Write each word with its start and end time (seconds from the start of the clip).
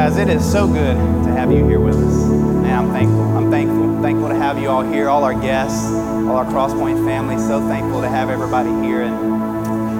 guys, 0.00 0.16
it 0.16 0.30
is 0.30 0.50
so 0.50 0.66
good 0.66 0.96
to 0.96 1.30
have 1.32 1.52
you 1.52 1.62
here 1.62 1.78
with 1.78 1.94
us. 1.94 2.24
Man, 2.24 2.72
I'm 2.72 2.90
thankful. 2.90 3.20
I'm 3.36 3.50
thankful. 3.50 4.00
Thankful 4.00 4.30
to 4.30 4.34
have 4.34 4.58
you 4.58 4.70
all 4.70 4.82
here, 4.82 5.10
all 5.10 5.24
our 5.24 5.38
guests, 5.38 5.84
all 5.84 6.36
our 6.36 6.46
Crosspoint 6.46 7.04
family. 7.04 7.36
So 7.36 7.60
thankful 7.68 8.00
to 8.00 8.08
have 8.08 8.30
everybody 8.30 8.70
here. 8.82 9.02
And 9.02 9.14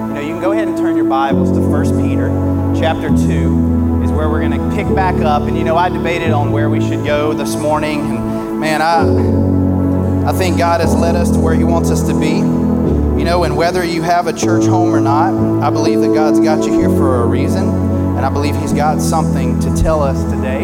you 0.07 0.13
know, 0.15 0.21
you 0.21 0.33
can 0.33 0.41
go 0.41 0.53
ahead 0.53 0.67
and 0.67 0.75
turn 0.75 0.95
your 0.95 1.05
Bibles 1.05 1.51
to 1.51 1.59
1 1.59 2.01
Peter 2.01 2.29
chapter 2.75 3.09
2 3.09 4.01
is 4.03 4.11
where 4.11 4.27
we're 4.27 4.39
going 4.39 4.57
to 4.57 4.75
pick 4.75 4.87
back 4.95 5.21
up. 5.21 5.43
And 5.43 5.55
you 5.55 5.63
know, 5.63 5.77
I 5.77 5.89
debated 5.89 6.31
on 6.31 6.51
where 6.51 6.67
we 6.67 6.81
should 6.81 7.05
go 7.05 7.33
this 7.33 7.55
morning. 7.55 7.99
And 7.99 8.59
man, 8.59 8.81
I 8.81 9.03
I 10.27 10.33
think 10.35 10.57
God 10.57 10.81
has 10.81 10.95
led 10.95 11.15
us 11.15 11.29
to 11.29 11.39
where 11.39 11.53
He 11.53 11.63
wants 11.63 11.91
us 11.91 12.01
to 12.07 12.19
be. 12.19 12.37
You 12.37 13.23
know, 13.23 13.43
and 13.43 13.55
whether 13.55 13.83
you 13.83 14.01
have 14.01 14.25
a 14.25 14.33
church 14.33 14.65
home 14.65 14.95
or 14.95 14.99
not, 14.99 15.31
I 15.61 15.69
believe 15.69 16.01
that 16.01 16.11
God's 16.15 16.39
got 16.39 16.65
you 16.65 16.73
here 16.73 16.89
for 16.89 17.21
a 17.21 17.27
reason. 17.27 17.90
And 18.17 18.25
I 18.25 18.29
believe 18.29 18.55
He's 18.55 18.73
got 18.73 19.01
something 19.01 19.59
to 19.61 19.75
tell 19.75 20.01
us 20.01 20.23
today. 20.31 20.63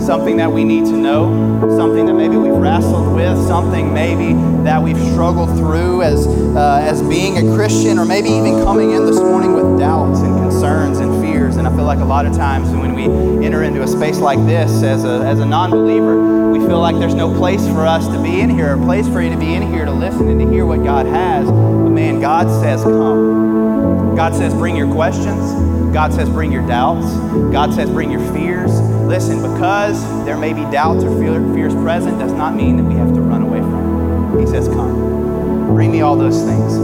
Something 0.00 0.38
that 0.38 0.50
we 0.50 0.64
need 0.64 0.86
to 0.86 0.96
know, 0.96 1.68
something 1.76 2.06
that 2.06 2.14
maybe 2.14 2.36
we've 2.36 2.52
wrestled 2.52 3.14
with, 3.14 3.36
something 3.46 3.92
maybe 3.92 4.32
that 4.64 4.82
we've 4.82 4.98
struggled 5.12 5.50
through 5.58 6.02
as, 6.02 6.26
uh, 6.26 6.80
as 6.82 7.02
being 7.02 7.36
a 7.36 7.54
Christian, 7.54 7.98
or 7.98 8.04
maybe 8.04 8.30
even 8.30 8.64
coming 8.64 8.92
in 8.92 9.04
this 9.04 9.18
morning 9.20 9.52
with 9.52 9.78
doubts 9.78 10.20
and 10.20 10.34
concerns 10.38 10.98
and 10.98 11.22
fears. 11.22 11.56
And 11.56 11.68
I 11.68 11.76
feel 11.76 11.84
like 11.84 11.98
a 11.98 12.04
lot 12.04 12.24
of 12.24 12.34
times 12.34 12.70
when 12.70 12.94
we 12.94 13.04
enter 13.44 13.62
into 13.62 13.82
a 13.82 13.88
space 13.88 14.18
like 14.18 14.38
this 14.46 14.82
as 14.82 15.04
a, 15.04 15.20
as 15.26 15.38
a 15.38 15.44
non 15.44 15.70
believer, 15.70 16.50
we 16.50 16.58
feel 16.60 16.80
like 16.80 16.98
there's 16.98 17.14
no 17.14 17.32
place 17.34 17.64
for 17.66 17.86
us 17.86 18.06
to 18.08 18.22
be 18.22 18.40
in 18.40 18.50
here, 18.50 18.74
a 18.74 18.78
place 18.78 19.06
for 19.06 19.20
you 19.20 19.30
to 19.30 19.38
be 19.38 19.54
in 19.54 19.62
here 19.70 19.84
to 19.84 19.92
listen 19.92 20.28
and 20.28 20.40
to 20.40 20.50
hear 20.50 20.64
what 20.64 20.82
God 20.82 21.06
has. 21.06 21.46
But 21.46 21.90
man, 21.90 22.20
God 22.20 22.48
says, 22.62 22.82
come. 22.82 24.16
God 24.16 24.34
says, 24.34 24.52
bring 24.54 24.76
your 24.76 24.90
questions. 24.92 25.69
God 25.92 26.12
says, 26.12 26.28
bring 26.28 26.52
your 26.52 26.66
doubts. 26.66 27.06
God 27.52 27.74
says, 27.74 27.90
bring 27.90 28.10
your 28.10 28.32
fears. 28.32 28.70
Listen, 28.80 29.42
because 29.42 30.02
there 30.24 30.36
may 30.36 30.52
be 30.52 30.62
doubts 30.70 31.02
or 31.02 31.18
fears 31.18 31.74
present, 31.74 32.18
does 32.18 32.32
not 32.32 32.54
mean 32.54 32.76
that 32.76 32.84
we 32.84 32.94
have 32.94 33.12
to 33.14 33.20
run 33.20 33.42
away 33.42 33.58
from 33.58 34.38
it. 34.38 34.40
He 34.40 34.46
says, 34.46 34.68
come. 34.68 35.66
Bring 35.74 35.90
me 35.92 36.00
all 36.00 36.16
those 36.16 36.42
things. 36.42 36.74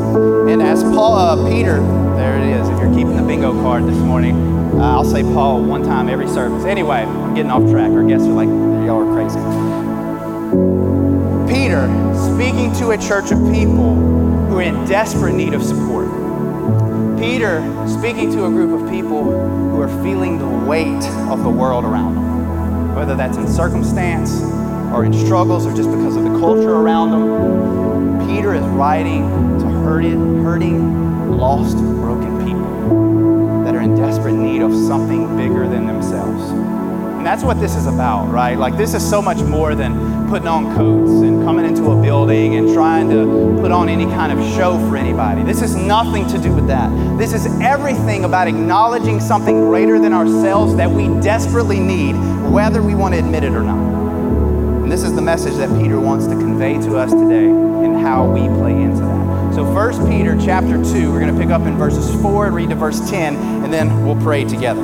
And 0.50 0.60
as 0.62 0.82
Paul, 0.82 1.14
uh, 1.14 1.48
Peter, 1.48 1.80
there 2.16 2.36
it 2.38 2.60
is. 2.60 2.68
If 2.68 2.78
you're 2.80 2.94
keeping 2.94 3.16
the 3.16 3.22
bingo 3.22 3.52
card 3.62 3.84
this 3.84 3.98
morning, 3.98 4.36
uh, 4.78 4.92
I'll 4.92 5.04
say 5.04 5.22
Paul 5.22 5.62
one 5.62 5.82
time 5.82 6.08
every 6.08 6.28
service. 6.28 6.64
Anyway, 6.64 6.98
I'm 6.98 7.34
getting 7.34 7.50
off 7.50 7.68
track. 7.70 7.90
Our 7.90 8.04
guests 8.04 8.26
are 8.26 8.32
like, 8.32 8.48
y'all 8.48 9.02
are 9.02 9.12
crazy. 9.14 9.40
Peter, 11.52 11.86
speaking 12.34 12.72
to 12.74 12.90
a 12.90 12.98
church 12.98 13.30
of 13.30 13.38
people 13.52 13.94
who 14.48 14.58
are 14.58 14.62
in 14.62 14.84
desperate 14.86 15.34
need 15.34 15.54
of 15.54 15.62
support. 15.62 16.05
Peter 17.18 17.62
speaking 17.88 18.30
to 18.32 18.44
a 18.44 18.48
group 18.50 18.78
of 18.78 18.90
people 18.90 19.24
who 19.24 19.80
are 19.80 19.88
feeling 20.02 20.38
the 20.38 20.66
weight 20.66 21.02
of 21.30 21.42
the 21.42 21.48
world 21.48 21.84
around 21.84 22.14
them, 22.14 22.94
whether 22.94 23.16
that's 23.16 23.38
in 23.38 23.48
circumstance 23.48 24.42
or 24.92 25.04
in 25.04 25.12
struggles 25.12 25.66
or 25.66 25.74
just 25.74 25.90
because 25.90 26.16
of 26.16 26.24
the 26.24 26.38
culture 26.38 26.74
around 26.74 27.10
them. 27.10 28.28
Peter 28.28 28.54
is 28.54 28.62
writing 28.62 29.28
to 29.58 29.64
hurting, 29.64 30.42
hurting, 30.44 31.30
lost, 31.36 31.76
broken 31.76 32.44
people 32.44 33.64
that 33.64 33.74
are 33.74 33.80
in 33.80 33.96
desperate 33.96 34.34
need 34.34 34.60
of 34.60 34.72
something 34.74 35.36
bigger 35.36 35.66
than 35.68 35.86
themselves. 35.86 36.50
And 36.50 37.24
that's 37.24 37.42
what 37.42 37.58
this 37.60 37.76
is 37.76 37.86
about, 37.86 38.30
right? 38.30 38.58
Like, 38.58 38.76
this 38.76 38.94
is 38.94 39.08
so 39.08 39.22
much 39.22 39.38
more 39.38 39.74
than 39.74 40.15
putting 40.28 40.48
on 40.48 40.74
coats 40.76 41.22
and 41.22 41.44
coming 41.44 41.64
into 41.64 41.90
a 41.90 42.02
building 42.02 42.56
and 42.56 42.72
trying 42.74 43.08
to 43.10 43.56
put 43.60 43.70
on 43.70 43.88
any 43.88 44.04
kind 44.06 44.36
of 44.36 44.38
show 44.54 44.78
for 44.88 44.96
anybody. 44.96 45.42
This 45.42 45.62
is 45.62 45.76
nothing 45.76 46.26
to 46.28 46.38
do 46.38 46.52
with 46.52 46.66
that. 46.66 46.90
This 47.18 47.32
is 47.32 47.46
everything 47.60 48.24
about 48.24 48.48
acknowledging 48.48 49.20
something 49.20 49.60
greater 49.60 49.98
than 49.98 50.12
ourselves 50.12 50.74
that 50.76 50.90
we 50.90 51.08
desperately 51.20 51.78
need, 51.78 52.14
whether 52.50 52.82
we 52.82 52.94
want 52.94 53.14
to 53.14 53.20
admit 53.20 53.44
it 53.44 53.52
or 53.52 53.62
not. 53.62 53.78
And 54.82 54.90
this 54.90 55.02
is 55.02 55.14
the 55.14 55.22
message 55.22 55.54
that 55.54 55.68
Peter 55.80 55.98
wants 56.00 56.26
to 56.26 56.34
convey 56.34 56.74
to 56.74 56.96
us 56.96 57.10
today 57.12 57.46
and 57.46 57.96
how 57.96 58.26
we 58.30 58.40
play 58.58 58.72
into 58.72 59.00
that. 59.00 59.54
So 59.54 59.64
1 59.64 60.08
Peter 60.10 60.36
chapter 60.38 60.82
2, 60.82 61.12
we're 61.12 61.20
going 61.20 61.34
to 61.34 61.40
pick 61.40 61.50
up 61.50 61.62
in 61.62 61.76
verses 61.76 62.10
4 62.20 62.46
and 62.46 62.54
read 62.54 62.70
to 62.70 62.76
verse 62.76 63.08
10, 63.08 63.36
and 63.36 63.72
then 63.72 64.04
we'll 64.04 64.20
pray 64.22 64.44
together. 64.44 64.82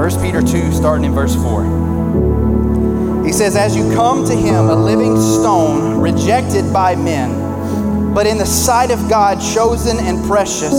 1 0.00 0.22
Peter 0.22 0.40
2, 0.40 0.72
starting 0.72 1.04
in 1.04 1.12
verse 1.12 1.34
4. 1.34 3.22
He 3.22 3.34
says, 3.34 3.54
As 3.54 3.76
you 3.76 3.82
come 3.92 4.24
to 4.24 4.34
him, 4.34 4.70
a 4.70 4.74
living 4.74 5.20
stone, 5.20 6.00
rejected 6.00 6.72
by 6.72 6.96
men, 6.96 8.14
but 8.14 8.26
in 8.26 8.38
the 8.38 8.46
sight 8.46 8.90
of 8.90 9.10
God, 9.10 9.34
chosen 9.42 9.98
and 9.98 10.26
precious, 10.26 10.72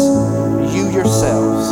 you 0.73 0.89
yourselves, 0.89 1.69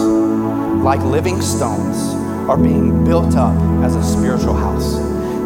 like 0.83 1.01
living 1.01 1.41
stones, 1.41 2.13
are 2.47 2.55
being 2.55 3.03
built 3.03 3.35
up 3.35 3.57
as 3.83 3.95
a 3.95 4.03
spiritual 4.03 4.53
house 4.53 5.08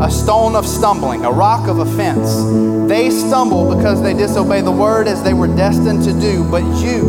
a 0.00 0.10
stone 0.10 0.56
of 0.56 0.66
stumbling, 0.66 1.24
a 1.24 1.30
rock 1.30 1.68
of 1.68 1.78
offense. 1.78 2.88
They 2.88 3.10
stumble 3.10 3.74
because 3.74 4.02
they 4.02 4.14
disobey 4.14 4.60
the 4.62 4.72
word 4.72 5.08
as 5.08 5.22
they 5.22 5.34
were 5.34 5.46
destined 5.46 6.04
to 6.04 6.12
do, 6.18 6.44
but 6.50 6.62
you, 6.82 7.02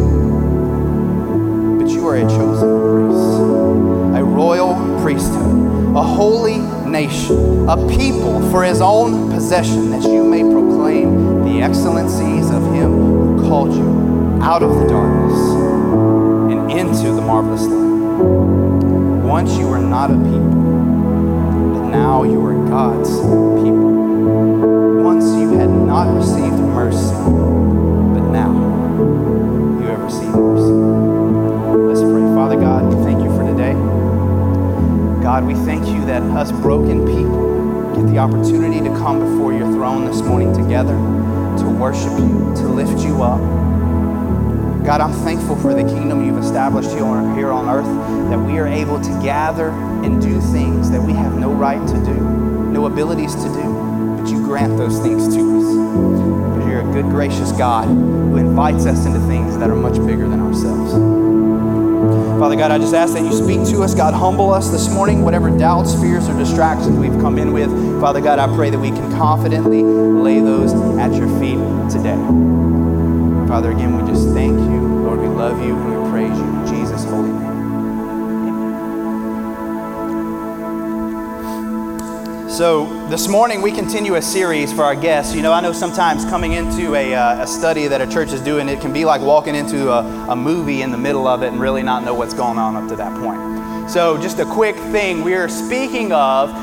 but 1.79 1.89
you 1.89 2.07
are 2.07 2.17
a 2.17 2.21
chosen 2.21 2.69
race, 2.69 4.19
a 4.19 4.23
royal 4.23 4.75
priesthood, 5.01 5.95
a 5.95 6.01
holy 6.01 6.57
nation, 6.89 7.69
a 7.69 7.77
people 7.89 8.41
for 8.51 8.63
his 8.63 8.81
own 8.81 9.31
possession, 9.31 9.89
that 9.91 10.03
you 10.03 10.23
may 10.23 10.41
proclaim 10.41 11.43
the 11.45 11.61
excellencies 11.61 12.49
of 12.49 12.63
him 12.73 12.91
who 12.91 13.47
called 13.47 13.73
you 13.73 14.41
out 14.41 14.63
of 14.63 14.75
the 14.75 14.87
darkness 14.87 15.39
and 16.51 16.71
into 16.71 17.11
the 17.13 17.21
marvelous 17.21 17.61
light. 17.61 17.81
Once 19.23 19.55
you 19.57 19.67
were 19.67 19.79
not 19.79 20.11
a 20.11 20.15
people 20.15 20.50
now 21.91 22.23
you 22.23 22.43
are 22.45 22.53
God's 22.69 23.09
people. 23.61 25.03
Once 25.03 25.25
you 25.35 25.51
had 25.57 25.69
not 25.69 26.07
received 26.15 26.57
mercy, 26.57 27.13
but 28.13 28.31
now 28.31 28.53
you 29.81 29.87
have 29.87 29.99
received 29.99 30.33
mercy. 30.33 30.71
Let's 31.87 32.01
pray. 32.01 32.21
Father 32.33 32.55
God, 32.55 32.93
thank 33.03 33.21
you 33.21 33.29
for 33.35 33.43
today. 33.43 33.73
God, 35.21 35.45
we 35.45 35.53
thank 35.65 35.85
you 35.87 36.05
that 36.05 36.21
us 36.23 36.51
broken 36.51 37.05
people 37.05 37.93
get 37.93 38.07
the 38.09 38.17
opportunity 38.19 38.79
to 38.79 38.89
come 38.95 39.19
before 39.19 39.51
your 39.51 39.69
throne 39.73 40.05
this 40.05 40.21
morning 40.21 40.53
together 40.53 40.95
to 41.59 41.69
worship 41.77 42.17
you, 42.17 42.53
to 42.55 42.69
lift 42.69 43.03
you 43.03 43.21
up. 43.21 43.41
God, 44.85 45.01
I'm 45.01 45.13
thankful 45.25 45.57
for 45.57 45.73
the 45.73 45.83
kingdom 45.83 46.25
you've 46.25 46.39
established 46.39 46.91
here 46.91 47.03
on 47.51 47.69
earth, 47.69 48.29
that 48.29 48.39
we 48.39 48.57
are 48.59 48.67
able 48.67 48.99
to 49.01 49.09
gather 49.21 49.71
and 50.03 50.21
do 50.21 50.39
things 50.39 50.89
that 50.91 51.01
we 51.01 51.13
have 51.13 51.37
no 51.37 51.51
right 51.51 51.85
to 51.87 51.93
do, 52.05 52.15
no 52.15 52.85
abilities 52.85 53.35
to 53.35 53.43
do, 53.43 54.17
but 54.17 54.29
you 54.29 54.43
grant 54.43 54.77
those 54.77 54.99
things 54.99 55.27
to 55.35 55.41
us. 55.57 56.55
Because 56.55 56.67
you're 56.67 56.89
a 56.89 56.93
good, 56.93 57.05
gracious 57.05 57.51
God 57.51 57.87
who 57.87 58.37
invites 58.37 58.85
us 58.85 59.05
into 59.05 59.19
things 59.27 59.57
that 59.57 59.69
are 59.69 59.75
much 59.75 59.95
bigger 60.05 60.27
than 60.27 60.39
ourselves. 60.39 60.93
Father 62.39 62.55
God, 62.55 62.71
I 62.71 62.79
just 62.79 62.95
ask 62.95 63.13
that 63.13 63.23
you 63.23 63.33
speak 63.33 63.67
to 63.69 63.83
us. 63.83 63.93
God, 63.93 64.15
humble 64.15 64.51
us 64.51 64.71
this 64.71 64.89
morning, 64.89 65.23
whatever 65.23 65.55
doubts, 65.55 65.93
fears, 65.93 66.27
or 66.27 66.37
distractions 66.37 66.97
we've 66.97 67.19
come 67.21 67.37
in 67.37 67.53
with. 67.53 67.69
Father 68.01 68.19
God, 68.19 68.39
I 68.39 68.47
pray 68.55 68.71
that 68.71 68.79
we 68.79 68.89
can 68.89 69.11
confidently 69.11 69.83
lay 69.83 70.39
those 70.39 70.73
at 70.97 71.13
your 71.13 71.27
feet 71.39 71.59
today. 71.91 72.17
Father, 73.47 73.69
again, 73.69 73.95
we 73.95 74.11
just 74.11 74.29
thank 74.29 74.57
you. 74.57 75.03
Lord, 75.03 75.19
we 75.19 75.27
love 75.27 75.63
you 75.63 75.75
and 75.75 76.03
we 76.03 76.09
praise 76.09 76.35
you 76.35 76.60
So, 82.61 82.85
this 83.07 83.27
morning 83.27 83.63
we 83.63 83.71
continue 83.71 84.17
a 84.17 84.21
series 84.21 84.71
for 84.71 84.83
our 84.83 84.93
guests. 84.93 85.33
You 85.33 85.41
know, 85.41 85.51
I 85.51 85.61
know 85.61 85.73
sometimes 85.73 86.23
coming 86.25 86.51
into 86.51 86.93
a, 86.93 87.15
uh, 87.15 87.41
a 87.41 87.47
study 87.47 87.87
that 87.87 88.01
a 88.01 88.07
church 88.07 88.33
is 88.33 88.39
doing, 88.39 88.69
it 88.69 88.79
can 88.79 88.93
be 88.93 89.03
like 89.03 89.19
walking 89.19 89.55
into 89.55 89.91
a, 89.91 90.03
a 90.29 90.35
movie 90.35 90.83
in 90.83 90.91
the 90.91 90.97
middle 90.99 91.25
of 91.25 91.41
it 91.41 91.47
and 91.47 91.59
really 91.59 91.81
not 91.81 92.03
know 92.03 92.13
what's 92.13 92.35
going 92.35 92.59
on 92.59 92.75
up 92.75 92.87
to 92.89 92.95
that 92.95 93.19
point. 93.19 93.89
So, 93.89 94.15
just 94.21 94.37
a 94.37 94.45
quick 94.45 94.75
thing 94.75 95.23
we 95.23 95.33
are 95.33 95.49
speaking 95.49 96.11
of 96.11 96.53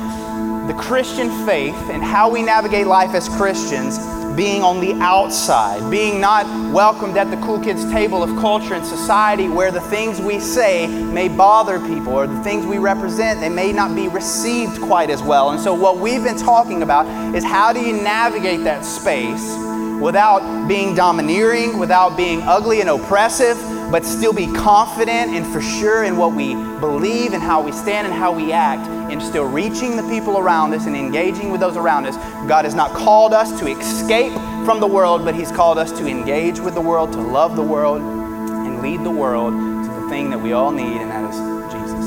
the 0.69 0.75
Christian 0.75 1.31
faith 1.45 1.75
and 1.91 2.01
how 2.01 2.31
we 2.31 2.45
navigate 2.45 2.87
life 2.87 3.13
as 3.13 3.29
Christians 3.31 3.99
being 4.39 4.63
on 4.63 4.79
the 4.79 4.95
outside, 5.03 5.91
being 5.91 6.21
not 6.21 6.47
welcomed 6.73 7.17
at 7.17 7.29
the 7.29 7.37
cool 7.39 7.59
kids' 7.59 7.85
table 7.91 8.23
of 8.23 8.31
culture 8.39 8.75
and 8.75 8.87
society 8.87 9.49
where 9.49 9.73
the 9.73 9.81
things 9.81 10.21
we 10.21 10.39
say 10.39 10.87
may 10.87 11.29
bother 11.29 11.81
people 11.81 12.13
or 12.13 12.29
the 12.29 12.43
things 12.45 12.65
we 12.65 12.79
represent, 12.79 13.41
they 13.41 13.49
may 13.49 13.73
not 13.73 13.97
be 13.97 14.07
received 14.07 14.81
quite 14.81 15.11
as 15.11 15.21
well. 15.25 15.51
And 15.51 15.61
so, 15.61 15.75
what 15.75 15.99
we've 15.99 16.23
been 16.23 16.39
talking 16.39 16.85
about 16.85 17.35
is 17.35 17.43
how 17.43 17.73
do 17.73 17.81
you 17.81 17.93
navigate 17.95 18.63
that 18.63 18.85
space 18.85 19.57
without 20.01 20.69
being 20.69 20.95
domineering, 20.95 21.77
without 21.77 22.17
being 22.17 22.41
ugly 22.43 22.81
and 22.81 22.89
oppressive, 22.89 23.59
but 23.91 24.05
still 24.05 24.33
be 24.33 24.47
confident 24.53 25.33
and 25.35 25.45
for 25.49 25.61
sure 25.61 26.05
in 26.05 26.17
what 26.17 26.33
we 26.33 26.55
believe 26.79 27.33
and 27.33 27.43
how 27.43 27.61
we 27.61 27.73
stand 27.73 28.07
and 28.07 28.15
how 28.15 28.31
we 28.31 28.53
act, 28.53 28.87
and 29.11 29.23
still 29.23 29.45
reaching 29.45 29.97
the 29.97 30.03
people 30.09 30.39
around 30.39 30.75
us 30.75 30.87
and 30.87 30.97
engaging 30.97 31.51
with 31.51 31.61
those 31.61 31.77
around 31.77 32.07
us. 32.07 32.17
God 32.49 32.65
has 32.65 32.75
not 32.75 32.93
called 32.93 33.33
us 33.33 33.59
to 33.61 33.67
escape 33.67 34.33
from 34.65 34.81
the 34.81 34.87
world, 34.87 35.25
but 35.25 35.35
He's 35.35 35.51
called 35.51 35.79
us 35.79 35.93
to 35.93 36.07
engage 36.07 36.61
with 36.61 36.75
the 36.75 36.81
world, 36.81 37.13
to 37.13 37.21
love 37.21 37.57
the 37.57 37.63
world, 37.63 38.01
and 38.01 38.83
lead 38.83 39.05
the 39.05 39.11
world 39.11 39.53
to 39.53 40.01
the 40.01 40.09
thing 40.09 40.31
that 40.31 40.39
we 40.39 40.53
all 40.53 40.71
need, 40.71 41.01
and 41.01 41.11
that 41.11 41.25
is 41.31 41.73
Jesus. 41.73 42.07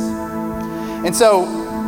And 1.06 1.15
so, 1.15 1.44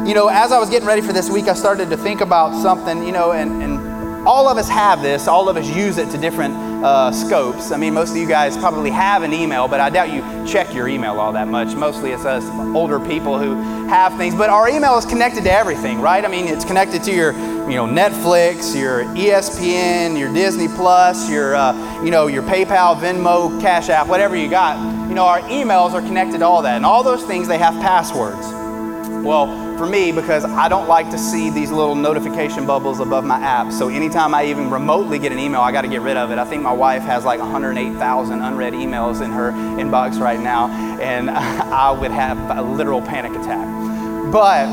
you 0.05 0.13
know, 0.13 0.27
as 0.27 0.51
I 0.51 0.59
was 0.59 0.69
getting 0.69 0.87
ready 0.87 1.01
for 1.01 1.13
this 1.13 1.29
week, 1.29 1.47
I 1.47 1.53
started 1.53 1.89
to 1.91 1.97
think 1.97 2.21
about 2.21 2.59
something, 2.61 3.03
you 3.03 3.11
know, 3.11 3.31
and, 3.31 3.61
and 3.61 4.27
all 4.27 4.49
of 4.49 4.57
us 4.57 4.69
have 4.69 5.01
this, 5.01 5.27
all 5.27 5.49
of 5.49 5.57
us 5.57 5.67
use 5.69 5.97
it 5.97 6.09
to 6.11 6.17
different 6.17 6.53
uh, 6.83 7.11
scopes. 7.11 7.71
I 7.71 7.77
mean, 7.77 7.93
most 7.93 8.11
of 8.11 8.17
you 8.17 8.27
guys 8.27 8.57
probably 8.57 8.89
have 8.89 9.23
an 9.23 9.33
email, 9.33 9.67
but 9.67 9.79
I 9.79 9.89
doubt 9.89 10.11
you 10.11 10.21
check 10.45 10.73
your 10.73 10.89
email 10.89 11.19
all 11.19 11.31
that 11.31 11.47
much. 11.47 11.75
Mostly 11.75 12.11
it's 12.11 12.25
us 12.25 12.43
older 12.75 12.99
people 12.99 13.39
who 13.39 13.55
have 13.87 14.15
things, 14.17 14.35
but 14.35 14.49
our 14.49 14.69
email 14.69 14.97
is 14.97 15.05
connected 15.05 15.45
to 15.45 15.51
everything, 15.51 16.01
right? 16.01 16.23
I 16.25 16.27
mean, 16.27 16.47
it's 16.47 16.65
connected 16.65 17.01
to 17.03 17.15
your, 17.15 17.31
you 17.69 17.77
know, 17.77 17.85
Netflix, 17.85 18.77
your 18.77 19.05
ESPN, 19.15 20.19
your 20.19 20.33
Disney 20.33 20.67
Plus, 20.67 21.29
your, 21.29 21.55
uh, 21.55 22.03
you 22.03 22.11
know, 22.11 22.27
your 22.27 22.43
PayPal, 22.43 22.99
Venmo, 22.99 23.61
Cash 23.61 23.87
App, 23.87 24.07
whatever 24.07 24.35
you 24.35 24.49
got. 24.49 24.77
You 25.07 25.15
know, 25.15 25.25
our 25.25 25.39
emails 25.41 25.93
are 25.93 26.01
connected 26.01 26.39
to 26.39 26.45
all 26.45 26.61
that, 26.63 26.75
and 26.75 26.85
all 26.85 27.03
those 27.03 27.23
things 27.23 27.47
they 27.47 27.57
have 27.57 27.73
passwords. 27.75 28.45
Well, 29.23 29.47
for 29.77 29.85
me 29.85 30.11
because 30.11 30.45
I 30.45 30.69
don't 30.69 30.87
like 30.87 31.09
to 31.11 31.17
see 31.17 31.49
these 31.49 31.71
little 31.71 31.95
notification 31.95 32.65
bubbles 32.65 32.99
above 32.99 33.25
my 33.25 33.39
app. 33.39 33.71
So 33.71 33.89
anytime 33.89 34.33
I 34.33 34.45
even 34.45 34.69
remotely 34.69 35.19
get 35.19 35.31
an 35.31 35.39
email, 35.39 35.61
I 35.61 35.71
got 35.71 35.81
to 35.81 35.87
get 35.87 36.01
rid 36.01 36.17
of 36.17 36.31
it. 36.31 36.37
I 36.37 36.45
think 36.45 36.63
my 36.63 36.71
wife 36.71 37.03
has 37.03 37.25
like 37.25 37.39
108,000 37.39 38.41
unread 38.41 38.73
emails 38.73 39.23
in 39.23 39.31
her 39.31 39.51
inbox 39.51 40.19
right 40.19 40.39
now, 40.39 40.67
and 40.99 41.29
I 41.29 41.91
would 41.91 42.11
have 42.11 42.37
a 42.57 42.61
literal 42.61 43.01
panic 43.01 43.31
attack. 43.33 43.67
But, 44.31 44.67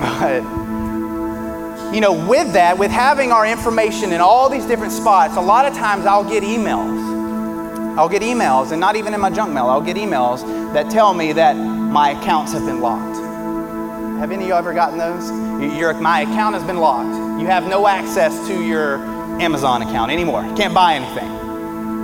but, 0.00 0.42
you 1.94 2.00
know, 2.00 2.12
with 2.28 2.52
that, 2.52 2.78
with 2.78 2.90
having 2.90 3.32
our 3.32 3.46
information 3.46 4.12
in 4.12 4.20
all 4.20 4.48
these 4.48 4.66
different 4.66 4.92
spots, 4.92 5.36
a 5.36 5.40
lot 5.40 5.66
of 5.66 5.74
times 5.74 6.06
I'll 6.06 6.28
get 6.28 6.42
emails. 6.42 7.06
I'll 7.98 8.08
get 8.08 8.22
emails, 8.22 8.70
and 8.70 8.80
not 8.80 8.94
even 8.94 9.12
in 9.12 9.20
my 9.20 9.30
junk 9.30 9.52
mail, 9.52 9.66
I'll 9.66 9.80
get 9.80 9.96
emails 9.96 10.42
that 10.72 10.90
tell 10.90 11.14
me 11.14 11.32
that 11.32 11.54
my 11.54 12.10
accounts 12.10 12.52
have 12.52 12.64
been 12.64 12.80
locked. 12.80 13.27
Have 14.18 14.32
any 14.32 14.42
of 14.42 14.48
you 14.48 14.54
ever 14.54 14.74
gotten 14.74 14.98
those? 14.98 15.30
Your, 15.78 15.94
my 15.94 16.22
account 16.22 16.56
has 16.56 16.64
been 16.64 16.78
locked. 16.78 17.40
You 17.40 17.46
have 17.46 17.68
no 17.68 17.86
access 17.86 18.48
to 18.48 18.64
your 18.64 18.96
Amazon 19.40 19.82
account 19.82 20.10
anymore. 20.10 20.44
You 20.44 20.54
can't 20.54 20.74
buy 20.74 20.94
anything. 20.94 21.30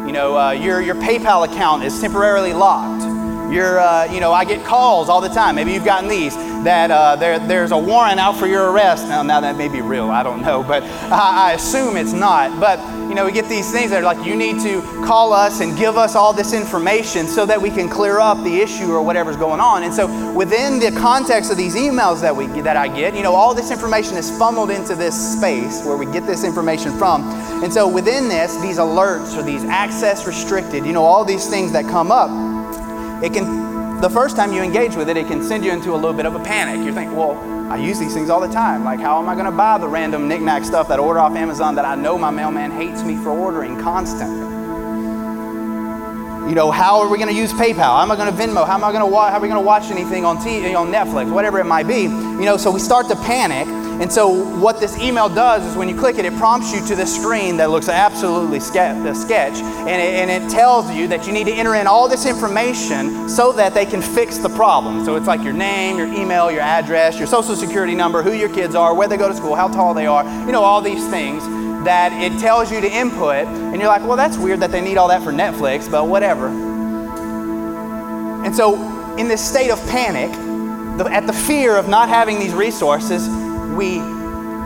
You 0.07 0.13
know, 0.13 0.39
uh, 0.39 0.53
your, 0.53 0.81
your 0.81 0.95
PayPal 0.95 1.45
account 1.45 1.83
is 1.83 2.01
temporarily 2.01 2.53
locked. 2.53 3.03
Your, 3.53 3.81
uh, 3.81 4.05
you 4.05 4.21
know, 4.21 4.33
I 4.33 4.45
get 4.45 4.65
calls 4.65 5.09
all 5.09 5.21
the 5.21 5.29
time. 5.29 5.57
Maybe 5.57 5.73
you've 5.73 5.85
gotten 5.85 6.09
these 6.09 6.37
that 6.63 6.93
uh, 6.93 7.17
there, 7.17 7.41
there's 7.41 7.73
a 7.73 7.79
warrant 7.79 8.21
out 8.21 8.37
for 8.37 8.47
your 8.47 8.71
arrest. 8.71 9.09
Now, 9.09 9.25
now 9.25 9.41
that 9.41 9.57
may 9.57 9.69
be 9.69 9.81
real. 9.81 10.11
I 10.11 10.23
don't 10.23 10.41
know, 10.41 10.63
but 10.63 10.85
I, 10.85 11.51
I 11.51 11.53
assume 11.55 11.97
it's 11.97 12.13
not. 12.13 12.61
But 12.61 12.79
you 13.15 13.21
know, 13.21 13.27
we 13.27 13.33
get 13.33 13.49
these 13.49 13.71
things 13.71 13.93
that 13.93 14.03
are 14.03 14.05
like, 14.05 14.27
you 14.27 14.35
need 14.35 14.61
to 14.63 14.83
call 15.07 15.33
us 15.33 15.61
and 15.61 15.79
give 15.79 15.97
us 15.97 16.17
all 16.17 16.33
this 16.33 16.53
information 16.53 17.29
so 17.29 17.47
that 17.47 17.63
we 17.63 17.71
can 17.71 17.89
clear 17.89 18.19
up 18.19 18.43
the 18.43 18.61
issue 18.61 18.91
or 18.91 19.03
whatever's 19.03 19.37
going 19.37 19.61
on. 19.61 19.85
And 19.85 19.95
so, 19.95 20.33
within 20.33 20.81
the 20.81 20.91
context 21.01 21.53
of 21.53 21.57
these 21.57 21.77
emails 21.77 22.21
that 22.23 22.35
we 22.35 22.49
that 22.63 22.77
I 22.77 22.89
get, 22.89 23.15
you 23.15 23.23
know, 23.23 23.33
all 23.33 23.55
this 23.55 23.71
information 23.71 24.17
is 24.17 24.37
funneled 24.37 24.73
into 24.73 24.97
this 24.97 25.15
space 25.39 25.87
where 25.87 25.97
we 25.97 26.07
get 26.07 26.27
this 26.27 26.43
information 26.43 26.91
from. 26.99 27.23
And 27.63 27.73
so, 27.73 27.87
within 27.87 28.29
this, 28.29 28.57
these 28.57 28.79
alerts 28.79 29.39
or 29.39 29.45
these 29.45 29.63
access 29.63 30.27
restricted, 30.27 30.85
you 30.85 30.93
know, 30.93 31.05
all 31.05 31.25
these 31.25 31.49
things 31.49 31.71
that 31.71 31.85
come 31.85 32.11
up, 32.11 32.31
it 33.23 33.33
can. 33.33 34.01
The 34.01 34.11
first 34.11 34.35
time 34.35 34.53
you 34.53 34.61
engage 34.61 34.97
with 34.97 35.09
it, 35.09 35.17
it 35.17 35.29
can 35.29 35.41
send 35.41 35.65
you 35.65 35.71
into 35.71 35.93
a 35.93 35.95
little 35.95 36.15
bit 36.15 36.27
of 36.27 36.35
a 36.35 36.41
panic. 36.41 36.85
You're 36.85 36.93
thinking, 36.93 37.17
well, 37.17 37.54
I 37.71 37.77
use 37.77 37.99
these 37.99 38.15
things 38.15 38.31
all 38.31 38.41
the 38.41 38.53
time. 38.53 38.85
Like, 38.85 39.01
how 39.01 39.19
am 39.21 39.29
I 39.29 39.35
going 39.35 39.47
to 39.47 39.51
buy 39.53 39.79
the 39.79 39.89
random 39.89 40.29
knickknack 40.29 40.65
stuff 40.65 40.87
that 40.89 40.99
I 40.99 41.03
order 41.03 41.21
off 41.21 41.35
Amazon 41.35 41.75
that 41.77 41.85
I 41.85 41.95
know 41.95 42.19
my 42.19 42.31
mailman 42.31 42.71
hates 42.71 43.03
me 43.03 43.17
for 43.17 43.31
ordering 43.31 43.81
constantly? 43.81 44.44
You 46.49 46.55
know, 46.55 46.71
how 46.71 47.01
are 47.01 47.09
we 47.09 47.19
going 47.19 47.31
to 47.31 47.35
use 47.35 47.53
PayPal? 47.53 47.77
How 47.77 48.03
am 48.03 48.11
I 48.11 48.17
going 48.17 48.35
to 48.35 48.43
Venmo? 48.43 48.67
How 48.67 48.75
am 48.75 48.85
I 48.85 48.93
going 48.93 49.05
to 49.05 49.11
watch? 49.11 49.31
How 49.31 49.39
are 49.39 49.43
we 49.43 49.49
going 49.49 49.61
to 49.61 49.67
watch 49.67 49.91
anything 49.91 50.25
on 50.25 50.37
TV, 50.37 50.79
on 50.79 50.89
Netflix, 50.89 51.33
whatever 51.33 51.59
it 51.59 51.65
might 51.65 51.87
be? 51.87 52.03
You 52.03 52.45
know, 52.45 52.57
so 52.57 52.71
we 52.71 52.81
start 52.81 53.09
to 53.09 53.17
panic 53.17 53.67
and 54.01 54.13
so, 54.13 54.29
what 54.59 54.81
this 54.81 54.99
email 54.99 55.29
does 55.29 55.65
is 55.65 55.77
when 55.77 55.89
you 55.89 55.97
click 55.97 56.19
it, 56.19 56.25
it 56.25 56.35
prompts 56.35 56.75
you 56.75 56.85
to 56.89 56.97
the 56.97 57.07
screen 57.07 57.57
that 57.59 57.71
looks 57.71 57.89
absolutely 57.89 58.59
sketch, 58.59 58.97
a 59.07 59.15
sketch, 59.15 59.55
and 59.55 59.89
it, 59.89 60.15
and 60.15 60.31
it 60.31 60.51
tells 60.51 60.91
you 60.91 61.07
that 61.09 61.29
you 61.29 61.33
need 61.33 61.45
to 61.45 61.53
enter 61.53 61.77
in 61.77 61.87
all 61.87 62.09
this 62.09 62.27
information 62.27 63.29
so 63.29 63.53
that 63.53 63.73
they 63.73 63.87
can 63.87 64.03
fix 64.03 64.39
the 64.39 64.49
problem. 64.49 65.05
So, 65.05 65.15
it's 65.15 65.29
like 65.29 65.45
your 65.45 65.53
name, 65.53 65.97
your 65.97 66.09
email, 66.09 66.51
your 66.51 66.63
address, 66.63 67.19
your 67.19 67.29
social 67.29 67.55
security 67.55 67.95
number, 67.95 68.21
who 68.21 68.33
your 68.33 68.49
kids 68.49 68.75
are, 68.75 68.95
where 68.95 69.07
they 69.07 69.17
go 69.17 69.29
to 69.29 69.35
school, 69.35 69.55
how 69.55 69.69
tall 69.69 69.95
they 69.95 70.07
are, 70.07 70.25
you 70.45 70.51
know, 70.51 70.65
all 70.65 70.83
these 70.83 71.07
things 71.09 71.45
that 71.85 72.13
it 72.13 72.39
tells 72.41 72.71
you 72.71 72.81
to 72.81 72.91
input. 72.91 73.47
And 73.47 73.77
you're 73.77 73.89
like, 73.89 74.03
well, 74.03 74.17
that's 74.17 74.37
weird 74.37 74.61
that 74.61 74.71
they 74.71 74.81
need 74.81 74.97
all 74.97 75.09
that 75.09 75.23
for 75.23 75.33
Netflix, 75.33 75.91
but 75.91 76.07
whatever. 76.07 76.49
And 78.45 78.55
so, 78.55 78.75
in 79.17 79.29
this 79.29 79.43
state 79.43 79.71
of 79.71 79.79
panic, 79.89 80.31
the, 80.99 81.11
at 81.11 81.27
the 81.27 81.33
fear 81.33 81.77
of 81.77 81.89
not 81.89 82.09
having 82.09 82.39
these 82.39 82.53
resources, 82.53 83.29
we 83.75 83.97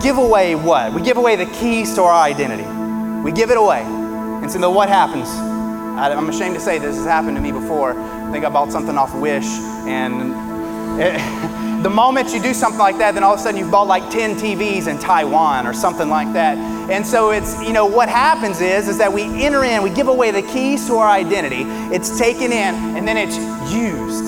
give 0.03 0.19
away 0.19 0.55
what? 0.55 0.93
We 0.93 1.03
give 1.03 1.17
away 1.17 1.37
the 1.37 1.47
keys 1.47 1.94
to 1.94 2.03
our 2.03 2.23
identity. 2.23 2.67
We 3.23 3.32
give 3.32 3.50
it 3.50 3.56
away. 3.56 3.82
And 3.82 4.50
so, 4.50 4.70
what 4.70 4.88
happens? 4.88 5.29
I'm 5.99 6.29
ashamed 6.29 6.55
to 6.55 6.61
say 6.61 6.79
this 6.79 6.97
has 6.97 7.05
happened 7.05 7.37
to 7.37 7.43
me 7.43 7.50
before. 7.50 7.99
I 7.99 8.31
think 8.31 8.44
I 8.44 8.50
bought 8.50 8.70
something 8.70 8.97
off 8.97 9.15
Wish, 9.17 9.47
and 9.87 11.00
it, 11.00 11.15
the 11.82 11.90
moment 11.90 12.34
you 12.34 12.42
do 12.42 12.52
something 12.52 12.78
like 12.78 12.98
that, 12.98 13.14
then 13.14 13.22
all 13.22 13.34
of 13.34 13.40
a 13.40 13.42
sudden 13.42 13.60
you've 13.60 13.70
bought 13.70 13.86
like 13.86 14.10
10 14.10 14.36
TVs 14.36 14.88
in 14.88 14.98
Taiwan 14.98 15.66
or 15.66 15.72
something 15.72 16.08
like 16.08 16.32
that. 16.32 16.58
And 16.90 17.06
so 17.06 17.30
it's, 17.30 17.62
you 17.62 17.72
know, 17.72 17.86
what 17.86 18.08
happens 18.08 18.60
is, 18.60 18.88
is 18.88 18.98
that 18.98 19.12
we 19.12 19.22
enter 19.44 19.62
in, 19.62 19.82
we 19.82 19.91
give 19.91 20.08
away 20.08 20.32
the 20.32 20.43
keys 20.43 20.86
to 20.88 20.96
our 20.96 21.08
identity. 21.08 21.62
It's 21.94 22.19
taken 22.19 22.50
in, 22.50 22.74
and 22.96 23.06
then 23.06 23.17
it's 23.17 23.36
used. 23.72 24.24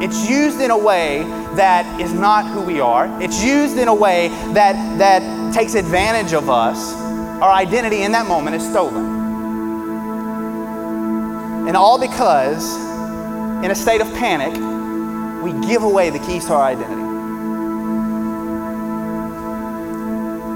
It's 0.00 0.30
used 0.30 0.60
in 0.60 0.70
a 0.70 0.78
way 0.78 1.24
that 1.56 2.00
is 2.00 2.12
not 2.12 2.46
who 2.46 2.60
we 2.60 2.80
are. 2.80 3.08
It's 3.20 3.42
used 3.42 3.78
in 3.78 3.88
a 3.88 3.94
way 3.94 4.28
that, 4.52 4.74
that 4.98 5.54
takes 5.54 5.74
advantage 5.74 6.34
of 6.34 6.48
us. 6.48 6.94
Our 7.40 7.50
identity 7.50 8.02
in 8.02 8.12
that 8.12 8.28
moment 8.28 8.56
is 8.56 8.62
stolen. 8.62 9.06
And 11.66 11.76
all 11.76 11.98
because, 11.98 12.76
in 13.64 13.70
a 13.70 13.74
state 13.74 14.00
of 14.00 14.06
panic, 14.14 14.54
we 15.52 15.66
give 15.66 15.82
away 15.82 16.10
the 16.10 16.18
keys 16.20 16.46
to 16.46 16.54
our 16.54 16.64
identity. 16.64 17.02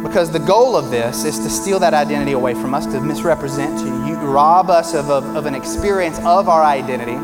Because 0.07 0.31
the 0.31 0.41
goal 0.41 0.77
of 0.77 0.91
this 0.91 1.25
is 1.25 1.39
to 1.39 1.51
steal 1.51 1.79
that 1.79 1.95
identity 1.95 2.33
away 2.33 2.55
from 2.55 2.75
us, 2.75 2.87
to 2.87 3.01
misrepresent, 3.01 3.79
to 3.81 3.91
rob 4.27 4.71
us 4.71 4.95
of, 4.95 5.11
of, 5.11 5.25
of 5.37 5.47
an 5.47 5.55
experience 5.55 6.19
of 6.19 6.49
our 6.49 6.63
identity 6.63 7.19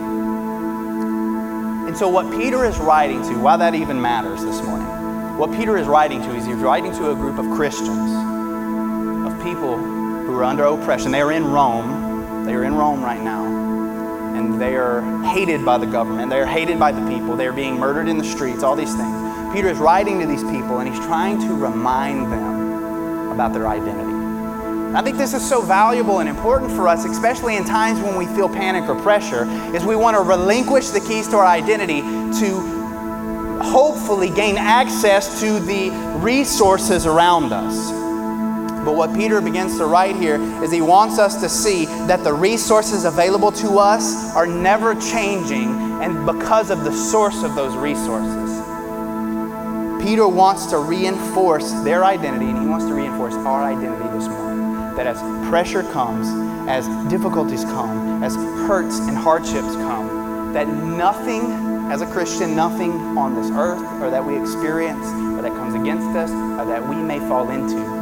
and 1.87 1.97
so, 1.97 2.09
what 2.09 2.31
Peter 2.33 2.67
is 2.67 2.77
writing 2.77 3.23
to, 3.23 3.39
why 3.39 3.57
that 3.57 3.75
even 3.75 4.03
matters 4.03 4.45
this 4.45 4.61
morning, 4.61 4.87
what 5.39 5.51
Peter 5.53 5.79
is 5.79 5.87
writing 5.87 6.21
to 6.21 6.35
is 6.35 6.45
he's 6.45 6.57
writing 6.57 6.93
to 6.93 7.11
a 7.13 7.15
group 7.15 7.39
of 7.39 7.47
Christians, 7.57 8.11
of 9.27 9.43
people 9.43 9.79
who 9.79 10.35
are 10.35 10.45
under 10.45 10.65
oppression. 10.65 11.11
They 11.11 11.23
are 11.23 11.33
in 11.33 11.47
Rome. 11.47 12.45
They 12.45 12.55
are 12.55 12.65
in 12.65 12.75
Rome 12.75 13.03
right 13.03 13.23
now. 13.23 13.46
And 14.47 14.61
they 14.61 14.77
are 14.77 15.03
hated 15.25 15.65
by 15.65 15.77
the 15.77 15.87
government. 15.87 16.31
They 16.31 16.41
are 16.41 16.47
hated 16.47 16.79
by 16.79 16.93
the 16.93 17.05
people. 17.11 17.37
They 17.37 17.49
are 17.49 17.53
being 17.53 17.79
murdered 17.79 18.09
in 18.09 18.17
the 18.17 18.25
streets, 18.25 18.63
all 18.63 18.77
these 18.77 18.95
things. 18.95 19.53
Peter 19.53 19.69
is 19.69 19.79
writing 19.79 20.21
to 20.21 20.27
these 20.27 20.45
people 20.45 20.79
and 20.79 20.89
he's 20.89 21.05
trying 21.05 21.41
to 21.41 21.55
remind 21.55 22.33
them 22.33 23.33
about 23.33 23.53
their 23.53 23.67
identity. 23.67 24.13
I 24.97 25.03
think 25.03 25.19
this 25.19 25.35
is 25.35 25.47
so 25.47 25.61
valuable 25.61 26.21
and 26.21 26.29
important 26.29 26.71
for 26.71 26.87
us, 26.87 27.05
especially 27.05 27.57
in 27.57 27.65
times 27.65 28.01
when 28.01 28.17
we 28.17 28.27
feel 28.37 28.49
panic 28.49 28.89
or 28.89 28.95
pressure, 29.03 29.45
is 29.75 29.85
we 29.85 29.97
want 29.97 30.17
to 30.17 30.23
relinquish 30.23 30.91
the 30.91 31.01
keys 31.01 31.27
to 31.29 31.37
our 31.37 31.47
identity 31.47 32.03
to 32.03 33.61
hopefully 33.63 34.31
gain 34.31 34.57
access 34.57 35.41
to 35.41 35.59
the 35.59 35.91
resources 36.21 37.05
around 37.05 37.53
us. 37.53 37.96
But 38.87 38.95
what 38.95 39.13
Peter 39.17 39.41
begins 39.41 39.79
to 39.79 39.87
write 39.87 40.15
here 40.15 40.41
is 40.63 40.71
he 40.71 40.81
wants 40.81 41.19
us 41.19 41.41
to 41.41 41.49
see 41.49 41.87
that 42.07 42.23
the 42.23 42.33
resources 42.33 43.05
available 43.05 43.51
to 43.51 43.81
us 43.81 44.33
are 44.37 44.47
never 44.47 44.95
changing 44.95 45.71
and 46.01 46.25
because 46.25 46.71
of 46.71 46.85
the 46.85 46.93
source 46.93 47.43
of 47.43 47.57
those 47.57 47.75
resources. 47.75 48.63
Peter 50.01 50.29
wants 50.29 50.67
to 50.67 50.79
reinforce 50.79 51.73
their 51.83 52.05
identity 52.05 52.47
and 52.47 52.61
he 52.61 52.67
wants 52.69 52.85
to 52.85 52.95
reinforce 52.95 53.35
our 53.35 53.65
identity 53.65 54.09
this 54.17 54.29
morning. 54.29 54.95
that 54.95 55.09
as 55.09 55.19
pressure 55.49 55.83
comes, 55.93 56.29
as 56.69 56.87
difficulties 57.11 57.65
come, 57.65 58.23
as 58.23 58.37
hurts 58.37 59.01
and 59.01 59.17
hardships 59.17 59.75
come, 59.75 60.53
that 60.53 60.69
nothing 60.69 61.43
as 61.91 62.03
a 62.03 62.07
Christian, 62.07 62.55
nothing 62.55 62.93
on 63.19 63.35
this 63.35 63.51
earth 63.51 63.83
or 64.01 64.11
that 64.11 64.25
we 64.25 64.41
experience 64.41 65.07
or 65.37 65.43
that 65.43 65.51
comes 65.55 65.75
against 65.75 66.07
us 66.17 66.31
or 66.31 66.65
that 66.67 66.89
we 66.89 66.95
may 66.95 67.19
fall 67.19 67.51
into 67.51 67.96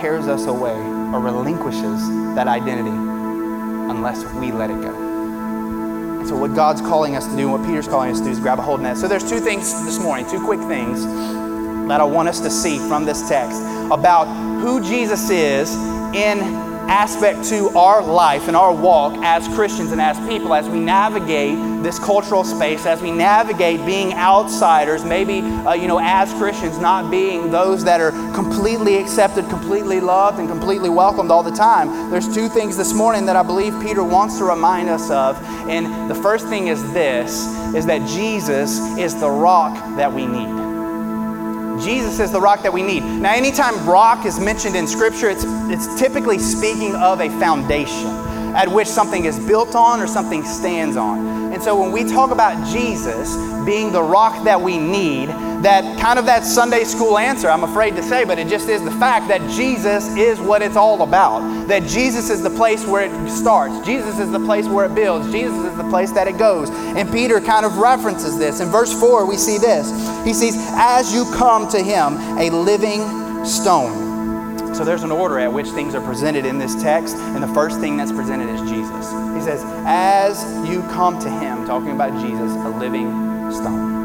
tears 0.00 0.28
us 0.28 0.46
away 0.46 0.76
or 0.76 1.20
relinquishes 1.20 2.08
that 2.34 2.46
identity 2.46 2.90
unless 2.90 4.24
we 4.34 4.52
let 4.52 4.70
it 4.70 4.80
go. 4.80 5.08
So, 6.26 6.36
what 6.36 6.54
God's 6.54 6.80
calling 6.80 7.16
us 7.16 7.26
to 7.26 7.36
do 7.36 7.48
what 7.48 7.64
Peter's 7.64 7.88
calling 7.88 8.10
us 8.10 8.18
to 8.18 8.24
do 8.24 8.30
is 8.30 8.38
grab 8.38 8.58
a 8.58 8.62
hold 8.62 8.80
of 8.80 8.84
that. 8.84 8.96
So, 8.98 9.08
there's 9.08 9.28
two 9.28 9.40
things 9.40 9.72
this 9.84 9.98
morning, 9.98 10.28
two 10.28 10.44
quick 10.44 10.60
things 10.60 11.04
that 11.88 12.00
I 12.00 12.04
want 12.04 12.28
us 12.28 12.40
to 12.40 12.50
see 12.50 12.78
from 12.78 13.04
this 13.06 13.28
text 13.28 13.62
about 13.90 14.26
who 14.60 14.82
Jesus 14.82 15.30
is 15.30 15.74
in 16.14 16.67
aspect 16.88 17.44
to 17.50 17.68
our 17.76 18.02
life 18.02 18.48
and 18.48 18.56
our 18.56 18.74
walk 18.74 19.14
as 19.22 19.46
Christians 19.48 19.92
and 19.92 20.00
as 20.00 20.18
people 20.28 20.54
as 20.54 20.68
we 20.68 20.80
navigate 20.80 21.56
this 21.82 21.98
cultural 21.98 22.44
space, 22.44 22.86
as 22.86 23.00
we 23.00 23.12
navigate 23.12 23.84
being 23.86 24.12
outsiders, 24.14 25.04
maybe, 25.04 25.40
uh, 25.40 25.74
you 25.74 25.86
know, 25.86 26.00
as 26.02 26.32
Christians, 26.34 26.78
not 26.78 27.10
being 27.10 27.50
those 27.50 27.84
that 27.84 28.00
are 28.00 28.12
completely 28.32 28.96
accepted, 28.96 29.48
completely 29.48 30.00
loved, 30.00 30.38
and 30.38 30.48
completely 30.48 30.88
welcomed 30.88 31.30
all 31.30 31.42
the 31.42 31.50
time. 31.50 32.10
There's 32.10 32.32
two 32.34 32.48
things 32.48 32.76
this 32.76 32.92
morning 32.92 33.26
that 33.26 33.36
I 33.36 33.42
believe 33.42 33.78
Peter 33.82 34.02
wants 34.02 34.38
to 34.38 34.44
remind 34.44 34.88
us 34.88 35.10
of. 35.10 35.40
And 35.68 36.10
the 36.10 36.14
first 36.14 36.48
thing 36.48 36.68
is 36.68 36.82
this, 36.92 37.46
is 37.74 37.86
that 37.86 38.06
Jesus 38.08 38.78
is 38.98 39.18
the 39.20 39.30
rock 39.30 39.74
that 39.96 40.12
we 40.12 40.26
need. 40.26 40.67
Jesus 41.80 42.20
is 42.20 42.32
the 42.32 42.40
rock 42.40 42.62
that 42.62 42.72
we 42.72 42.82
need. 42.82 43.02
Now, 43.02 43.32
anytime 43.32 43.88
rock 43.88 44.24
is 44.24 44.38
mentioned 44.40 44.76
in 44.76 44.86
Scripture, 44.86 45.28
it's, 45.28 45.44
it's 45.46 45.98
typically 45.98 46.38
speaking 46.38 46.94
of 46.94 47.20
a 47.20 47.28
foundation 47.38 48.08
at 48.54 48.68
which 48.68 48.88
something 48.88 49.24
is 49.24 49.38
built 49.38 49.74
on 49.74 50.00
or 50.00 50.06
something 50.06 50.44
stands 50.44 50.96
on. 50.96 51.52
And 51.52 51.62
so 51.62 51.80
when 51.80 51.92
we 51.92 52.04
talk 52.04 52.30
about 52.30 52.66
Jesus 52.72 53.36
being 53.64 53.92
the 53.92 54.02
rock 54.02 54.44
that 54.44 54.60
we 54.60 54.78
need, 54.78 55.28
that 55.62 55.98
kind 55.98 56.18
of 56.18 56.26
that 56.26 56.44
Sunday 56.44 56.84
school 56.84 57.18
answer, 57.18 57.48
I'm 57.50 57.64
afraid 57.64 57.96
to 57.96 58.02
say, 58.02 58.24
but 58.24 58.38
it 58.38 58.48
just 58.48 58.68
is 58.68 58.82
the 58.84 58.92
fact 58.92 59.28
that 59.28 59.40
Jesus 59.50 60.08
is 60.16 60.40
what 60.40 60.62
it's 60.62 60.76
all 60.76 61.02
about. 61.02 61.66
That 61.68 61.82
Jesus 61.84 62.30
is 62.30 62.42
the 62.42 62.50
place 62.50 62.86
where 62.86 63.04
it 63.04 63.30
starts. 63.30 63.84
Jesus 63.84 64.18
is 64.18 64.30
the 64.30 64.40
place 64.40 64.66
where 64.68 64.86
it 64.86 64.94
builds. 64.94 65.30
Jesus 65.32 65.56
is 65.64 65.76
the 65.76 65.88
place 65.90 66.12
that 66.12 66.28
it 66.28 66.38
goes. 66.38 66.70
And 66.70 67.10
Peter 67.10 67.40
kind 67.40 67.66
of 67.66 67.78
references 67.78 68.38
this. 68.38 68.60
In 68.60 68.68
verse 68.68 68.98
4, 68.98 69.26
we 69.26 69.36
see 69.36 69.58
this. 69.58 69.90
He 70.24 70.32
says, 70.32 70.54
As 70.74 71.12
you 71.12 71.24
come 71.34 71.68
to 71.70 71.82
him, 71.82 72.14
a 72.38 72.50
living 72.50 73.44
stone. 73.44 74.74
So 74.74 74.84
there's 74.84 75.02
an 75.02 75.10
order 75.10 75.38
at 75.40 75.52
which 75.52 75.68
things 75.68 75.94
are 75.94 76.00
presented 76.00 76.46
in 76.46 76.58
this 76.58 76.80
text, 76.80 77.16
and 77.16 77.42
the 77.42 77.48
first 77.48 77.80
thing 77.80 77.96
that's 77.96 78.12
presented 78.12 78.48
is 78.48 78.60
Jesus. 78.70 79.10
He 79.34 79.40
says, 79.40 79.62
As 79.86 80.44
you 80.68 80.82
come 80.82 81.18
to 81.18 81.30
him, 81.30 81.66
talking 81.66 81.90
about 81.90 82.12
Jesus, 82.22 82.52
a 82.52 82.68
living 82.68 83.10
stone 83.50 83.97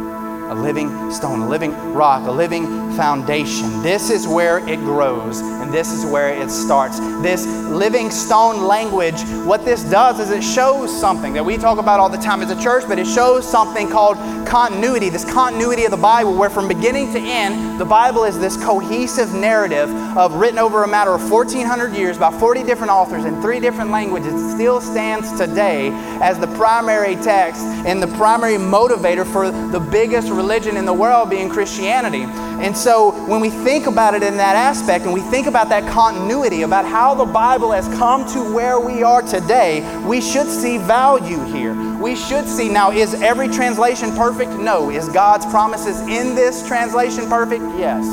a 0.53 0.55
living 0.55 1.11
stone, 1.11 1.41
a 1.41 1.49
living 1.49 1.73
rock, 1.93 2.27
a 2.27 2.31
living 2.31 2.65
foundation. 2.93 3.81
This 3.81 4.11
is 4.11 4.27
where 4.27 4.59
it 4.69 4.77
grows 4.81 5.39
and 5.39 5.73
this 5.73 5.91
is 5.91 6.05
where 6.05 6.29
it 6.29 6.51
starts. 6.51 6.99
This 7.23 7.47
living 7.47 8.11
stone 8.11 8.67
language, 8.67 9.19
what 9.45 9.65
this 9.65 9.83
does 9.85 10.19
is 10.19 10.29
it 10.29 10.43
shows 10.43 10.95
something 10.95 11.33
that 11.33 11.43
we 11.43 11.57
talk 11.57 11.79
about 11.79 11.99
all 11.99 12.09
the 12.09 12.19
time 12.19 12.41
as 12.41 12.51
a 12.51 12.61
church, 12.61 12.83
but 12.87 12.99
it 12.99 13.07
shows 13.07 13.49
something 13.49 13.89
called 13.89 14.17
continuity, 14.45 15.09
this 15.09 15.25
continuity 15.25 15.85
of 15.85 15.91
the 15.91 15.97
Bible, 15.97 16.33
where 16.35 16.49
from 16.49 16.67
beginning 16.67 17.11
to 17.13 17.19
end, 17.19 17.79
the 17.79 17.85
Bible 17.85 18.23
is 18.23 18.39
this 18.39 18.57
cohesive 18.57 19.33
narrative 19.33 19.89
of 20.17 20.35
written 20.35 20.59
over 20.59 20.83
a 20.83 20.87
matter 20.87 21.11
of 21.11 21.31
1,400 21.31 21.95
years 21.95 22.17
by 22.17 22.31
40 22.31 22.63
different 22.63 22.91
authors 22.91 23.25
in 23.25 23.41
three 23.41 23.59
different 23.59 23.91
languages. 23.91 24.53
Still 24.53 24.81
stands 24.81 25.31
today 25.37 25.89
as 26.21 26.39
the 26.39 26.47
primary 26.55 27.15
text 27.15 27.61
and 27.61 28.01
the 28.01 28.07
primary 28.15 28.57
motivator 28.57 29.25
for 29.25 29.51
the 29.51 29.79
biggest 29.79 30.29
religion 30.29 30.77
in 30.77 30.85
the 30.85 30.93
world 30.93 31.29
being 31.29 31.49
Christianity. 31.49 32.23
And 32.23 32.75
so 32.75 33.11
when 33.27 33.41
we 33.41 33.49
think 33.49 33.87
about 33.87 34.13
it 34.13 34.23
in 34.23 34.37
that 34.37 34.55
aspect 34.55 35.05
and 35.05 35.13
we 35.13 35.21
think 35.21 35.47
about 35.47 35.69
that 35.69 35.89
continuity, 35.91 36.61
about 36.61 36.85
how 36.85 37.13
the 37.13 37.25
Bible 37.25 37.71
has 37.71 37.87
come 37.97 38.25
to 38.33 38.53
where 38.53 38.79
we 38.79 39.03
are 39.03 39.21
today, 39.21 39.81
we 40.05 40.21
should 40.21 40.47
see 40.47 40.77
value 40.77 41.43
here. 41.45 41.73
We 42.03 42.17
should 42.17 42.49
see 42.49 42.67
now, 42.67 42.91
is 42.91 43.13
every 43.21 43.47
translation 43.47 44.13
perfect? 44.13 44.51
No. 44.51 44.89
Is 44.89 45.07
God's 45.07 45.45
promises 45.45 46.01
in 46.01 46.35
this 46.35 46.67
translation 46.67 47.29
perfect? 47.29 47.63
Yes. 47.77 48.05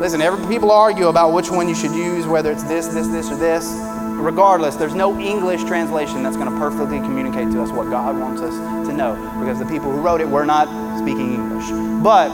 Listen, 0.00 0.22
every, 0.22 0.46
people 0.46 0.70
argue 0.70 1.08
about 1.08 1.32
which 1.32 1.50
one 1.50 1.68
you 1.68 1.74
should 1.74 1.90
use, 1.90 2.24
whether 2.24 2.52
it's 2.52 2.62
this, 2.62 2.86
this, 2.86 3.08
this, 3.08 3.32
or 3.32 3.36
this. 3.36 3.66
Regardless, 4.14 4.76
there's 4.76 4.94
no 4.94 5.18
English 5.18 5.64
translation 5.64 6.22
that's 6.22 6.36
going 6.36 6.48
to 6.48 6.56
perfectly 6.56 6.98
communicate 7.00 7.50
to 7.50 7.60
us 7.60 7.72
what 7.72 7.90
God 7.90 8.16
wants 8.16 8.40
us 8.40 8.54
to 8.86 8.94
know 8.94 9.16
because 9.40 9.58
the 9.58 9.66
people 9.66 9.90
who 9.90 10.00
wrote 10.00 10.20
it 10.20 10.28
were 10.28 10.46
not 10.46 10.68
speaking 11.00 11.34
English. 11.34 11.68
But 12.00 12.30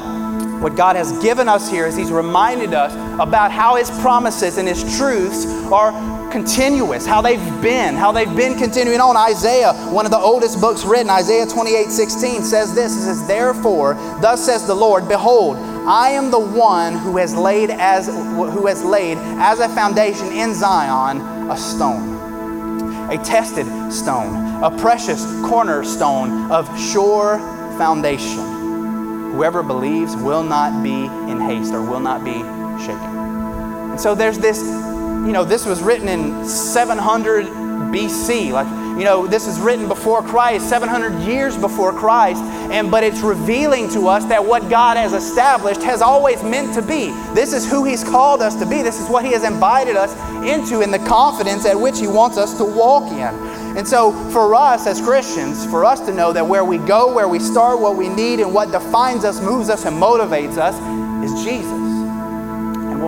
what 0.61 0.77
God 0.77 0.97
has 0.97 1.11
given 1.23 1.49
us 1.49 1.71
here 1.71 1.87
is 1.87 1.97
He's 1.97 2.13
reminded 2.13 2.75
us 2.75 2.93
about 3.19 3.51
how 3.51 3.77
His 3.77 3.91
promises 4.03 4.59
and 4.59 4.69
His 4.69 4.99
truths 4.99 5.47
are 5.73 6.18
continuous, 6.31 7.07
how 7.07 7.21
they've 7.21 7.63
been, 7.63 7.95
how 7.95 8.13
they've 8.13 8.35
been 8.37 8.57
continuing 8.59 9.01
on. 9.01 9.17
Isaiah, 9.17 9.73
one 9.91 10.05
of 10.05 10.11
the 10.11 10.19
oldest 10.19 10.61
books 10.61 10.85
written, 10.85 11.11
Isaiah 11.11 11.47
28 11.47 11.91
16, 11.91 12.43
says 12.43 12.75
this 12.75 12.97
It 12.97 13.05
says, 13.05 13.27
Therefore, 13.27 13.95
thus 14.21 14.45
says 14.45 14.67
the 14.67 14.75
Lord, 14.75 15.09
Behold, 15.09 15.57
I 15.87 16.11
am 16.11 16.31
the 16.31 16.39
one 16.39 16.95
who 16.95 17.17
has 17.17 17.35
laid 17.35 17.71
as 17.71 18.07
who 18.07 18.67
has 18.67 18.85
laid 18.85 19.19
as 19.39 19.61
a 19.61 19.69
foundation 19.69 20.27
in 20.33 20.55
Zion 20.55 21.21
a 21.51 21.57
stone, 21.57 23.11
a 23.11 23.19
tested 23.25 23.67
stone, 23.93 24.63
a 24.63 24.71
precious 24.79 25.25
cornerstone 25.49 26.51
of 26.51 26.69
sure 26.79 27.39
foundation 27.79 28.59
whoever 29.39 29.63
believes 29.63 30.17
will 30.17 30.43
not 30.43 30.83
be 30.83 31.05
in 31.31 31.41
haste 31.41 31.73
or 31.73 31.81
will 31.81 32.01
not 32.01 32.25
be 32.25 32.33
shaken. 32.83 33.17
And 33.91 34.01
so 34.01 34.15
there's 34.15 34.39
this, 34.39 34.61
you 35.27 35.33
know, 35.33 35.45
this 35.45 35.67
was 35.67 35.83
written 35.83 36.09
in 36.09 36.47
700 36.47 37.47
BC. 37.93 38.53
Like, 38.53 38.67
you 38.99 39.05
know, 39.05 39.27
this 39.27 39.47
is 39.47 39.61
written 39.61 39.87
before 39.87 40.23
Christ, 40.23 40.69
700 40.69 41.23
years 41.23 41.57
before 41.57 41.93
Christ, 41.93 42.43
and 42.73 42.91
but 42.91 43.05
it's 43.05 43.21
revealing 43.21 43.89
to 43.91 44.09
us 44.09 44.25
that 44.25 44.45
what 44.45 44.69
God 44.69 44.97
has 44.97 45.13
established 45.13 45.83
has 45.83 46.03
always 46.03 46.43
meant 46.43 46.75
to 46.75 46.83
be. 46.83 47.11
This 47.33 47.53
is 47.53 47.71
who 47.71 47.85
He's 47.85 48.03
called 48.03 48.43
us 48.43 48.57
to 48.57 48.67
be. 48.67 48.83
This 48.83 49.01
is 49.01 49.09
what 49.09 49.25
He 49.25 49.33
has 49.33 49.45
invited 49.45 49.97
us 49.97 50.13
into 50.45 50.81
in 50.81 50.91
the 50.91 50.99
confidence 50.99 51.65
at 51.65 51.79
which 51.79 51.99
He 52.01 52.09
wants 52.09 52.37
us 52.39 52.57
to 52.59 52.65
walk 52.65 53.13
in. 53.13 53.79
And 53.79 53.87
so, 53.87 54.11
for 54.31 54.55
us 54.57 54.87
as 54.87 55.01
Christians, 55.01 55.65
for 55.67 55.85
us 55.85 56.01
to 56.01 56.13
know 56.13 56.33
that 56.33 56.47
where 56.47 56.65
we 56.65 56.79
go, 56.79 57.15
where 57.15 57.29
we 57.29 57.39
start, 57.39 57.79
what 57.79 57.97
we 57.97 58.09
need, 58.09 58.41
and 58.41 58.53
what 58.53 58.73
defines 58.73 59.25
us, 59.25 59.41
moves 59.41 59.69
us, 59.69 59.85
and 59.85 59.97
motivates 59.97 60.59
us 60.59 60.75
is 61.25 61.45
Jesus. 61.45 61.88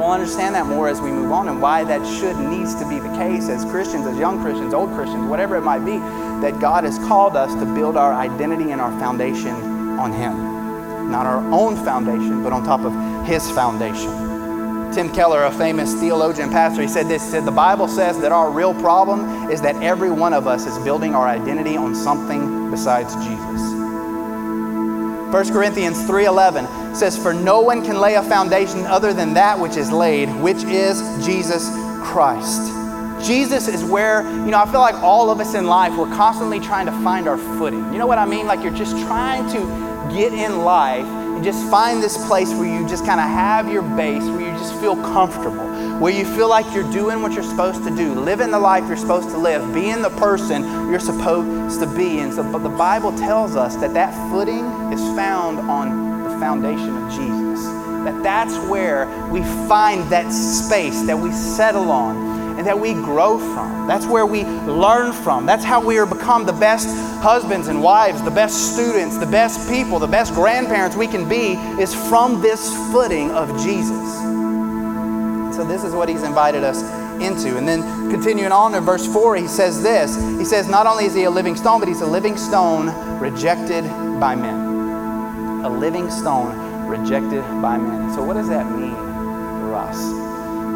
We'll 0.00 0.12
understand 0.12 0.54
that 0.54 0.64
more 0.64 0.88
as 0.88 0.98
we 0.98 1.10
move 1.10 1.30
on 1.30 1.46
and 1.50 1.60
why 1.60 1.84
that 1.84 2.06
should 2.06 2.34
needs 2.38 2.74
to 2.76 2.88
be 2.88 2.98
the 2.98 3.14
case 3.18 3.50
as 3.50 3.66
Christians, 3.66 4.06
as 4.06 4.16
young 4.16 4.40
Christians, 4.40 4.72
old 4.72 4.88
Christians, 4.94 5.28
whatever 5.28 5.58
it 5.58 5.60
might 5.60 5.84
be, 5.84 5.98
that 6.40 6.58
God 6.58 6.84
has 6.84 6.98
called 7.00 7.36
us 7.36 7.52
to 7.56 7.66
build 7.74 7.98
our 7.98 8.14
identity 8.14 8.70
and 8.70 8.80
our 8.80 8.98
foundation 8.98 9.52
on 9.98 10.10
Him. 10.10 11.10
Not 11.10 11.26
our 11.26 11.44
own 11.52 11.76
foundation, 11.84 12.42
but 12.42 12.50
on 12.50 12.64
top 12.64 12.80
of 12.80 13.26
His 13.26 13.50
foundation. 13.50 14.10
Tim 14.90 15.12
Keller, 15.12 15.44
a 15.44 15.52
famous 15.52 15.92
theologian 15.92 16.48
pastor, 16.48 16.80
he 16.80 16.88
said 16.88 17.06
this. 17.06 17.22
He 17.22 17.32
said, 17.32 17.44
The 17.44 17.50
Bible 17.50 17.86
says 17.86 18.18
that 18.20 18.32
our 18.32 18.50
real 18.50 18.72
problem 18.72 19.50
is 19.50 19.60
that 19.60 19.76
every 19.82 20.10
one 20.10 20.32
of 20.32 20.46
us 20.46 20.66
is 20.66 20.78
building 20.78 21.14
our 21.14 21.28
identity 21.28 21.76
on 21.76 21.94
something 21.94 22.70
besides 22.70 23.14
Jesus. 23.16 23.79
1 25.30 25.52
Corinthians 25.52 25.96
3:11 26.08 26.66
says 26.94 27.16
for 27.16 27.32
no 27.32 27.60
one 27.60 27.84
can 27.84 28.00
lay 28.00 28.14
a 28.14 28.22
foundation 28.22 28.84
other 28.86 29.12
than 29.12 29.32
that 29.34 29.56
which 29.58 29.76
is 29.76 29.92
laid 29.92 30.28
which 30.42 30.64
is 30.64 31.00
Jesus 31.24 31.70
Christ. 32.02 32.72
Jesus 33.24 33.68
is 33.68 33.84
where, 33.84 34.22
you 34.22 34.50
know, 34.50 34.58
I 34.58 34.66
feel 34.70 34.80
like 34.80 34.96
all 34.96 35.30
of 35.30 35.38
us 35.38 35.54
in 35.54 35.66
life 35.66 35.96
we're 35.96 36.12
constantly 36.16 36.58
trying 36.58 36.86
to 36.86 36.92
find 37.04 37.28
our 37.28 37.38
footing. 37.38 37.92
You 37.92 37.98
know 37.98 38.08
what 38.08 38.18
I 38.18 38.26
mean? 38.26 38.46
Like 38.46 38.64
you're 38.64 38.74
just 38.74 38.98
trying 39.06 39.48
to 39.52 40.12
get 40.12 40.32
in 40.32 40.64
life 40.64 41.06
just 41.42 41.68
find 41.70 42.02
this 42.02 42.16
place 42.26 42.52
where 42.54 42.66
you 42.66 42.86
just 42.88 43.04
kind 43.04 43.20
of 43.20 43.26
have 43.26 43.70
your 43.70 43.82
base, 43.82 44.22
where 44.24 44.40
you 44.40 44.58
just 44.58 44.74
feel 44.80 44.96
comfortable, 44.96 45.66
where 45.98 46.12
you 46.12 46.24
feel 46.24 46.48
like 46.48 46.72
you're 46.74 46.90
doing 46.92 47.22
what 47.22 47.32
you're 47.32 47.42
supposed 47.42 47.82
to 47.84 47.94
do, 47.94 48.14
living 48.14 48.50
the 48.50 48.58
life 48.58 48.86
you're 48.88 48.96
supposed 48.96 49.30
to 49.30 49.38
live, 49.38 49.72
being 49.74 50.02
the 50.02 50.10
person 50.10 50.62
you're 50.90 51.00
supposed 51.00 51.80
to 51.80 51.86
be. 51.96 52.18
And 52.18 52.32
so, 52.32 52.42
but 52.50 52.58
the 52.58 52.68
Bible 52.68 53.16
tells 53.16 53.56
us 53.56 53.76
that 53.76 53.94
that 53.94 54.12
footing 54.30 54.64
is 54.92 55.00
found 55.16 55.58
on 55.60 56.24
the 56.24 56.30
foundation 56.38 56.96
of 56.96 57.10
Jesus. 57.12 57.64
That 58.04 58.22
that's 58.22 58.56
where 58.68 59.06
we 59.30 59.42
find 59.68 60.02
that 60.10 60.30
space 60.32 61.02
that 61.02 61.18
we 61.18 61.30
settle 61.32 61.90
on 61.90 62.29
and 62.60 62.66
that 62.66 62.78
we 62.78 62.92
grow 62.92 63.38
from. 63.38 63.86
That's 63.86 64.04
where 64.04 64.26
we 64.26 64.44
learn 64.44 65.14
from. 65.14 65.46
That's 65.46 65.64
how 65.64 65.82
we 65.82 65.96
are 65.96 66.04
become 66.04 66.44
the 66.44 66.52
best 66.52 66.86
husbands 67.22 67.68
and 67.68 67.82
wives, 67.82 68.20
the 68.20 68.30
best 68.30 68.74
students, 68.74 69.16
the 69.16 69.24
best 69.24 69.66
people, 69.70 69.98
the 69.98 70.06
best 70.06 70.34
grandparents 70.34 70.94
we 70.94 71.06
can 71.06 71.26
be 71.26 71.54
is 71.80 71.94
from 71.94 72.42
this 72.42 72.70
footing 72.92 73.30
of 73.30 73.48
Jesus. 73.62 74.12
So 75.56 75.64
this 75.64 75.84
is 75.84 75.94
what 75.94 76.10
he's 76.10 76.22
invited 76.22 76.62
us 76.62 76.82
into. 77.22 77.56
And 77.56 77.66
then 77.66 78.10
continuing 78.10 78.52
on 78.52 78.74
in 78.74 78.84
verse 78.84 79.10
4, 79.10 79.36
he 79.36 79.48
says 79.48 79.82
this 79.82 80.16
He 80.38 80.44
says, 80.44 80.68
Not 80.68 80.86
only 80.86 81.06
is 81.06 81.14
he 81.14 81.24
a 81.24 81.30
living 81.30 81.56
stone, 81.56 81.80
but 81.80 81.88
he's 81.88 82.02
a 82.02 82.06
living 82.06 82.36
stone 82.36 82.88
rejected 83.18 83.84
by 84.20 84.34
men. 84.34 85.64
A 85.64 85.68
living 85.70 86.10
stone 86.10 86.86
rejected 86.86 87.40
by 87.62 87.78
men. 87.78 88.12
So, 88.12 88.22
what 88.22 88.34
does 88.34 88.50
that 88.50 88.70
mean 88.70 88.94
for 88.94 89.76
us? 89.76 90.29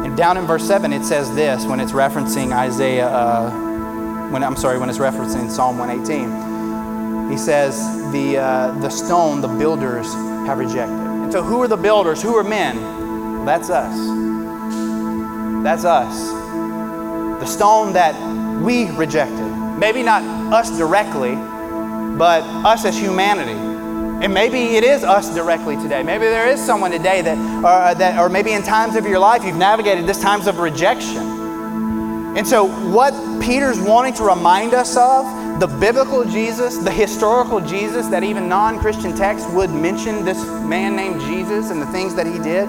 And 0.05 0.15
down 0.15 0.37
in 0.37 0.45
verse 0.45 0.63
7, 0.63 0.93
it 0.93 1.03
says 1.03 1.33
this 1.33 1.65
when 1.65 1.79
it's 1.79 1.91
referencing 1.91 2.55
Isaiah, 2.55 3.07
uh, 3.07 4.29
when 4.29 4.43
I'm 4.43 4.55
sorry, 4.55 4.77
when 4.77 4.87
it's 4.87 4.99
referencing 4.99 5.49
Psalm 5.49 5.79
118. 5.79 7.31
He 7.31 7.37
says, 7.37 7.75
the, 8.11 8.37
uh, 8.37 8.71
the 8.81 8.89
stone 8.89 9.41
the 9.41 9.47
builders 9.47 10.13
have 10.45 10.59
rejected. 10.59 10.93
And 10.93 11.31
so, 11.33 11.41
who 11.41 11.59
are 11.63 11.67
the 11.67 11.75
builders? 11.75 12.21
Who 12.21 12.35
are 12.35 12.43
men? 12.43 12.79
Well, 12.79 13.45
that's 13.45 13.71
us. 13.71 13.95
That's 15.63 15.85
us. 15.85 16.29
The 17.39 17.47
stone 17.47 17.93
that 17.93 18.13
we 18.61 18.91
rejected. 18.91 19.51
Maybe 19.79 20.03
not 20.03 20.21
us 20.53 20.77
directly, 20.77 21.33
but 22.15 22.43
us 22.63 22.85
as 22.85 22.95
humanity. 22.95 23.74
And 24.25 24.33
maybe 24.33 24.75
it 24.75 24.83
is 24.83 25.03
us 25.03 25.31
directly 25.35 25.75
today. 25.75 26.01
Maybe 26.01 26.25
there 26.25 26.47
is 26.47 26.59
someone 26.59 26.89
today 26.89 27.21
that, 27.21 27.37
or, 27.63 27.67
uh, 27.67 27.93
that, 27.93 28.19
or 28.19 28.27
maybe 28.27 28.53
in 28.53 28.63
times 28.63 28.95
of 28.95 29.05
your 29.05 29.19
life 29.19 29.45
you've 29.45 29.55
navigated 29.55 30.07
this 30.07 30.19
times 30.19 30.47
of 30.47 30.57
rejection. 30.57 32.35
And 32.35 32.47
so, 32.47 32.65
what 32.89 33.13
Peter's 33.39 33.79
wanting 33.79 34.15
to 34.15 34.23
remind 34.23 34.73
us 34.73 34.97
of, 34.97 35.59
the 35.59 35.67
biblical 35.67 36.25
Jesus, 36.25 36.79
the 36.79 36.89
historical 36.89 37.61
Jesus 37.61 38.07
that 38.07 38.23
even 38.23 38.49
non 38.49 38.79
Christian 38.79 39.15
texts 39.15 39.47
would 39.51 39.69
mention 39.69 40.25
this 40.25 40.43
man 40.63 40.95
named 40.95 41.21
Jesus 41.21 41.69
and 41.69 41.79
the 41.79 41.85
things 41.85 42.15
that 42.15 42.25
he 42.25 42.39
did, 42.39 42.67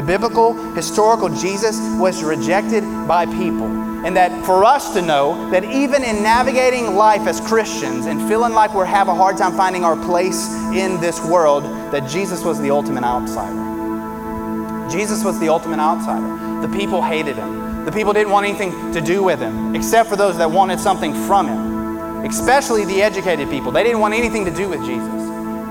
the 0.00 0.06
biblical, 0.06 0.54
historical 0.72 1.28
Jesus 1.28 1.78
was 1.98 2.22
rejected 2.22 2.82
by 3.06 3.26
people. 3.26 3.66
And 4.06 4.16
that 4.16 4.46
for 4.46 4.64
us 4.64 4.94
to 4.94 5.02
know 5.02 5.50
that 5.50 5.62
even 5.62 6.02
in 6.02 6.22
navigating 6.22 6.96
life 6.96 7.26
as 7.26 7.38
Christians 7.38 8.06
and 8.06 8.26
feeling 8.26 8.54
like 8.54 8.72
we 8.72 8.86
have 8.86 9.08
a 9.08 9.14
hard 9.14 9.36
time 9.36 9.54
finding 9.54 9.84
our 9.84 9.96
place 10.06 10.54
in 10.72 10.98
this 11.02 11.22
world, 11.22 11.64
that 11.92 12.08
Jesus 12.08 12.42
was 12.42 12.58
the 12.62 12.70
ultimate 12.70 13.04
outsider. 13.04 14.88
Jesus 14.90 15.22
was 15.22 15.38
the 15.38 15.50
ultimate 15.50 15.80
outsider. 15.80 16.66
The 16.66 16.74
people 16.74 17.02
hated 17.02 17.36
him. 17.36 17.84
The 17.84 17.92
people 17.92 18.14
didn't 18.14 18.32
want 18.32 18.46
anything 18.46 18.94
to 18.94 19.02
do 19.02 19.22
with 19.22 19.38
him, 19.38 19.74
except 19.74 20.08
for 20.08 20.16
those 20.16 20.38
that 20.38 20.50
wanted 20.50 20.80
something 20.80 21.12
from 21.26 21.46
him, 21.46 22.24
especially 22.24 22.86
the 22.86 23.02
educated 23.02 23.50
people. 23.50 23.70
They 23.70 23.82
didn't 23.82 24.00
want 24.00 24.14
anything 24.14 24.46
to 24.46 24.50
do 24.50 24.66
with 24.66 24.80
Jesus. 24.80 25.19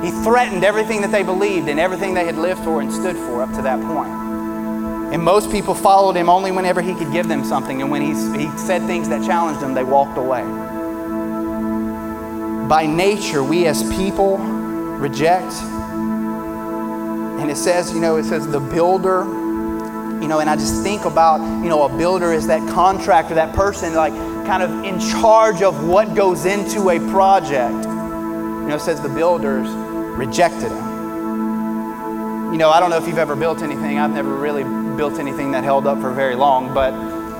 He 0.03 0.11
threatened 0.23 0.63
everything 0.63 1.01
that 1.01 1.11
they 1.11 1.23
believed 1.23 1.67
and 1.67 1.79
everything 1.79 2.13
they 2.13 2.25
had 2.25 2.37
lived 2.37 2.63
for 2.63 2.81
and 2.81 2.91
stood 2.91 3.17
for 3.17 3.41
up 3.41 3.53
to 3.55 3.61
that 3.63 3.81
point. 3.81 4.29
And 5.13 5.23
most 5.23 5.51
people 5.51 5.73
followed 5.73 6.15
him 6.15 6.29
only 6.29 6.51
whenever 6.51 6.81
he 6.81 6.93
could 6.93 7.11
give 7.11 7.27
them 7.27 7.43
something. 7.43 7.81
And 7.81 7.89
when 7.89 8.01
he, 8.01 8.09
he 8.37 8.57
said 8.57 8.83
things 8.83 9.09
that 9.09 9.25
challenged 9.25 9.59
them, 9.59 9.73
they 9.73 9.83
walked 9.83 10.17
away. 10.17 10.43
By 12.67 12.85
nature, 12.85 13.43
we 13.43 13.65
as 13.65 13.83
people 13.95 14.37
reject. 14.37 15.51
And 17.41 17.49
it 17.49 17.57
says, 17.57 17.91
you 17.91 17.99
know, 17.99 18.17
it 18.17 18.25
says 18.25 18.47
the 18.47 18.59
builder, 18.59 19.23
you 20.21 20.27
know, 20.27 20.39
and 20.39 20.49
I 20.49 20.55
just 20.55 20.83
think 20.83 21.05
about, 21.05 21.39
you 21.63 21.69
know, 21.69 21.83
a 21.83 21.97
builder 21.97 22.31
is 22.31 22.47
that 22.47 22.65
contractor, 22.69 23.33
that 23.33 23.55
person 23.55 23.95
like 23.95 24.13
kind 24.45 24.61
of 24.61 24.83
in 24.83 24.99
charge 24.99 25.61
of 25.61 25.87
what 25.87 26.13
goes 26.15 26.45
into 26.45 26.89
a 26.89 26.99
project. 27.11 27.73
You 27.73 28.67
know, 28.67 28.75
it 28.75 28.81
says 28.81 29.01
the 29.01 29.09
builders 29.09 29.67
rejected 30.19 30.69
him. 30.69 32.51
You 32.51 32.57
know, 32.57 32.69
I 32.69 32.79
don't 32.81 32.89
know 32.89 32.97
if 32.97 33.07
you've 33.07 33.17
ever 33.17 33.38
built 33.38 33.61
anything. 33.61 33.97
I've 33.97 34.11
never 34.11 34.35
really 34.35 34.63
built 34.97 35.17
anything 35.17 35.51
that 35.53 35.63
held 35.63 35.88
up 35.88 36.01
for 36.01 36.11
very 36.11 36.35
long, 36.35 36.73
but 36.73 36.91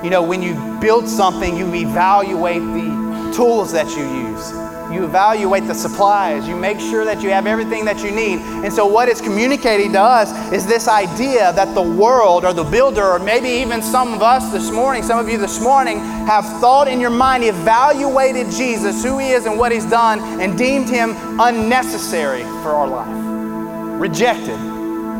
you 0.02 0.10
know, 0.10 0.24
when 0.24 0.42
you 0.42 0.56
build 0.80 1.10
something, 1.10 1.58
you 1.58 1.74
evaluate 1.76 2.62
the 2.62 3.34
tools 3.36 3.74
that 3.74 3.90
you 3.98 4.30
use. 4.30 4.69
You 4.92 5.06
evaluate 5.06 5.68
the 5.68 5.74
supplies. 5.76 6.48
You 6.48 6.56
make 6.56 6.80
sure 6.80 7.06
that 7.06 7.22
you 7.22 7.30
have 7.30 7.46
everything 7.46 7.86
that 7.86 8.04
you 8.04 8.10
need. 8.10 8.40
And 8.40 8.74
so, 8.74 8.88
what 8.88 9.08
it's 9.08 9.22
communicating 9.22 9.94
to 9.94 10.02
us 10.02 10.32
is 10.52 10.66
this 10.66 10.88
idea 10.88 11.54
that 11.54 11.76
the 11.76 11.82
world 11.82 12.44
or 12.44 12.54
the 12.54 12.64
builder, 12.64 13.04
or 13.04 13.20
maybe 13.20 13.50
even 13.50 13.84
some 13.84 14.14
of 14.14 14.24
us 14.24 14.52
this 14.52 14.72
morning, 14.72 15.04
some 15.04 15.20
of 15.20 15.30
you 15.30 15.38
this 15.38 15.62
morning, 15.62 16.00
have 16.00 16.44
thought 16.60 16.88
in 16.88 17.00
your 17.00 17.12
mind, 17.12 17.44
evaluated 17.44 18.50
Jesus, 18.52 19.04
who 19.04 19.20
he 19.20 19.30
is 19.30 19.46
and 19.46 19.60
what 19.60 19.72
he's 19.72 19.86
done, 19.86 20.20
and 20.42 20.58
deemed 20.58 20.90
him 20.90 21.16
unnecessary 21.40 22.42
for 22.64 22.72
our 22.72 22.88
life. 22.88 24.02
Rejected. 24.02 24.58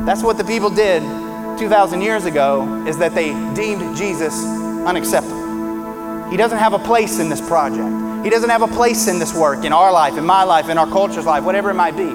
That's 0.06 0.24
what 0.24 0.38
the 0.38 0.46
people 0.46 0.70
did 0.70 1.04
2,000 1.60 2.02
years 2.02 2.26
ago 2.26 2.86
is 2.88 2.98
that 2.98 3.14
they 3.14 3.28
deemed 3.54 3.96
Jesus 3.96 4.34
unacceptable. 4.86 6.30
He 6.32 6.38
doesn't 6.38 6.58
have 6.58 6.74
a 6.74 6.80
place 6.80 7.20
in 7.20 7.30
this 7.30 7.42
project. 7.42 8.09
He 8.24 8.30
doesn't 8.30 8.50
have 8.50 8.62
a 8.62 8.68
place 8.68 9.08
in 9.08 9.18
this 9.18 9.34
work, 9.34 9.64
in 9.64 9.72
our 9.72 9.92
life, 9.94 10.18
in 10.18 10.26
my 10.26 10.44
life, 10.44 10.70
in 10.70 10.78
our 10.78 10.88
culture's 10.88 11.26
life, 11.26 11.44
whatever 11.44 11.70
it 11.70 11.76
might 11.76 11.96
be. 11.96 12.10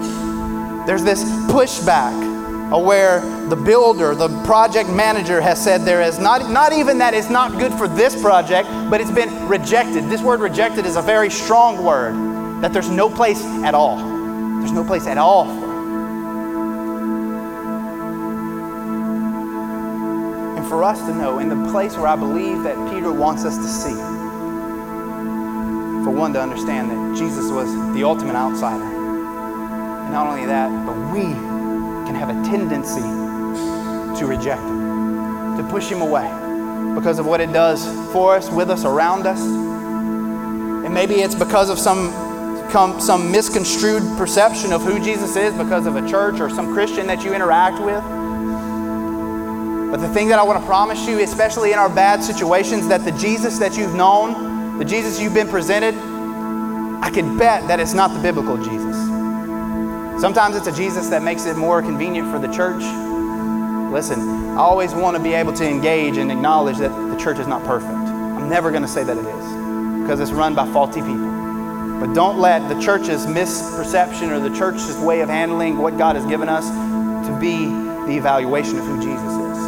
There's 0.87 1.03
this 1.03 1.25
pushback 1.51 2.13
where 2.71 3.21
the 3.49 3.57
builder, 3.57 4.15
the 4.15 4.29
project 4.45 4.91
manager 4.91 5.41
has 5.41 5.63
said 5.63 5.83
there 5.83 6.03
is 6.03 6.19
not, 6.19 6.51
not 6.51 6.73
even 6.73 6.99
that 6.99 7.15
it's 7.15 7.31
not 7.31 7.59
good 7.59 7.73
for 7.73 7.89
this 7.89 8.21
project, 8.21 8.69
but 8.91 9.01
it's 9.01 9.11
been 9.11 9.49
rejected. 9.49 10.05
This 10.05 10.21
word 10.23 10.41
rejected 10.41 10.85
is 10.85 10.97
a 10.97 11.03
very 11.03 11.31
strong 11.31 11.83
word, 11.85 12.15
that 12.63 12.73
there's 12.73 12.91
no 12.91 13.09
place 13.09 13.43
at 13.65 13.75
all. 13.75 13.97
There's 14.59 14.73
no 14.73 14.85
place 14.85 15.07
at 15.07 15.19
all 15.19 15.45
for. 15.47 15.75
And 20.59 20.67
for 20.67 20.85
us 20.85 20.99
to 21.01 21.15
know 21.15 21.39
in 21.39 21.49
the 21.49 21.71
place 21.71 21.97
where 21.97 22.09
I 22.09 22.17
believe 22.17 22.63
that 22.63 22.77
Peter 22.93 23.13
wants 23.13 23.45
us 23.45 23.57
to 23.57 23.65
see. 23.65 24.24
For 26.05 26.11
one, 26.11 26.35
to 26.35 26.41
understand 26.41 26.91
that 26.91 27.19
Jesus 27.19 27.51
was 27.51 27.73
the 27.95 28.05
ultimate 28.05 28.37
outsider. 28.37 28.85
And 28.85 30.13
not 30.13 30.27
only 30.27 30.45
that, 30.45 30.69
but 30.87 30.95
we 31.13 31.23
can 32.05 32.15
have 32.15 32.29
a 32.29 32.35
tendency 32.49 33.01
to 34.21 34.27
reject 34.27 34.61
him, 34.61 35.57
to 35.57 35.67
push 35.71 35.89
him 35.89 36.03
away 36.03 36.29
because 36.95 37.19
of 37.19 37.25
what 37.27 37.41
it 37.41 37.53
does 37.53 37.87
for 38.13 38.37
us, 38.37 38.51
with 38.51 38.69
us, 38.71 38.85
around 38.85 39.27
us. 39.27 39.41
And 39.41 40.93
maybe 40.93 41.15
it's 41.15 41.35
because 41.35 41.71
of 41.71 41.79
some, 41.79 42.13
some 43.01 43.33
misconstrued 43.33 44.03
perception 44.19 44.73
of 44.73 44.83
who 44.83 45.03
Jesus 45.03 45.37
is 45.37 45.55
because 45.55 45.87
of 45.87 45.97
a 45.97 46.07
church 46.07 46.39
or 46.39 46.51
some 46.51 46.75
Christian 46.75 47.07
that 47.07 47.25
you 47.25 47.33
interact 47.33 47.83
with. 47.83 48.03
But 49.91 50.01
the 50.07 50.13
thing 50.13 50.29
that 50.29 50.39
I 50.39 50.43
want 50.43 50.61
to 50.61 50.67
promise 50.67 51.07
you, 51.07 51.21
especially 51.21 51.73
in 51.73 51.79
our 51.79 51.89
bad 51.89 52.23
situations, 52.23 52.89
that 52.89 53.05
the 53.05 53.13
Jesus 53.13 53.59
that 53.59 53.77
you've 53.77 53.95
known, 53.95 54.54
the 54.79 54.85
Jesus 54.85 55.21
you've 55.21 55.35
been 55.35 55.49
presented, 55.49 55.95
I 55.95 57.11
can 57.11 57.39
bet 57.39 57.69
that 57.69 57.81
it's 57.81 57.95
not 57.95 58.13
the 58.15 58.21
biblical 58.21 58.57
Jesus. 58.57 58.97
Sometimes 60.21 60.57
it's 60.57 60.67
a 60.67 60.73
Jesus 60.73 61.09
that 61.09 61.23
makes 61.23 61.47
it 61.47 61.57
more 61.57 61.83
convenient 61.83 62.31
for 62.31 62.39
the 62.39 62.53
church. 62.53 62.83
Listen, 63.93 64.21
I 64.51 64.59
always 64.59 64.95
want 64.95 65.17
to 65.17 65.23
be 65.23 65.33
able 65.35 65.53
to 65.55 65.69
engage 65.69 66.17
and 66.17 66.33
acknowledge 66.33 66.79
that 66.79 66.89
the 66.89 67.17
church 67.17 67.39
is 67.39 67.47
not 67.47 67.63
perfect. 67.65 67.93
I'm 67.93 68.49
never 68.49 68.71
going 68.71 68.83
to 68.83 68.89
say 68.89 69.05
that 69.05 69.17
it 69.17 69.25
is 69.25 70.03
because 70.03 70.21
it's 70.21 70.33
run 70.33 70.55
by 70.55 70.71
faulty 70.73 71.01
people. 71.01 72.01
But 72.01 72.13
don't 72.13 72.39
let 72.39 72.69
the 72.69 72.81
church's 72.81 73.27
misperception 73.27 74.31
or 74.31 74.41
the 74.41 74.57
church's 74.57 74.97
way 74.99 75.21
of 75.21 75.29
handling 75.29 75.79
what 75.79 75.97
God 75.97 76.17
has 76.17 76.27
given 76.27 76.49
us 76.49 76.69
to 77.27 77.39
be 77.41 77.67
the 78.07 78.17
evaluation 78.17 78.79
of 78.79 78.85
who 78.85 78.97
Jesus 79.01 79.23
is 79.23 79.59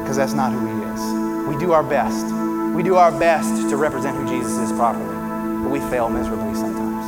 because 0.00 0.16
that's 0.16 0.34
not 0.34 0.52
who 0.52 0.66
He 0.66 0.82
is. 0.92 1.48
We 1.48 1.56
do 1.64 1.72
our 1.72 1.84
best. 1.84 2.39
We 2.74 2.82
do 2.82 2.96
our 2.96 3.10
best 3.10 3.68
to 3.68 3.76
represent 3.76 4.16
who 4.16 4.28
Jesus 4.28 4.52
is 4.58 4.72
properly, 4.72 5.14
but 5.62 5.70
we 5.70 5.80
fail 5.90 6.08
miserably 6.08 6.54
sometimes. 6.54 7.06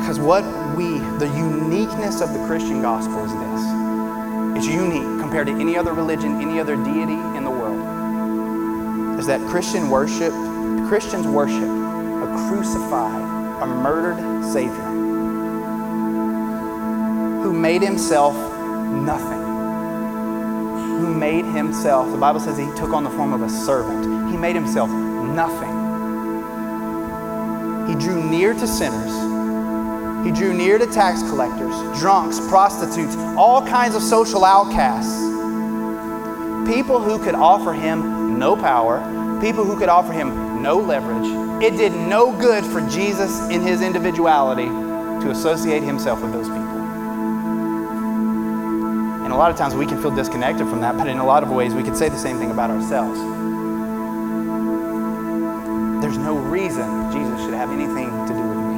Because 0.00 0.18
what 0.18 0.44
we, 0.76 0.98
the 1.18 1.32
uniqueness 1.36 2.20
of 2.20 2.32
the 2.32 2.44
Christian 2.46 2.82
gospel 2.82 3.24
is 3.24 3.32
this 3.32 3.84
it's 4.56 4.66
unique 4.66 5.20
compared 5.20 5.46
to 5.48 5.52
any 5.54 5.76
other 5.76 5.92
religion, 5.92 6.40
any 6.40 6.60
other 6.60 6.76
deity 6.76 7.20
in 7.36 7.44
the 7.44 7.50
world. 7.50 9.18
Is 9.18 9.26
that 9.26 9.40
Christian 9.48 9.90
worship, 9.90 10.32
Christians 10.88 11.26
worship 11.26 11.62
a 11.62 12.48
crucified, 12.48 13.62
a 13.62 13.66
murdered 13.66 14.44
Savior 14.52 14.90
who 17.42 17.52
made 17.52 17.82
himself 17.82 18.34
nothing 18.92 19.43
who 21.04 21.14
made 21.14 21.44
himself, 21.44 22.10
the 22.10 22.16
Bible 22.16 22.40
says 22.40 22.56
he 22.56 22.64
took 22.76 22.90
on 22.90 23.04
the 23.04 23.10
form 23.10 23.34
of 23.34 23.42
a 23.42 23.48
servant. 23.48 24.30
He 24.30 24.38
made 24.38 24.54
himself 24.54 24.88
nothing. 24.88 25.74
He 27.88 27.94
drew 27.94 28.22
near 28.24 28.54
to 28.54 28.66
sinners. 28.66 29.12
He 30.24 30.32
drew 30.32 30.54
near 30.54 30.78
to 30.78 30.86
tax 30.86 31.22
collectors, 31.22 31.74
drunks, 31.98 32.40
prostitutes, 32.48 33.16
all 33.36 33.60
kinds 33.66 33.94
of 33.94 34.02
social 34.02 34.44
outcasts. 34.44 35.20
People 36.66 36.98
who 37.00 37.22
could 37.22 37.34
offer 37.34 37.74
him 37.74 38.38
no 38.38 38.56
power, 38.56 39.00
people 39.42 39.64
who 39.64 39.78
could 39.78 39.90
offer 39.90 40.12
him 40.12 40.62
no 40.62 40.78
leverage. 40.78 41.62
It 41.62 41.76
did 41.76 41.92
no 41.92 42.32
good 42.32 42.64
for 42.64 42.80
Jesus 42.88 43.50
in 43.50 43.60
his 43.60 43.82
individuality 43.82 44.66
to 44.66 45.30
associate 45.30 45.82
himself 45.82 46.22
with 46.22 46.32
those 46.32 46.48
people. 46.48 46.73
And 49.24 49.32
a 49.32 49.36
lot 49.36 49.50
of 49.50 49.56
times 49.56 49.74
we 49.74 49.86
can 49.86 50.00
feel 50.00 50.14
disconnected 50.14 50.68
from 50.68 50.80
that, 50.82 50.96
but 50.96 51.08
in 51.08 51.18
a 51.18 51.24
lot 51.24 51.42
of 51.42 51.50
ways 51.50 51.74
we 51.74 51.82
could 51.82 51.96
say 51.96 52.08
the 52.10 52.18
same 52.18 52.38
thing 52.38 52.50
about 52.50 52.70
ourselves. 52.70 53.18
There's 56.02 56.18
no 56.18 56.36
reason 56.36 57.10
Jesus 57.10 57.40
should 57.40 57.54
have 57.54 57.70
anything 57.70 58.10
to 58.26 58.32
do 58.34 58.42
with 58.42 58.58
me. 58.58 58.76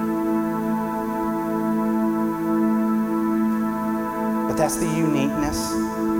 But 4.46 4.56
that's 4.56 4.76
the 4.76 4.86
uniqueness 4.86 5.72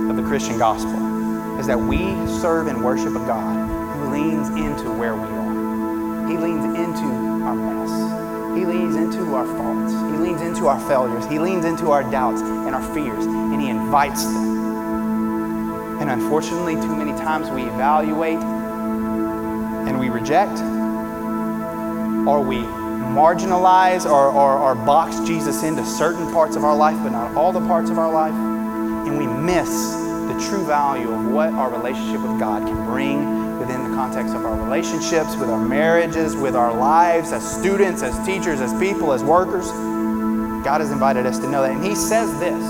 of 0.09 0.17
the 0.17 0.23
Christian 0.23 0.57
gospel, 0.57 1.57
is 1.57 1.65
that 1.67 1.79
we 1.79 1.99
serve 2.27 2.67
and 2.67 2.83
worship 2.83 3.15
a 3.15 3.25
God 3.25 3.69
who 3.95 4.09
leans 4.11 4.49
into 4.49 4.91
where 4.91 5.15
we 5.15 5.21
are. 5.21 6.27
He 6.27 6.37
leans 6.37 6.65
into 6.65 7.07
our 7.45 7.55
mess. 7.55 8.57
He 8.57 8.65
leans 8.65 8.95
into 8.97 9.33
our 9.33 9.45
faults. 9.45 9.93
Leans 10.17 10.41
into 10.41 10.67
our 10.67 10.79
failures. 10.87 11.25
He 11.27 11.39
leans 11.39 11.65
into 11.65 11.91
our 11.91 12.03
doubts 12.09 12.41
and 12.41 12.75
our 12.75 12.93
fears, 12.93 13.25
and 13.25 13.61
He 13.61 13.69
invites 13.69 14.23
them. 14.23 15.99
And 15.99 16.09
unfortunately, 16.09 16.75
too 16.75 16.95
many 16.95 17.11
times 17.11 17.49
we 17.49 17.63
evaluate 17.63 18.39
and 18.39 19.99
we 19.99 20.09
reject, 20.09 20.59
or 22.27 22.41
we 22.41 22.57
marginalize 22.57 24.05
or, 24.05 24.29
or, 24.29 24.57
or 24.57 24.75
box 24.75 25.19
Jesus 25.21 25.63
into 25.63 25.85
certain 25.85 26.31
parts 26.31 26.55
of 26.55 26.63
our 26.63 26.75
life, 26.75 26.97
but 27.01 27.09
not 27.09 27.35
all 27.35 27.51
the 27.51 27.61
parts 27.61 27.89
of 27.89 27.97
our 27.97 28.11
life. 28.11 28.33
And 28.33 29.17
we 29.17 29.27
miss 29.27 29.69
the 30.27 30.47
true 30.49 30.65
value 30.65 31.11
of 31.11 31.31
what 31.31 31.53
our 31.53 31.71
relationship 31.71 32.21
with 32.21 32.39
God 32.39 32.67
can 32.67 32.85
bring 32.85 33.59
within 33.59 33.89
the 33.89 33.95
context 33.95 34.35
of 34.35 34.45
our 34.45 34.61
relationships, 34.61 35.35
with 35.37 35.49
our 35.49 35.63
marriages, 35.63 36.35
with 36.35 36.55
our 36.55 36.73
lives 36.73 37.31
as 37.31 37.43
students, 37.49 38.03
as 38.03 38.23
teachers, 38.25 38.61
as 38.61 38.77
people, 38.79 39.13
as 39.13 39.23
workers. 39.23 39.71
God 40.67 40.81
has 40.81 40.91
invited 40.91 41.25
us 41.25 41.39
to 41.39 41.49
know 41.49 41.61
that. 41.61 41.71
And 41.71 41.81
He 41.81 41.95
says 41.95 42.29
this. 42.41 42.61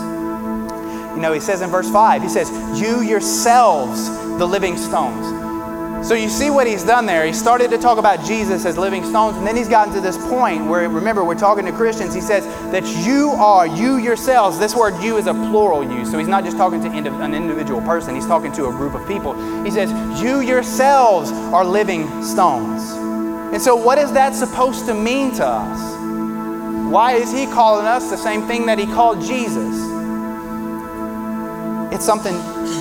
You 1.16 1.20
know, 1.20 1.34
He 1.34 1.40
says 1.40 1.62
in 1.62 1.72
verse 1.72 1.90
5, 1.90 2.22
He 2.22 2.30
says, 2.30 2.48
You 2.80 3.02
yourselves, 3.02 4.08
the 4.38 4.46
living 4.46 4.78
stones. 4.78 6.06
So 6.08 6.14
you 6.14 6.30
see 6.30 6.52
what 6.52 6.68
he's 6.68 6.84
done 6.84 7.08
there. 7.08 7.26
He 7.26 7.34
started 7.34 7.72
to 7.72 7.80
talk 7.80 7.98
about 7.98 8.24
Jesus 8.24 8.68
as 8.68 8.78
living 8.78 9.04
stones, 9.04 9.36
and 9.36 9.48
then 9.48 9.56
he's 9.56 9.68
gotten 9.68 9.92
to 9.96 10.00
this 10.00 10.16
point 10.30 10.68
where, 10.68 10.88
remember, 10.88 11.24
we're 11.24 11.34
talking 11.34 11.66
to 11.66 11.72
Christians. 11.72 12.14
He 12.14 12.22
says 12.22 12.46
that 12.72 12.86
you 13.04 13.32
are, 13.32 13.66
you 13.66 13.98
yourselves, 13.98 14.60
this 14.60 14.76
word 14.76 15.04
you 15.04 15.18
is 15.18 15.26
a 15.26 15.34
plural 15.34 15.84
you. 15.84 16.06
So 16.06 16.20
he's 16.20 16.28
not 16.28 16.44
just 16.44 16.56
talking 16.56 16.80
to 16.84 16.90
an 16.92 17.34
individual 17.34 17.82
person, 17.82 18.14
he's 18.14 18.28
talking 18.28 18.52
to 18.52 18.68
a 18.68 18.72
group 18.72 18.94
of 18.94 19.08
people. 19.08 19.34
He 19.64 19.72
says, 19.72 19.90
You 20.22 20.42
yourselves 20.42 21.32
are 21.32 21.66
living 21.66 22.24
stones. 22.24 22.92
And 23.52 23.60
so, 23.60 23.76
what 23.76 23.98
is 23.98 24.14
that 24.14 24.36
supposed 24.36 24.86
to 24.86 24.94
mean 24.94 25.34
to 25.38 25.48
us? 25.48 25.97
Why 26.90 27.14
is 27.14 27.32
he 27.34 27.46
calling 27.46 27.86
us 27.86 28.10
the 28.10 28.16
same 28.16 28.48
thing 28.48 28.66
that 28.68 28.80
he 28.80 28.86
called 28.86 29.22
Jesus? 29.22 29.76
It's 31.94 32.06
something 32.06 32.36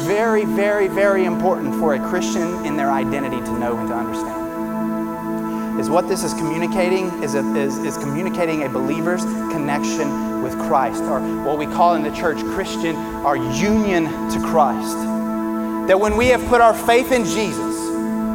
very, 0.07 0.45
very, 0.45 0.87
very 0.87 1.25
important 1.25 1.75
for 1.75 1.95
a 1.95 1.99
Christian 1.99 2.65
in 2.65 2.77
their 2.77 2.91
identity 2.91 3.39
to 3.39 3.59
know 3.59 3.77
and 3.77 3.89
to 3.89 3.95
understand. 3.95 5.81
Is 5.81 5.91
what 5.91 6.07
this 6.07 6.23
is 6.23 6.35
communicating 6.35 7.23
is, 7.23 7.35
a, 7.35 7.41
is, 7.57 7.79
is 7.79 7.99
communicating 7.99 8.63
a 8.63 8.69
believer's 8.69 9.25
connection 9.25 10.43
with 10.43 10.53
Christ, 10.53 11.03
or 11.03 11.21
what 11.45 11.59
we 11.59 11.67
call 11.67 11.95
in 11.95 12.03
the 12.03 12.15
church 12.15 12.39
Christian, 12.55 12.95
our 13.27 13.37
union 13.37 14.05
to 14.31 14.39
Christ. 14.41 14.97
That 15.89 15.99
when 15.99 16.17
we 16.17 16.29
have 16.29 16.45
put 16.47 16.61
our 16.61 16.75
faith 16.75 17.11
in 17.11 17.25
Jesus, 17.25 17.86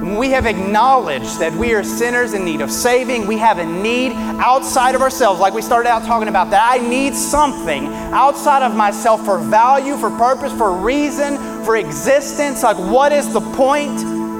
when 0.01 0.17
we 0.17 0.31
have 0.31 0.47
acknowledged 0.47 1.37
that 1.37 1.53
we 1.53 1.75
are 1.75 1.83
sinners 1.83 2.33
in 2.33 2.43
need 2.43 2.61
of 2.61 2.71
saving, 2.71 3.27
we 3.27 3.37
have 3.37 3.59
a 3.59 3.65
need 3.65 4.13
outside 4.13 4.95
of 4.95 5.01
ourselves, 5.03 5.39
like 5.39 5.53
we 5.53 5.61
started 5.61 5.87
out 5.87 6.03
talking 6.05 6.27
about, 6.27 6.49
that 6.49 6.67
I 6.71 6.79
need 6.79 7.13
something 7.13 7.85
outside 8.11 8.63
of 8.63 8.75
myself 8.75 9.23
for 9.23 9.37
value, 9.37 9.95
for 9.97 10.09
purpose, 10.09 10.51
for 10.53 10.73
reason, 10.75 11.37
for 11.63 11.75
existence. 11.75 12.63
Like, 12.63 12.77
what 12.77 13.11
is 13.11 13.31
the 13.31 13.41
point 13.41 13.93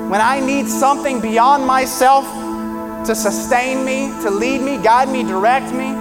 when 0.10 0.20
I 0.20 0.40
need 0.40 0.68
something 0.68 1.22
beyond 1.22 1.68
myself 1.68 2.26
to 3.06 3.14
sustain 3.14 3.86
me, 3.86 4.08
to 4.24 4.32
lead 4.32 4.62
me, 4.62 4.82
guide 4.82 5.10
me, 5.10 5.22
direct 5.22 5.72
me? 5.72 5.92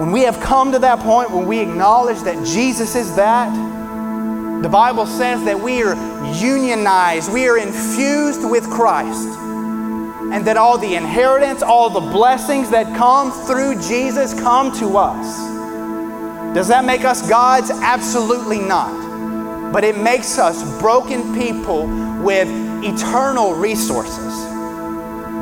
When 0.00 0.10
we 0.10 0.22
have 0.22 0.40
come 0.40 0.72
to 0.72 0.78
that 0.78 1.00
point, 1.00 1.32
when 1.32 1.46
we 1.46 1.58
acknowledge 1.58 2.20
that 2.20 2.46
Jesus 2.46 2.96
is 2.96 3.14
that, 3.16 3.52
the 4.62 4.68
Bible 4.68 5.06
says 5.06 5.44
that 5.44 5.60
we 5.60 5.82
are 5.84 5.94
unionized, 6.34 7.32
we 7.32 7.46
are 7.46 7.58
infused 7.58 8.42
with 8.42 8.68
Christ, 8.68 9.28
and 10.32 10.44
that 10.46 10.56
all 10.56 10.76
the 10.76 10.96
inheritance, 10.96 11.62
all 11.62 11.88
the 11.88 12.00
blessings 12.00 12.68
that 12.70 12.86
come 12.96 13.30
through 13.46 13.80
Jesus 13.80 14.34
come 14.34 14.76
to 14.78 14.96
us. 14.96 15.38
Does 16.54 16.66
that 16.68 16.84
make 16.84 17.04
us 17.04 17.28
gods? 17.28 17.70
Absolutely 17.70 18.58
not. 18.58 19.72
But 19.72 19.84
it 19.84 19.96
makes 19.96 20.38
us 20.38 20.62
broken 20.80 21.34
people 21.34 21.86
with 22.20 22.48
eternal 22.82 23.54
resources. 23.54 24.34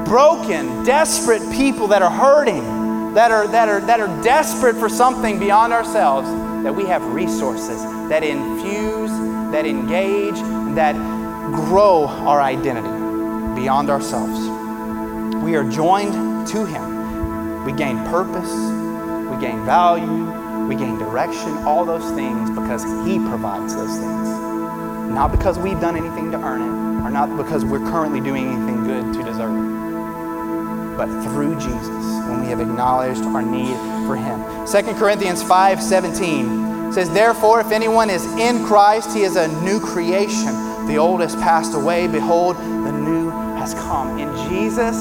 Broken, 0.07 0.85
desperate 0.85 1.43
people 1.53 1.87
that 1.89 2.03
are 2.03 2.11
hurting, 2.11 3.15
that 3.15 3.31
are, 3.31 3.49
that 3.49 3.69
are, 3.69 3.81
that 3.81 3.99
are 3.99 4.23
desperate 4.23 4.77
for 4.77 4.91
something 4.91 5.39
beyond 5.39 5.73
ourselves, 5.73 6.29
that 6.67 6.75
we 6.75 6.85
have 6.85 7.01
resources 7.15 7.81
that 8.09 8.25
infuse, 8.25 9.13
that 9.53 9.65
engage, 9.65 10.35
that 10.75 10.97
grow 11.55 12.07
our 12.09 12.43
identity 12.43 12.89
beyond 13.55 13.89
ourselves. 13.89 14.41
We 15.45 15.55
are 15.55 15.63
joined 15.71 16.49
to 16.49 16.67
Him. 16.67 17.65
We 17.65 17.71
gain 17.71 17.99
purpose, 18.07 18.51
we 19.31 19.41
gain 19.41 19.65
value, 19.65 20.67
we 20.67 20.75
gain 20.75 20.99
direction, 20.99 21.57
all 21.59 21.85
those 21.85 22.11
things 22.17 22.51
because 22.51 22.83
He 23.07 23.21
provides 23.21 23.77
those 23.77 23.97
things. 23.99 24.29
Not 25.15 25.31
because 25.31 25.61
we've 25.61 25.81
done 25.81 25.97
anything 25.97 26.33
to 26.33 26.39
earn 26.39 26.63
it, 26.63 27.07
or 27.07 27.11
not 27.13 27.37
because 27.37 27.65
we're 27.65 27.79
currently 27.79 28.21
doing 28.21 28.49
anything 28.49 28.86
but 30.97 31.09
through 31.25 31.55
Jesus 31.57 32.05
when 32.29 32.41
we 32.41 32.47
have 32.47 32.61
acknowledged 32.61 33.23
our 33.23 33.43
need 33.43 33.77
for 34.07 34.17
Him. 34.17 34.41
2 34.67 34.99
Corinthians 34.99 35.43
5 35.43 35.83
17 35.83 36.93
says, 36.93 37.11
Therefore, 37.11 37.61
if 37.61 37.73
anyone 37.73 38.11
is 38.11 38.25
in 38.37 38.65
Christ, 38.65 39.15
he 39.15 39.23
is 39.23 39.37
a 39.37 39.49
new 39.63 39.81
creation. 39.81 40.87
The 40.87 40.97
old 40.97 41.21
has 41.21 41.35
passed 41.37 41.75
away. 41.75 42.07
Behold, 42.07 42.57
the 42.57 42.93
new 42.93 43.31
has 43.31 43.75
come. 43.75 44.19
In 44.19 44.29
Jesus, 44.49 44.97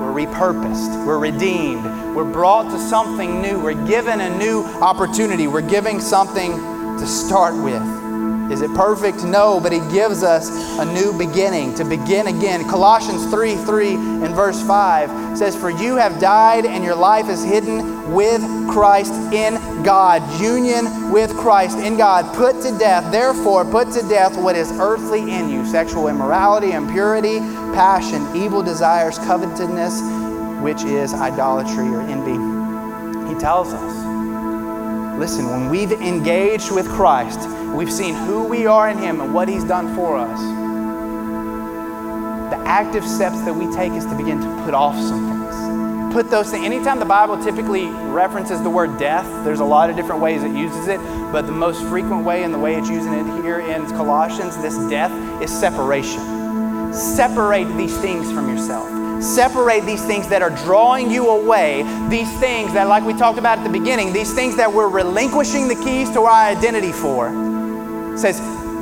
we're 0.00 0.26
repurposed, 0.26 1.06
we're 1.06 1.18
redeemed, 1.18 1.84
we're 2.14 2.30
brought 2.30 2.70
to 2.70 2.78
something 2.78 3.40
new, 3.40 3.58
we're 3.58 3.86
given 3.86 4.20
a 4.20 4.38
new 4.38 4.64
opportunity, 4.82 5.46
we're 5.46 5.68
giving 5.68 5.98
something 6.00 6.52
to 6.98 7.06
start 7.06 7.54
with. 7.54 8.03
Is 8.50 8.60
it 8.60 8.72
perfect? 8.74 9.24
No, 9.24 9.58
but 9.58 9.72
He 9.72 9.80
gives 9.90 10.22
us 10.22 10.50
a 10.78 10.84
new 10.84 11.16
beginning 11.16 11.74
to 11.76 11.84
begin 11.84 12.26
again. 12.26 12.68
Colossians 12.68 13.24
3 13.30 13.56
3 13.56 13.94
and 13.94 14.34
verse 14.34 14.60
5 14.66 15.38
says, 15.38 15.56
For 15.56 15.70
you 15.70 15.96
have 15.96 16.20
died, 16.20 16.66
and 16.66 16.84
your 16.84 16.94
life 16.94 17.28
is 17.28 17.42
hidden 17.42 18.12
with 18.12 18.42
Christ 18.68 19.12
in 19.32 19.54
God. 19.82 20.22
Union 20.40 21.10
with 21.10 21.34
Christ 21.36 21.78
in 21.78 21.96
God. 21.96 22.34
Put 22.36 22.60
to 22.62 22.76
death, 22.78 23.10
therefore, 23.10 23.64
put 23.64 23.90
to 23.92 24.02
death 24.08 24.36
what 24.36 24.56
is 24.56 24.70
earthly 24.72 25.32
in 25.32 25.48
you 25.48 25.64
sexual 25.64 26.08
immorality, 26.08 26.72
impurity, 26.72 27.38
passion, 27.74 28.24
evil 28.36 28.62
desires, 28.62 29.18
covetousness, 29.18 30.00
which 30.62 30.84
is 30.84 31.14
idolatry 31.14 31.88
or 31.88 32.02
envy. 32.02 32.38
He 33.32 33.40
tells 33.40 33.72
us 33.72 34.04
listen, 35.18 35.48
when 35.48 35.70
we've 35.70 35.92
engaged 35.92 36.72
with 36.72 36.88
Christ, 36.88 37.48
we've 37.74 37.92
seen 37.92 38.14
who 38.14 38.44
we 38.44 38.66
are 38.66 38.88
in 38.88 38.98
Him 38.98 39.20
and 39.20 39.34
what 39.34 39.48
He's 39.48 39.64
done 39.64 39.94
for 39.94 40.16
us. 40.16 40.40
The 42.50 42.58
active 42.68 43.04
steps 43.04 43.40
that 43.42 43.54
we 43.54 43.72
take 43.74 43.92
is 43.92 44.04
to 44.06 44.14
begin 44.16 44.40
to 44.40 44.62
put 44.64 44.74
off 44.74 44.96
some 44.96 45.28
things. 45.28 46.14
Put 46.14 46.30
those 46.30 46.50
things. 46.50 46.64
Anytime 46.64 47.00
the 47.00 47.04
Bible 47.04 47.42
typically 47.42 47.86
references 47.86 48.62
the 48.62 48.70
word 48.70 48.98
death, 48.98 49.26
there's 49.44 49.60
a 49.60 49.64
lot 49.64 49.90
of 49.90 49.96
different 49.96 50.22
ways 50.22 50.44
it 50.44 50.52
uses 50.52 50.86
it, 50.86 50.98
but 51.32 51.46
the 51.46 51.52
most 51.52 51.82
frequent 51.84 52.24
way 52.24 52.44
and 52.44 52.54
the 52.54 52.58
way 52.58 52.76
it's 52.76 52.88
using 52.88 53.12
it 53.12 53.42
here 53.42 53.58
in 53.58 53.84
Colossians, 53.88 54.56
this 54.58 54.78
death, 54.88 55.10
is 55.42 55.50
separation. 55.50 56.92
Separate 56.92 57.66
these 57.76 57.96
things 57.98 58.30
from 58.30 58.48
yourself 58.48 58.94
separate 59.20 59.86
these 59.86 60.04
things 60.04 60.28
that 60.28 60.42
are 60.42 60.50
drawing 60.50 61.10
you 61.10 61.30
away, 61.30 61.82
these 62.10 62.30
things 62.38 62.74
that, 62.74 62.88
like 62.88 63.04
we 63.04 63.14
talked 63.14 63.38
about 63.38 63.58
at 63.58 63.64
the 63.64 63.70
beginning, 63.70 64.12
these 64.12 64.34
things 64.34 64.54
that 64.56 64.70
we're 64.70 64.88
relinquishing 64.88 65.66
the 65.66 65.76
keys 65.76 66.10
to 66.10 66.20
our 66.20 66.50
identity 66.50 66.92
for. 66.92 67.53
It 68.14 68.18
says, 68.18 68.38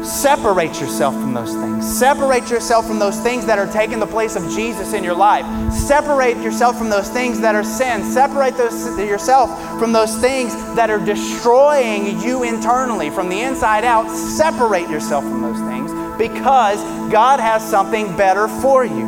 separate 0.06 0.80
yourself 0.80 1.14
from 1.14 1.32
those 1.32 1.54
things. 1.54 1.86
Separate 1.98 2.50
yourself 2.50 2.86
from 2.86 2.98
those 2.98 3.18
things 3.20 3.46
that 3.46 3.58
are 3.58 3.70
taking 3.72 3.98
the 3.98 4.06
place 4.06 4.36
of 4.36 4.42
Jesus 4.50 4.92
in 4.92 5.02
your 5.02 5.14
life. 5.14 5.46
Separate 5.72 6.36
yourself 6.38 6.76
from 6.76 6.90
those 6.90 7.08
things 7.08 7.40
that 7.40 7.54
are 7.54 7.64
sin. 7.64 8.04
Separate 8.04 8.56
those, 8.56 8.98
yourself 8.98 9.48
from 9.78 9.92
those 9.92 10.14
things 10.18 10.52
that 10.74 10.90
are 10.90 10.98
destroying 10.98 12.20
you 12.20 12.42
internally, 12.42 13.10
from 13.10 13.28
the 13.28 13.40
inside 13.40 13.84
out. 13.84 14.10
Separate 14.10 14.90
yourself 14.90 15.24
from 15.24 15.40
those 15.40 15.60
things 15.60 15.90
because 16.18 16.80
God 17.10 17.40
has 17.40 17.62
something 17.68 18.14
better 18.16 18.48
for 18.48 18.84
you. 18.84 19.06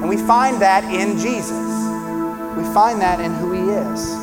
And 0.00 0.08
we 0.08 0.16
find 0.16 0.62
that 0.62 0.84
in 0.84 1.18
Jesus. 1.18 1.50
We 2.56 2.64
find 2.72 3.00
that 3.02 3.20
in 3.20 3.34
who 3.34 3.52
he 3.52 3.70
is. 3.70 4.16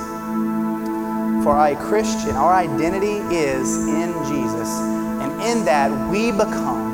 for 1.48 1.66
a 1.66 1.76
Christian, 1.78 2.36
our 2.36 2.54
identity 2.54 3.20
is 3.34 3.88
in 3.88 4.12
Jesus. 4.26 4.97
And 5.22 5.42
in 5.42 5.66
that, 5.66 5.92
we 6.10 6.32
become 6.32 6.88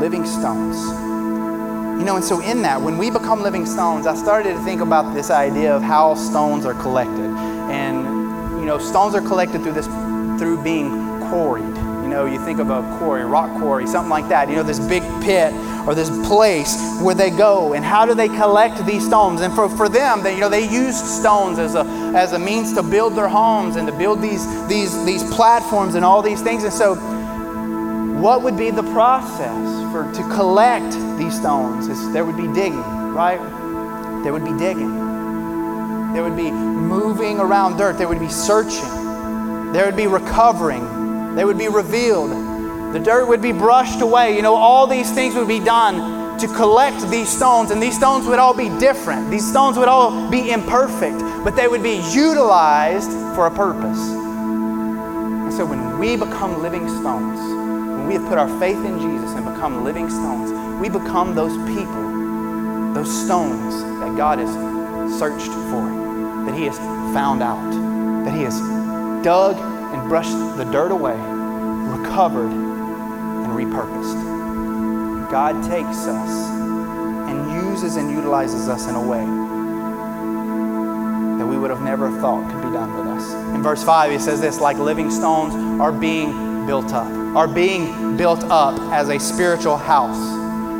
living 0.00 0.26
stones. 0.26 0.76
You 1.98 2.04
know, 2.04 2.16
and 2.16 2.24
so 2.24 2.40
in 2.40 2.62
that, 2.62 2.80
when 2.80 2.98
we 2.98 3.10
become 3.10 3.42
living 3.42 3.66
stones, 3.66 4.06
I 4.06 4.14
started 4.14 4.54
to 4.54 4.60
think 4.64 4.80
about 4.80 5.14
this 5.14 5.30
idea 5.30 5.74
of 5.74 5.82
how 5.82 6.14
stones 6.14 6.64
are 6.64 6.74
collected. 6.74 7.30
And, 7.70 8.04
you 8.60 8.66
know, 8.66 8.78
stones 8.78 9.14
are 9.14 9.20
collected 9.20 9.62
through 9.62 9.72
this, 9.72 9.86
through 10.38 10.62
being 10.62 10.90
quarried. 11.28 11.77
You 12.08 12.14
know, 12.14 12.24
you 12.24 12.42
think 12.42 12.58
of 12.58 12.70
a 12.70 12.80
quarry, 12.96 13.22
rock 13.22 13.54
quarry, 13.58 13.86
something 13.86 14.08
like 14.08 14.30
that. 14.30 14.48
You 14.48 14.56
know, 14.56 14.62
this 14.62 14.78
big 14.78 15.02
pit 15.22 15.52
or 15.86 15.94
this 15.94 16.08
place 16.26 16.74
where 17.02 17.14
they 17.14 17.28
go 17.28 17.74
and 17.74 17.84
how 17.84 18.06
do 18.06 18.14
they 18.14 18.28
collect 18.28 18.86
these 18.86 19.04
stones? 19.04 19.42
And 19.42 19.52
for, 19.52 19.68
for 19.68 19.90
them 19.90 20.22
they, 20.22 20.32
you 20.32 20.40
know 20.40 20.48
they 20.48 20.66
used 20.66 21.04
stones 21.04 21.58
as 21.58 21.74
a, 21.74 21.84
as 22.16 22.32
a 22.32 22.38
means 22.38 22.72
to 22.76 22.82
build 22.82 23.14
their 23.14 23.28
homes 23.28 23.76
and 23.76 23.86
to 23.86 23.92
build 23.92 24.22
these, 24.22 24.46
these, 24.68 25.04
these 25.04 25.22
platforms 25.34 25.96
and 25.96 26.04
all 26.04 26.22
these 26.22 26.40
things. 26.40 26.64
And 26.64 26.72
so 26.72 26.94
what 28.22 28.42
would 28.42 28.56
be 28.56 28.70
the 28.70 28.84
process 28.94 29.92
for 29.92 30.10
to 30.10 30.34
collect 30.34 30.92
these 31.18 31.36
stones 31.36 31.88
there 32.14 32.24
would 32.24 32.38
be 32.38 32.50
digging 32.54 32.98
right? 33.12 33.38
There 34.22 34.32
would 34.32 34.44
be 34.44 34.56
digging. 34.56 34.94
There 36.14 36.22
would 36.22 36.36
be 36.36 36.50
moving 36.50 37.38
around 37.38 37.76
dirt. 37.76 37.98
There 37.98 38.08
would 38.08 38.18
be 38.18 38.30
searching. 38.30 39.72
There 39.72 39.84
would 39.84 39.96
be 39.96 40.06
recovering 40.06 40.97
they 41.38 41.44
would 41.44 41.58
be 41.58 41.68
revealed 41.68 42.48
the 42.92 42.98
dirt 42.98 43.26
would 43.26 43.42
be 43.42 43.52
brushed 43.52 44.00
away. 44.00 44.34
You 44.34 44.40
know, 44.40 44.54
all 44.54 44.86
these 44.86 45.10
things 45.12 45.34
would 45.34 45.48
be 45.48 45.60
done 45.60 46.38
to 46.38 46.46
collect 46.46 47.10
these 47.10 47.28
stones, 47.28 47.70
and 47.70 47.82
these 47.82 47.94
stones 47.94 48.26
would 48.26 48.38
all 48.38 48.54
be 48.54 48.70
different. 48.78 49.30
These 49.30 49.46
stones 49.46 49.76
would 49.76 49.88
all 49.88 50.30
be 50.30 50.50
imperfect, 50.50 51.18
but 51.44 51.54
they 51.54 51.68
would 51.68 51.82
be 51.82 52.00
utilized 52.12 53.10
for 53.34 53.46
a 53.46 53.50
purpose. 53.50 54.00
And 54.08 55.52
so 55.52 55.66
when 55.66 55.98
we 55.98 56.16
become 56.16 56.62
living 56.62 56.88
stones, 56.88 57.38
when 57.40 58.06
we 58.06 58.14
have 58.14 58.26
put 58.26 58.38
our 58.38 58.48
faith 58.58 58.82
in 58.82 58.98
Jesus 58.98 59.32
and 59.32 59.44
become 59.44 59.84
living 59.84 60.08
stones, 60.08 60.50
we 60.80 60.88
become 60.88 61.34
those 61.34 61.56
people, 61.68 62.94
those 62.94 63.10
stones 63.24 63.82
that 64.00 64.16
God 64.16 64.38
has 64.38 64.50
searched 65.18 65.52
for, 65.68 65.84
that 66.46 66.54
He 66.56 66.64
has 66.64 66.78
found 67.12 67.42
out, 67.42 67.70
that 68.24 68.32
He 68.32 68.44
has 68.44 68.58
dug 69.22 69.77
brushed 70.08 70.56
the 70.56 70.64
dirt 70.64 70.90
away, 70.90 71.16
recovered, 71.16 72.50
and 72.50 73.52
repurposed. 73.52 75.30
God 75.30 75.62
takes 75.68 76.06
us 76.06 76.30
and 77.28 77.70
uses 77.70 77.96
and 77.96 78.10
utilizes 78.10 78.68
us 78.68 78.88
in 78.88 78.94
a 78.94 79.06
way 79.06 79.24
that 81.38 81.46
we 81.46 81.58
would 81.58 81.70
have 81.70 81.82
never 81.82 82.10
thought 82.20 82.50
could 82.50 82.62
be 82.62 82.72
done 82.72 82.96
with 82.96 83.06
us. 83.06 83.32
In 83.54 83.62
verse 83.62 83.84
5, 83.84 84.10
he 84.10 84.18
says 84.18 84.40
this 84.40 84.60
like 84.60 84.78
living 84.78 85.10
stones 85.10 85.54
are 85.80 85.92
being 85.92 86.66
built 86.66 86.92
up, 86.94 87.06
are 87.36 87.46
being 87.46 88.16
built 88.16 88.42
up 88.44 88.80
as 88.92 89.10
a 89.10 89.18
spiritual 89.18 89.76
house. 89.76 90.18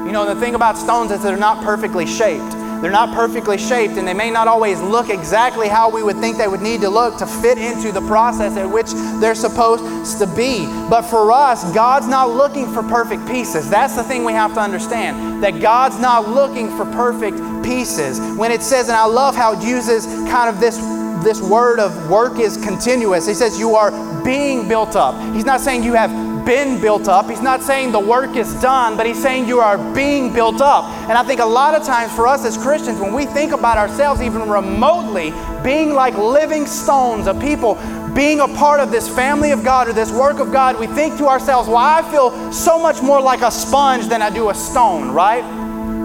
You 0.06 0.12
know, 0.12 0.24
the 0.32 0.40
thing 0.40 0.54
about 0.54 0.78
stones 0.78 1.10
is 1.10 1.22
they're 1.22 1.36
not 1.36 1.62
perfectly 1.62 2.06
shaped. 2.06 2.57
They're 2.80 2.90
not 2.90 3.14
perfectly 3.14 3.58
shaped 3.58 3.94
and 3.94 4.06
they 4.06 4.14
may 4.14 4.30
not 4.30 4.48
always 4.48 4.80
look 4.80 5.10
exactly 5.10 5.68
how 5.68 5.90
we 5.90 6.02
would 6.02 6.16
think 6.18 6.36
they 6.36 6.48
would 6.48 6.60
need 6.62 6.80
to 6.82 6.90
look 6.90 7.18
to 7.18 7.26
fit 7.26 7.58
into 7.58 7.92
the 7.92 8.00
process 8.02 8.56
at 8.56 8.70
which 8.70 8.92
they're 9.20 9.34
supposed 9.34 10.18
to 10.18 10.26
be. 10.36 10.66
But 10.88 11.02
for 11.02 11.32
us, 11.32 11.70
God's 11.72 12.06
not 12.06 12.30
looking 12.30 12.72
for 12.72 12.82
perfect 12.82 13.26
pieces. 13.26 13.68
That's 13.68 13.96
the 13.96 14.04
thing 14.04 14.24
we 14.24 14.32
have 14.32 14.54
to 14.54 14.60
understand 14.60 15.42
that 15.42 15.60
God's 15.60 15.98
not 15.98 16.28
looking 16.28 16.68
for 16.76 16.84
perfect 16.86 17.38
pieces. 17.64 18.20
When 18.36 18.50
it 18.52 18.62
says, 18.62 18.88
and 18.88 18.96
I 18.96 19.06
love 19.06 19.34
how 19.34 19.52
it 19.52 19.62
uses 19.62 20.06
kind 20.06 20.48
of 20.48 20.60
this 20.60 20.78
this 21.24 21.42
word 21.42 21.80
of 21.80 22.08
work 22.08 22.38
is 22.38 22.56
continuous. 22.58 23.26
He 23.26 23.34
says 23.34 23.58
you 23.58 23.74
are 23.74 23.90
being 24.22 24.68
built 24.68 24.94
up. 24.94 25.14
He's 25.34 25.44
not 25.44 25.60
saying 25.60 25.82
you 25.82 25.94
have 25.94 26.10
been 26.48 26.80
built 26.80 27.08
up. 27.08 27.28
He's 27.28 27.42
not 27.42 27.62
saying 27.62 27.92
the 27.92 28.00
work 28.00 28.34
is 28.34 28.58
done, 28.62 28.96
but 28.96 29.04
he's 29.04 29.20
saying 29.20 29.46
you 29.46 29.60
are 29.60 29.76
being 29.92 30.32
built 30.32 30.62
up. 30.62 30.84
And 31.06 31.12
I 31.12 31.22
think 31.22 31.40
a 31.40 31.44
lot 31.44 31.74
of 31.74 31.84
times 31.84 32.10
for 32.14 32.26
us 32.26 32.42
as 32.46 32.56
Christians, 32.56 32.98
when 32.98 33.12
we 33.12 33.26
think 33.26 33.52
about 33.52 33.76
ourselves 33.76 34.22
even 34.22 34.48
remotely 34.48 35.34
being 35.62 35.92
like 35.92 36.16
living 36.16 36.64
stones 36.64 37.26
of 37.26 37.38
people, 37.38 37.74
being 38.14 38.40
a 38.40 38.48
part 38.48 38.80
of 38.80 38.90
this 38.90 39.14
family 39.14 39.50
of 39.50 39.62
God 39.62 39.88
or 39.88 39.92
this 39.92 40.10
work 40.10 40.38
of 40.38 40.50
God, 40.50 40.80
we 40.80 40.86
think 40.86 41.18
to 41.18 41.26
ourselves, 41.26 41.68
well, 41.68 41.76
I 41.76 42.00
feel 42.10 42.50
so 42.50 42.78
much 42.78 43.02
more 43.02 43.20
like 43.20 43.42
a 43.42 43.50
sponge 43.50 44.06
than 44.06 44.22
I 44.22 44.30
do 44.30 44.48
a 44.48 44.54
stone, 44.54 45.10
right? 45.10 45.57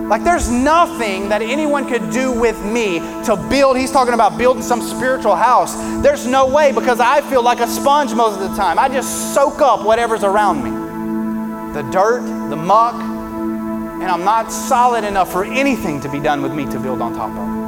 Like 0.08 0.24
there's 0.24 0.50
nothing 0.50 1.30
that 1.30 1.42
anyone 1.42 1.88
could 1.88 2.12
do 2.12 2.32
with 2.32 2.64
me 2.66 3.00
to 3.26 3.38
build. 3.50 3.78
He's 3.78 3.92
talking 3.92 4.14
about 4.14 4.38
building 4.38 4.62
some 4.62 4.82
spiritual 4.82 5.36
house. 5.36 5.76
There's 6.04 6.28
no 6.28 6.46
way 6.46 6.72
because 6.72 7.00
I 7.00 7.22
feel 7.30 7.42
like 7.42 7.60
a 7.60 7.68
sponge 7.68 8.14
most 8.14 8.40
of 8.40 8.50
the 8.50 8.56
time. 8.56 8.78
I 8.78 8.90
just 8.90 9.34
soak 9.34 9.62
up 9.62 9.86
whatever's 9.86 10.24
around 10.24 10.64
me 10.64 10.84
the 11.74 11.82
dirt, 11.90 12.22
the 12.50 12.56
muck, 12.56 12.94
and 12.94 14.04
I'm 14.04 14.24
not 14.24 14.52
solid 14.52 15.04
enough 15.04 15.32
for 15.32 15.44
anything 15.44 16.00
to 16.02 16.10
be 16.10 16.20
done 16.20 16.44
with 16.44 16.54
me 16.54 16.66
to 16.66 16.80
build 16.80 17.02
on 17.02 17.14
top 17.16 17.32
of. 17.32 17.64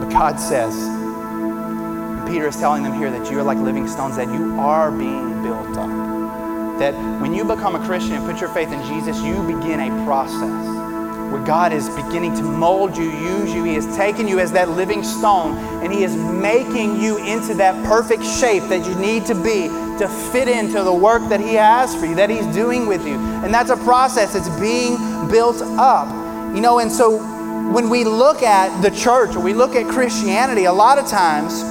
But 0.00 0.08
God 0.10 0.40
says, 0.40 0.74
and 0.74 2.26
Peter 2.26 2.48
is 2.48 2.56
telling 2.56 2.82
them 2.82 2.94
here 2.94 3.12
that 3.12 3.30
you 3.30 3.38
are 3.38 3.44
like 3.44 3.58
living 3.58 3.86
stones, 3.86 4.16
that 4.16 4.26
you 4.28 4.58
are 4.58 4.90
being 4.90 5.42
built 5.44 5.76
up 5.76 6.03
that 6.78 6.94
when 7.20 7.34
you 7.34 7.44
become 7.44 7.74
a 7.74 7.86
Christian 7.86 8.14
and 8.14 8.26
put 8.26 8.40
your 8.40 8.50
faith 8.50 8.72
in 8.72 8.82
Jesus, 8.86 9.20
you 9.22 9.34
begin 9.46 9.80
a 9.80 10.04
process 10.04 10.74
where 11.34 11.44
God 11.44 11.72
is 11.72 11.88
beginning 11.90 12.34
to 12.36 12.42
mold 12.42 12.96
you, 12.96 13.10
use 13.10 13.52
you. 13.52 13.64
He 13.64 13.74
has 13.74 13.96
taken 13.96 14.28
you 14.28 14.38
as 14.38 14.52
that 14.52 14.68
living 14.68 15.02
stone 15.02 15.56
and 15.82 15.92
He 15.92 16.04
is 16.04 16.14
making 16.14 17.00
you 17.00 17.18
into 17.18 17.54
that 17.54 17.74
perfect 17.86 18.24
shape 18.24 18.62
that 18.64 18.86
you 18.86 18.94
need 18.96 19.26
to 19.26 19.34
be 19.34 19.66
to 19.98 20.08
fit 20.32 20.46
into 20.48 20.82
the 20.82 20.92
work 20.92 21.28
that 21.28 21.40
He 21.40 21.54
has 21.54 21.94
for 21.96 22.06
you, 22.06 22.14
that 22.14 22.30
He's 22.30 22.46
doing 22.54 22.86
with 22.86 23.04
you. 23.06 23.18
And 23.18 23.52
that's 23.52 23.70
a 23.70 23.76
process, 23.78 24.34
it's 24.34 24.48
being 24.60 24.96
built 25.28 25.60
up. 25.78 26.08
You 26.54 26.60
know, 26.60 26.78
and 26.78 26.90
so 26.90 27.18
when 27.72 27.90
we 27.90 28.04
look 28.04 28.42
at 28.42 28.80
the 28.80 28.90
church 28.90 29.34
or 29.34 29.40
we 29.40 29.54
look 29.54 29.74
at 29.74 29.88
Christianity, 29.88 30.66
a 30.66 30.72
lot 30.72 30.98
of 30.98 31.08
times 31.08 31.64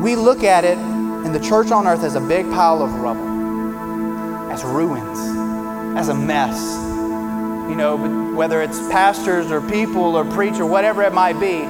we 0.00 0.14
look 0.14 0.44
at 0.44 0.64
it 0.64 0.78
in 1.26 1.32
the 1.32 1.40
church 1.40 1.72
on 1.72 1.86
earth 1.86 2.04
as 2.04 2.14
a 2.14 2.20
big 2.20 2.46
pile 2.50 2.82
of 2.82 2.94
rubble 2.94 3.29
as 4.50 4.64
ruins, 4.64 5.18
as 5.96 6.08
a 6.08 6.14
mess. 6.14 6.58
You 7.70 7.76
know, 7.76 8.34
whether 8.34 8.60
it's 8.62 8.78
pastors 8.90 9.50
or 9.50 9.60
people 9.60 10.16
or 10.16 10.24
preacher, 10.24 10.66
whatever 10.66 11.02
it 11.02 11.12
might 11.12 11.38
be, 11.38 11.62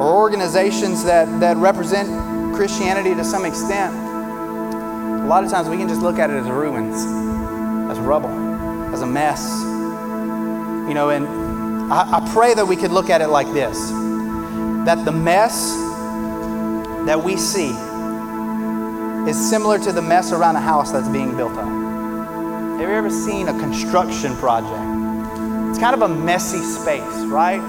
or 0.00 0.14
organizations 0.14 1.04
that, 1.04 1.40
that 1.40 1.56
represent 1.56 2.54
Christianity 2.54 3.14
to 3.14 3.24
some 3.24 3.44
extent, 3.44 3.94
a 3.94 5.26
lot 5.26 5.44
of 5.44 5.50
times 5.50 5.68
we 5.68 5.76
can 5.76 5.88
just 5.88 6.00
look 6.00 6.18
at 6.18 6.30
it 6.30 6.36
as 6.36 6.48
ruins, 6.48 6.96
as 7.90 7.98
rubble, 8.00 8.30
as 8.92 9.02
a 9.02 9.06
mess. 9.06 9.48
You 10.88 10.94
know, 10.94 11.10
and 11.10 11.26
I, 11.92 12.18
I 12.18 12.30
pray 12.32 12.54
that 12.54 12.66
we 12.66 12.76
could 12.76 12.90
look 12.90 13.10
at 13.10 13.20
it 13.20 13.28
like 13.28 13.46
this 13.52 13.78
that 14.88 15.04
the 15.04 15.12
mess 15.12 15.74
that 17.04 17.22
we 17.22 17.36
see 17.36 17.72
is 19.28 19.50
similar 19.50 19.78
to 19.78 19.92
the 19.92 20.00
mess 20.00 20.32
around 20.32 20.56
a 20.56 20.60
house 20.60 20.90
that's 20.90 21.08
being 21.08 21.36
built 21.36 21.52
up. 21.52 21.68
Have 21.68 22.80
you 22.80 22.94
ever 22.94 23.10
seen 23.10 23.48
a 23.48 23.58
construction 23.58 24.34
project? 24.36 25.68
It's 25.68 25.78
kind 25.78 25.94
of 25.94 26.00
a 26.00 26.08
messy 26.08 26.62
space, 26.62 27.02
right? 27.26 27.60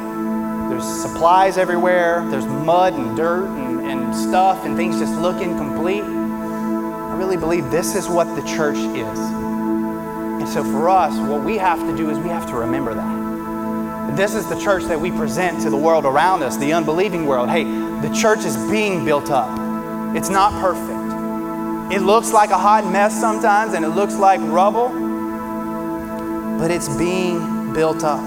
There's 0.70 0.86
supplies 0.86 1.58
everywhere, 1.58 2.26
there's 2.30 2.46
mud 2.46 2.94
and 2.94 3.18
dirt 3.18 3.50
and, 3.50 3.82
and 3.82 4.16
stuff, 4.16 4.64
and 4.66 4.78
things 4.78 5.00
just 5.00 5.14
look 5.20 5.42
incomplete. 5.42 6.04
I 6.04 7.16
really 7.18 7.36
believe 7.36 7.70
this 7.70 7.94
is 7.94 8.08
what 8.08 8.34
the 8.38 8.42
church 8.48 8.78
is. 8.78 9.20
And 9.20 10.48
so 10.48 10.64
for 10.64 10.88
us, 10.88 11.18
what 11.30 11.44
we 11.44 11.58
have 11.58 11.82
to 11.82 11.98
do 11.98 12.10
is 12.10 12.18
we 12.20 12.30
have 12.30 12.48
to 12.52 12.56
remember 12.56 12.94
that. 12.94 14.16
This 14.16 14.34
is 14.34 14.48
the 14.48 14.60
church 14.62 14.86
that 14.86 15.00
we 15.00 15.12
present 15.12 15.62
to 15.64 15.70
the 15.70 15.78
world 15.78 16.06
around 16.06 16.42
us, 16.42 16.56
the 16.56 16.72
unbelieving 16.72 17.26
world. 17.26 17.50
Hey, 17.50 17.66
the 17.66 18.16
church 18.16 18.46
is 18.46 18.56
being 18.72 19.04
built 19.04 19.30
up. 19.30 19.50
It's 20.16 20.30
not 20.30 20.54
perfect. 20.62 20.99
It 21.92 22.04
looks 22.04 22.32
like 22.32 22.52
a 22.52 22.58
hot 22.58 22.86
mess 22.86 23.20
sometimes 23.20 23.74
and 23.74 23.84
it 23.84 23.90
looks 23.90 24.16
like 24.16 24.40
rubble, 24.42 24.90
but 26.60 26.70
it's 26.70 26.88
being 26.98 27.74
built 27.74 28.04
up. 28.04 28.22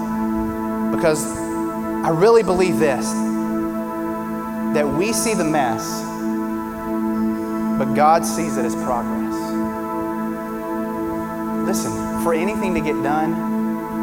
Because 0.93 1.25
I 2.03 2.09
really 2.09 2.43
believe 2.43 2.77
this 2.77 3.05
that 4.73 4.85
we 4.85 5.13
see 5.13 5.33
the 5.33 5.45
mess, 5.45 6.01
but 7.79 7.93
God 7.93 8.25
sees 8.25 8.57
it 8.57 8.65
as 8.65 8.75
progress. 8.75 9.33
Listen, 11.65 11.93
for 12.21 12.33
anything 12.33 12.73
to 12.73 12.81
get 12.81 13.01
done, 13.01 13.31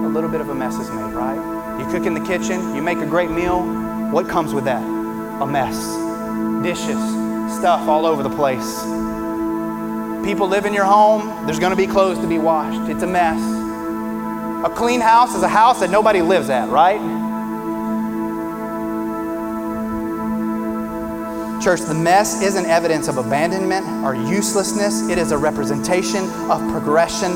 a 0.07 0.09
little 0.09 0.31
bit 0.31 0.41
of 0.41 0.49
a 0.49 0.55
mess 0.55 0.77
is 0.77 0.89
made, 0.89 1.13
right? 1.13 1.79
You 1.79 1.85
cook 1.91 2.07
in 2.07 2.15
the 2.15 2.25
kitchen, 2.27 2.75
you 2.75 2.81
make 2.81 2.99
a 2.99 3.07
great 3.07 3.31
meal. 3.31 3.61
What 4.11 4.27
comes 4.27 4.55
with 4.55 4.65
that? 4.65 4.83
A 5.43 5.47
mess. 5.47 5.77
Dishes, 6.63 6.99
stuff 7.59 7.87
all 7.87 8.07
over 8.07 8.23
the 8.23 8.35
place 8.35 9.00
People 10.25 10.49
live 10.49 10.67
in 10.67 10.75
your 10.75 10.85
home, 10.85 11.47
there's 11.47 11.59
going 11.59 11.71
to 11.71 11.77
be 11.77 11.87
clothes 11.87 12.19
to 12.19 12.27
be 12.27 12.39
washed. 12.39 12.91
It's 12.91 13.03
a 13.03 13.07
mess. 13.07 13.41
A 14.65 14.69
clean 14.69 15.01
house 15.01 15.35
is 15.35 15.43
a 15.43 15.49
house 15.49 15.81
that 15.81 15.91
nobody 15.91 16.21
lives 16.21 16.51
at, 16.51 16.69
right? 16.69 17.01
Church, 21.63 21.81
the 21.81 21.95
mess 21.95 22.43
isn't 22.43 22.67
evidence 22.67 23.09
of 23.09 23.19
abandonment 23.19 23.87
or 24.05 24.15
uselessness. 24.15 25.09
It 25.09 25.19
is 25.19 25.33
a 25.33 25.39
representation 25.39 26.25
of 26.51 26.61
progression 26.71 27.35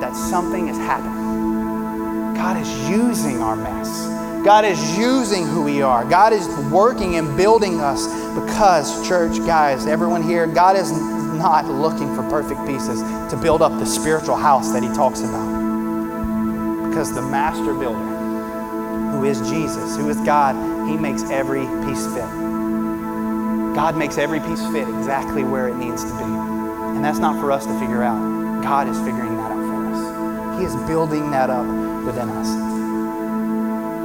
that 0.00 0.14
something 0.14 0.68
is 0.68 0.76
happening. 0.78 2.34
God 2.34 2.56
is 2.56 2.88
using 2.88 3.42
our 3.42 3.56
mess. 3.56 3.88
God 4.44 4.64
is 4.64 4.98
using 4.98 5.46
who 5.46 5.62
we 5.62 5.82
are. 5.82 6.04
God 6.04 6.32
is 6.32 6.48
working 6.70 7.16
and 7.16 7.36
building 7.36 7.80
us 7.80 8.06
because, 8.34 9.06
church, 9.06 9.38
guys, 9.46 9.86
everyone 9.86 10.22
here, 10.22 10.46
God 10.46 10.76
is 10.76 10.90
not 11.40 11.64
looking 11.66 12.14
for 12.14 12.22
perfect 12.28 12.66
pieces 12.66 13.00
to 13.30 13.38
build 13.40 13.62
up 13.62 13.72
the 13.78 13.86
spiritual 13.86 14.36
house 14.36 14.72
that 14.72 14.82
He 14.82 14.88
talks 14.90 15.20
about. 15.20 16.88
Because 16.88 17.14
the 17.14 17.22
master 17.22 17.72
builder, 17.72 17.98
who 19.12 19.24
is 19.24 19.40
Jesus, 19.48 19.96
who 19.96 20.10
is 20.10 20.20
God, 20.20 20.54
He 20.88 20.96
makes 20.96 21.22
every 21.30 21.64
piece 21.86 22.04
fit. 22.12 22.28
God 23.74 23.96
makes 23.96 24.18
every 24.18 24.40
piece 24.40 24.60
fit 24.68 24.86
exactly 24.88 25.42
where 25.42 25.68
it 25.68 25.76
needs 25.76 26.04
to 26.04 26.10
be. 26.18 26.24
And 26.24 27.04
that's 27.04 27.18
not 27.18 27.40
for 27.40 27.50
us 27.50 27.64
to 27.64 27.78
figure 27.80 28.02
out. 28.02 28.62
God 28.62 28.86
is 28.88 28.98
figuring 28.98 29.36
that 29.36 29.52
out 29.52 29.64
for 29.64 29.86
us. 29.86 30.58
He 30.58 30.66
is 30.66 30.76
building 30.86 31.30
that 31.30 31.48
up 31.48 31.66
within 32.04 32.28
us. 32.28 32.48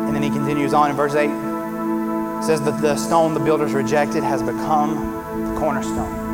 And 0.08 0.16
then 0.16 0.24
he 0.24 0.30
continues 0.30 0.74
on 0.74 0.92
in 0.92 0.96
verse 0.96 1.16
8. 1.16 1.26
It 1.26 2.44
says 2.44 2.62
that 2.62 2.80
the 2.82 2.96
stone 2.96 3.34
the 3.34 3.40
builders 3.42 3.74
rejected 3.74 4.24
has 4.24 4.42
become 4.42 5.52
the 5.54 5.60
cornerstone. 5.60 6.25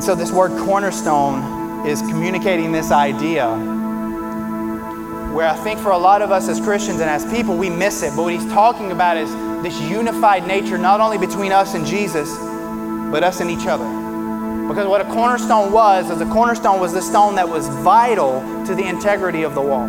And 0.00 0.06
so 0.06 0.14
this 0.14 0.32
word 0.32 0.52
cornerstone 0.64 1.86
is 1.86 2.00
communicating 2.00 2.72
this 2.72 2.90
idea 2.90 3.50
where 5.34 5.46
I 5.46 5.54
think 5.62 5.78
for 5.78 5.90
a 5.90 5.98
lot 5.98 6.22
of 6.22 6.32
us 6.32 6.48
as 6.48 6.58
Christians 6.58 7.00
and 7.00 7.10
as 7.10 7.30
people, 7.30 7.54
we 7.54 7.68
miss 7.68 8.02
it. 8.02 8.16
But 8.16 8.22
what 8.22 8.32
he's 8.32 8.46
talking 8.46 8.92
about 8.92 9.18
is 9.18 9.30
this 9.62 9.78
unified 9.78 10.46
nature, 10.46 10.78
not 10.78 11.00
only 11.00 11.18
between 11.18 11.52
us 11.52 11.74
and 11.74 11.84
Jesus, 11.84 12.34
but 13.12 13.22
us 13.22 13.42
and 13.42 13.50
each 13.50 13.66
other. 13.66 13.84
Because 14.68 14.86
what 14.86 15.02
a 15.02 15.04
cornerstone 15.04 15.70
was, 15.70 16.08
is 16.08 16.18
a 16.22 16.30
cornerstone 16.30 16.80
was 16.80 16.94
the 16.94 17.02
stone 17.02 17.34
that 17.34 17.46
was 17.46 17.68
vital 17.68 18.40
to 18.64 18.74
the 18.74 18.88
integrity 18.88 19.42
of 19.42 19.54
the 19.54 19.60
wall. 19.60 19.86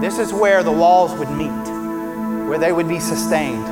This 0.00 0.20
is 0.20 0.32
where 0.32 0.62
the 0.62 0.70
walls 0.70 1.12
would 1.18 1.30
meet, 1.32 2.48
where 2.48 2.58
they 2.60 2.70
would 2.70 2.86
be 2.86 3.00
sustained. 3.00 3.66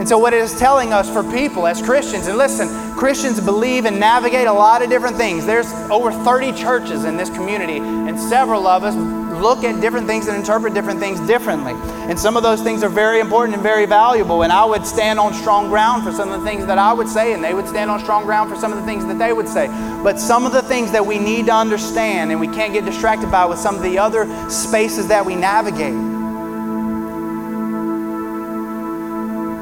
And 0.00 0.08
so, 0.08 0.16
what 0.16 0.32
it 0.32 0.40
is 0.40 0.58
telling 0.58 0.94
us 0.94 1.10
for 1.12 1.22
people 1.22 1.66
as 1.66 1.82
Christians, 1.82 2.26
and 2.26 2.38
listen, 2.38 2.68
Christians 2.96 3.38
believe 3.38 3.84
and 3.84 4.00
navigate 4.00 4.46
a 4.46 4.52
lot 4.52 4.80
of 4.80 4.88
different 4.88 5.18
things. 5.18 5.44
There's 5.44 5.70
over 5.90 6.10
30 6.10 6.54
churches 6.54 7.04
in 7.04 7.18
this 7.18 7.28
community, 7.28 7.76
and 7.76 8.18
several 8.18 8.66
of 8.66 8.82
us 8.82 8.96
look 9.42 9.62
at 9.62 9.78
different 9.82 10.06
things 10.06 10.26
and 10.26 10.38
interpret 10.38 10.72
different 10.72 11.00
things 11.00 11.20
differently. 11.26 11.74
And 12.08 12.18
some 12.18 12.38
of 12.38 12.42
those 12.42 12.62
things 12.62 12.82
are 12.82 12.88
very 12.88 13.20
important 13.20 13.52
and 13.52 13.62
very 13.62 13.84
valuable. 13.84 14.42
And 14.42 14.50
I 14.50 14.64
would 14.64 14.86
stand 14.86 15.18
on 15.18 15.34
strong 15.34 15.68
ground 15.68 16.02
for 16.02 16.12
some 16.12 16.30
of 16.30 16.40
the 16.40 16.46
things 16.46 16.64
that 16.64 16.78
I 16.78 16.94
would 16.94 17.08
say, 17.08 17.34
and 17.34 17.44
they 17.44 17.52
would 17.52 17.68
stand 17.68 17.90
on 17.90 18.00
strong 18.00 18.24
ground 18.24 18.48
for 18.48 18.56
some 18.56 18.72
of 18.72 18.78
the 18.78 18.84
things 18.86 19.04
that 19.04 19.18
they 19.18 19.34
would 19.34 19.48
say. 19.48 19.66
But 20.02 20.18
some 20.18 20.46
of 20.46 20.52
the 20.52 20.62
things 20.62 20.92
that 20.92 21.04
we 21.04 21.18
need 21.18 21.44
to 21.46 21.54
understand 21.54 22.30
and 22.30 22.40
we 22.40 22.48
can't 22.48 22.72
get 22.72 22.86
distracted 22.86 23.30
by 23.30 23.44
with 23.44 23.58
some 23.58 23.76
of 23.76 23.82
the 23.82 23.98
other 23.98 24.26
spaces 24.48 25.08
that 25.08 25.26
we 25.26 25.36
navigate 25.36 26.09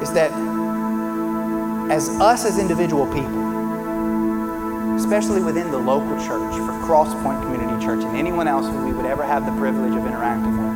is 0.09 0.15
that 0.15 0.31
as 1.91 2.09
us 2.19 2.45
as 2.45 2.57
individual 2.57 3.05
people, 3.13 4.95
especially 4.95 5.43
within 5.43 5.69
the 5.69 5.77
local 5.77 6.17
church 6.17 6.53
for 6.55 6.73
Crosspoint 6.81 7.43
Community 7.43 7.85
Church 7.85 8.03
and 8.03 8.17
anyone 8.17 8.47
else 8.47 8.65
who 8.65 8.85
we 8.85 8.91
would 8.91 9.05
ever 9.05 9.23
have 9.23 9.45
the 9.45 9.51
privilege 9.59 9.93
of 9.93 10.05
interacting 10.07 10.57
with, 10.57 10.73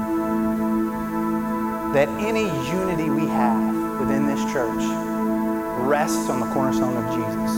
that 1.96 2.10
any 2.22 2.46
unity 2.70 3.10
we 3.10 3.26
have 3.28 4.00
within 4.00 4.28
this 4.28 4.40
church 4.52 4.84
rests 5.88 6.30
on 6.30 6.40
the 6.40 6.46
cornerstone 6.54 6.96
of 6.96 7.06
Jesus. 7.16 7.58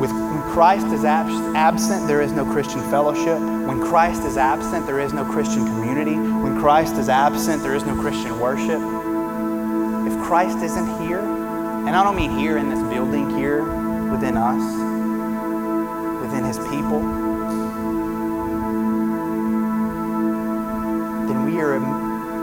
With, 0.00 0.10
when 0.10 0.42
Christ 0.50 0.86
is 0.88 1.04
ab- 1.04 1.54
absent, 1.54 2.08
there 2.08 2.20
is 2.20 2.32
no 2.32 2.44
Christian 2.44 2.80
fellowship. 2.90 3.38
When 3.38 3.80
Christ 3.80 4.24
is 4.24 4.36
absent, 4.36 4.86
there 4.86 4.98
is 4.98 5.12
no 5.12 5.24
Christian 5.24 5.64
community. 5.66 6.31
When 6.42 6.58
Christ 6.58 6.96
is 6.96 7.08
absent, 7.08 7.62
there 7.62 7.76
is 7.76 7.84
no 7.84 7.94
Christian 8.00 8.40
worship. 8.40 8.80
If 10.10 10.20
Christ 10.26 10.58
isn't 10.58 11.00
here, 11.02 11.20
and 11.20 11.90
I 11.90 12.02
don't 12.02 12.16
mean 12.16 12.36
here 12.36 12.58
in 12.58 12.68
this 12.68 12.82
building, 12.92 13.30
here 13.30 13.62
within 14.10 14.36
us, 14.36 14.60
within 16.20 16.44
His 16.44 16.58
people, 16.58 17.00
then 21.28 21.44
we 21.44 21.60
are, 21.60 21.76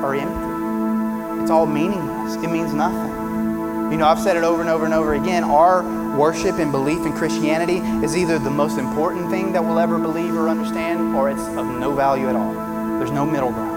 are 0.04 0.16
empty. 0.16 1.42
It's 1.42 1.52
all 1.52 1.66
meaningless. 1.66 2.36
It 2.36 2.48
means 2.50 2.74
nothing. 2.74 3.92
You 3.92 3.98
know, 3.98 4.08
I've 4.08 4.20
said 4.20 4.38
it 4.38 4.44
over 4.44 4.62
and 4.62 4.70
over 4.70 4.86
and 4.86 4.94
over 4.94 5.16
again. 5.16 5.44
Our 5.44 5.84
worship 6.18 6.60
and 6.60 6.72
belief 6.72 7.06
in 7.06 7.12
Christianity 7.14 7.78
is 8.06 8.16
either 8.16 8.40
the 8.40 8.50
most 8.50 8.78
important 8.78 9.30
thing 9.30 9.52
that 9.54 9.64
we'll 9.64 9.80
ever 9.80 10.00
believe 10.00 10.36
or 10.36 10.48
understand, 10.48 11.16
or 11.16 11.30
it's 11.30 11.42
of 11.42 11.66
no 11.66 11.94
value 11.94 12.30
at 12.30 12.36
all. 12.36 12.54
There's 13.00 13.12
no 13.12 13.26
middle 13.26 13.52
ground. 13.52 13.69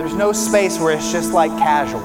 There's 0.00 0.14
no 0.14 0.32
space 0.32 0.80
where 0.80 0.96
it's 0.96 1.12
just 1.12 1.34
like 1.34 1.50
casual. 1.58 2.00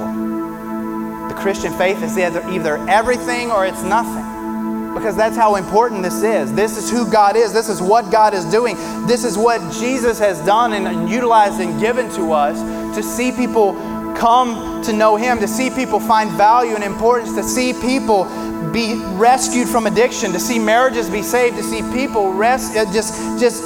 The 1.30 1.34
Christian 1.34 1.72
faith 1.78 2.04
is 2.04 2.18
either, 2.18 2.46
either 2.50 2.76
everything 2.90 3.52
or 3.52 3.66
it's 3.66 3.84
nothing. 3.84 4.94
Because 4.94 5.16
that's 5.16 5.38
how 5.38 5.56
important 5.56 6.04
this 6.04 6.22
is. 6.22 6.54
This 6.54 6.76
is 6.76 6.92
who 6.92 7.10
God 7.10 7.38
is. 7.38 7.54
This 7.54 7.70
is 7.70 7.82
what 7.82 8.12
God 8.12 8.34
is 8.34 8.44
doing. 8.52 8.76
This 9.08 9.24
is 9.24 9.38
what 9.38 9.62
Jesus 9.72 10.20
has 10.20 10.46
done 10.46 10.74
and 10.74 11.10
utilized 11.10 11.62
and 11.62 11.80
given 11.80 12.10
to 12.16 12.34
us 12.34 12.60
to 12.98 13.02
see 13.02 13.32
people 13.32 13.72
come 14.18 14.84
to 14.84 14.92
know 14.92 15.16
Him, 15.16 15.40
to 15.40 15.48
see 15.48 15.70
people 15.70 16.02
find 16.02 16.30
value 16.32 16.76
and 16.76 16.84
importance, 16.84 17.34
to 17.36 17.44
see 17.44 17.72
people 17.72 18.26
be 18.72 18.96
rescued 19.16 19.68
from 19.68 19.88
addiction, 19.88 20.32
to 20.32 20.40
see 20.40 20.60
marriages 20.60 21.10
be 21.10 21.22
saved, 21.22 21.58
to 21.58 21.64
see 21.64 21.82
people 21.94 22.34
rest, 22.34 22.76
uh, 22.76 22.86
just, 22.92 23.40
just 23.40 23.64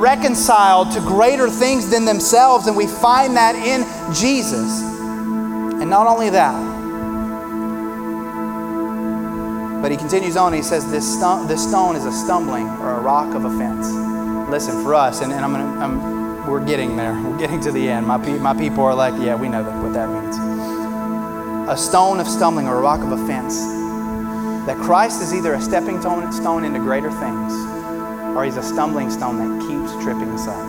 reconciled 0.00 0.92
to 0.92 1.00
greater 1.00 1.48
things 1.48 1.90
than 1.90 2.04
themselves. 2.04 2.66
And 2.66 2.76
we 2.76 2.86
find 2.86 3.36
that 3.36 3.54
in 3.54 3.84
Jesus. 4.14 4.82
And 4.82 5.88
not 5.88 6.06
only 6.06 6.30
that, 6.30 6.70
but 9.80 9.90
he 9.90 9.96
continues 9.96 10.36
on, 10.36 10.52
he 10.52 10.62
says, 10.62 10.90
this, 10.90 11.16
this 11.48 11.66
stone 11.66 11.96
is 11.96 12.04
a 12.04 12.12
stumbling 12.12 12.68
or 12.68 12.98
a 12.98 13.00
rock 13.00 13.34
of 13.34 13.44
offense. 13.46 13.88
Listen, 14.50 14.82
for 14.82 14.94
us, 14.94 15.22
and, 15.22 15.32
and 15.32 15.42
I'm 15.44 15.52
gonna, 15.52 15.80
I'm, 15.80 16.46
we're 16.46 16.64
getting 16.64 16.96
there. 16.96 17.14
We're 17.14 17.38
getting 17.38 17.60
to 17.60 17.72
the 17.72 17.88
end. 17.88 18.06
My, 18.06 18.18
pe- 18.18 18.38
my 18.38 18.52
people 18.52 18.84
are 18.84 18.94
like, 18.94 19.14
yeah, 19.22 19.34
we 19.36 19.48
know 19.48 19.62
that, 19.62 19.82
what 19.82 19.92
that 19.94 20.08
means. 20.10 20.36
A 21.70 21.76
stone 21.76 22.20
of 22.20 22.26
stumbling 22.26 22.66
or 22.66 22.76
a 22.76 22.80
rock 22.80 23.00
of 23.00 23.12
offense. 23.12 23.79
That 24.70 24.78
Christ 24.78 25.20
is 25.20 25.34
either 25.34 25.54
a 25.54 25.60
stepping 25.60 26.00
stone 26.00 26.62
into 26.62 26.78
greater 26.78 27.10
things, 27.10 27.52
or 28.36 28.44
he's 28.44 28.56
a 28.56 28.62
stumbling 28.62 29.10
stone 29.10 29.36
that 29.38 29.66
keeps 29.66 29.92
tripping 30.00 30.30
us 30.30 30.46
up. 30.46 30.64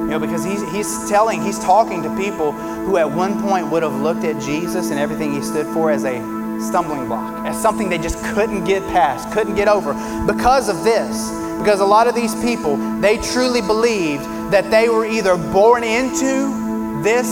You 0.00 0.08
know, 0.08 0.18
because 0.18 0.42
he's, 0.42 0.60
he's 0.72 1.08
telling, 1.08 1.40
he's 1.40 1.60
talking 1.60 2.02
to 2.02 2.08
people 2.16 2.50
who 2.50 2.96
at 2.96 3.08
one 3.08 3.40
point 3.40 3.70
would 3.70 3.84
have 3.84 3.94
looked 4.00 4.24
at 4.24 4.42
Jesus 4.42 4.90
and 4.90 4.98
everything 4.98 5.34
he 5.34 5.40
stood 5.40 5.66
for 5.66 5.92
as 5.92 6.04
a 6.04 6.18
stumbling 6.60 7.06
block, 7.06 7.46
as 7.46 7.62
something 7.62 7.88
they 7.88 7.96
just 7.96 8.18
couldn't 8.34 8.64
get 8.64 8.82
past, 8.88 9.30
couldn't 9.30 9.54
get 9.54 9.68
over. 9.68 9.92
Because 10.26 10.68
of 10.68 10.82
this, 10.82 11.30
because 11.60 11.78
a 11.78 11.86
lot 11.86 12.08
of 12.08 12.16
these 12.16 12.34
people, 12.42 12.76
they 12.98 13.18
truly 13.18 13.60
believed 13.60 14.24
that 14.50 14.68
they 14.68 14.88
were 14.88 15.06
either 15.06 15.36
born 15.36 15.84
into 15.84 17.04
this 17.04 17.28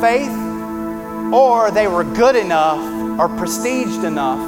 faith 0.00 0.30
or 1.34 1.72
they 1.72 1.88
were 1.88 2.04
good 2.04 2.36
enough 2.36 2.97
or 3.18 3.28
prestiged 3.28 4.04
enough 4.04 4.38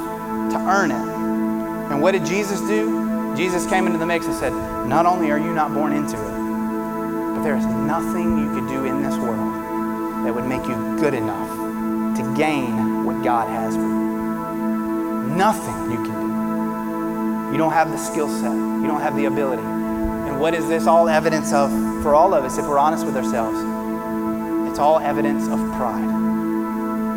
to 0.51 0.57
earn 0.57 0.91
it. 0.91 1.91
And 1.91 2.01
what 2.01 2.13
did 2.13 2.25
Jesus 2.25 2.61
do? 2.61 3.35
Jesus 3.35 3.67
came 3.67 3.85
into 3.85 3.99
the 3.99 4.05
mix 4.05 4.25
and 4.25 4.35
said, 4.35 4.53
Not 4.87 5.05
only 5.05 5.29
are 5.29 5.37
you 5.37 5.53
not 5.53 5.73
born 5.73 5.91
into 5.91 6.15
it, 6.15 7.35
but 7.35 7.43
there 7.43 7.57
is 7.57 7.65
nothing 7.65 8.37
you 8.37 8.53
could 8.53 8.69
do 8.69 8.85
in 8.85 9.03
this 9.03 9.15
world 9.17 10.25
that 10.25 10.33
would 10.33 10.45
make 10.45 10.63
you 10.65 10.75
good 10.99 11.13
enough 11.13 11.49
to 12.15 12.33
gain 12.37 13.03
what 13.03 13.21
God 13.23 13.49
has 13.49 13.75
for 13.75 13.81
you. 13.81 15.35
Nothing 15.35 15.91
you 15.91 15.97
can 15.97 16.05
do. 16.05 17.51
You 17.51 17.57
don't 17.57 17.73
have 17.73 17.91
the 17.91 17.97
skill 17.97 18.29
set, 18.29 18.53
you 18.53 18.87
don't 18.87 19.01
have 19.01 19.17
the 19.17 19.25
ability. 19.25 19.63
And 19.63 20.39
what 20.39 20.53
is 20.53 20.67
this 20.69 20.87
all 20.87 21.09
evidence 21.09 21.51
of 21.51 21.69
for 22.01 22.15
all 22.15 22.33
of 22.33 22.45
us, 22.45 22.57
if 22.57 22.65
we're 22.65 22.79
honest 22.79 23.05
with 23.05 23.17
ourselves? 23.17 23.57
It's 24.69 24.79
all 24.79 24.99
evidence 24.99 25.47
of 25.47 25.59
pride. 25.75 26.09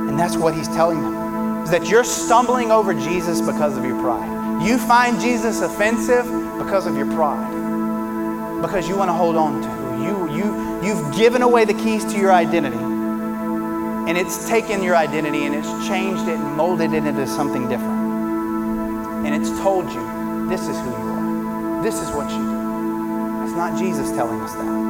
And 0.09 0.18
that's 0.18 0.37
what 0.37 0.55
he's 0.55 0.68
telling 0.68 1.01
them 1.01 1.24
is 1.65 1.71
that 1.71 1.89
you're 1.89 2.05
stumbling 2.05 2.71
over 2.71 2.95
Jesus 2.95 3.41
because 3.41 3.77
of 3.77 3.85
your 3.85 3.99
pride. 4.01 4.62
You 4.65 4.79
find 4.79 5.21
Jesus 5.21 5.61
offensive 5.61 6.25
because 6.59 6.87
of 6.87 6.97
your 6.97 7.07
pride. 7.07 8.61
Because 8.62 8.89
you 8.89 8.97
want 8.97 9.09
to 9.09 9.15
hold 9.15 9.37
on 9.37 9.61
to 9.62 9.85
you 10.05 10.31
you 10.35 10.81
you've 10.83 11.17
given 11.17 11.43
away 11.43 11.65
the 11.65 11.75
keys 11.75 12.05
to 12.12 12.19
your 12.19 12.33
identity. 12.33 12.77
And 12.77 14.19
it's 14.19 14.47
taken 14.49 14.83
your 14.83 14.97
identity 14.97 15.45
and 15.45 15.55
it's 15.55 15.89
changed 15.89 16.29
it 16.29 16.39
and 16.39 16.57
molded 16.57 16.93
it 16.93 17.05
into 17.05 17.27
something 17.27 17.69
different. 17.69 19.27
And 19.27 19.35
it's 19.35 19.51
told 19.61 19.91
you 19.91 20.49
this 20.49 20.61
is 20.69 20.77
who 20.79 20.91
you 20.91 21.09
are. 21.09 21.83
This 21.83 22.01
is 22.01 22.11
what 22.11 22.31
you 22.31 22.37
do. 22.37 23.45
It's 23.45 23.55
not 23.55 23.79
Jesus 23.79 24.11
telling 24.11 24.41
us 24.41 24.53
that. 24.53 24.85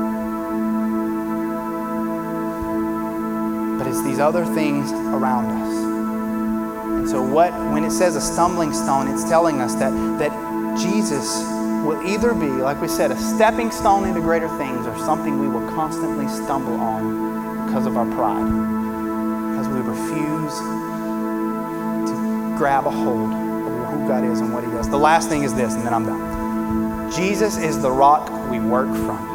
But 3.79 3.87
it's 3.87 4.03
these 4.03 4.19
other 4.19 4.45
things 4.45 4.91
around 4.91 5.47
us. 5.63 5.94
So 7.09 7.23
what 7.23 7.53
when 7.73 7.85
it 7.85 7.91
says 7.91 8.17
a 8.17 8.21
stumbling 8.21 8.73
stone, 8.73 9.09
it's 9.09 9.25
telling 9.29 9.61
us 9.61 9.75
that 9.77 9.91
that 10.19 10.33
Jesus 10.79 11.43
will 11.85 12.01
either 12.07 12.35
be, 12.35 12.47
like 12.47 12.81
we 12.81 12.89
said, 12.89 13.11
a 13.11 13.17
stepping 13.17 13.71
stone 13.71 14.09
into 14.09 14.21
greater 14.21 14.49
things 14.57 14.87
or 14.87 14.97
something 14.99 15.39
we 15.39 15.49
will 15.49 15.69
constantly 15.71 16.27
stumble 16.29 16.75
on 16.75 17.67
because 17.67 17.87
of 17.87 17.97
our 17.97 18.07
pride. 18.07 18.49
Because 19.51 19.69
we 19.69 19.81
refuse 19.81 20.59
to 22.09 22.57
grab 22.57 22.87
a 22.87 22.91
hold 22.91 23.33
of 23.33 23.89
who 23.91 24.09
God 24.09 24.25
is 24.25 24.41
and 24.41 24.53
what 24.53 24.65
He 24.65 24.71
does. 24.71 24.89
The 24.89 24.99
last 24.99 25.29
thing 25.29 25.43
is 25.43 25.55
this, 25.55 25.75
and 25.75 25.85
then 25.85 25.93
I'm 25.93 26.07
done. 26.07 27.13
Jesus 27.13 27.59
is 27.59 27.81
the 27.81 27.91
rock 27.91 28.31
we 28.51 28.59
work 28.59 28.89
from. 28.89 29.34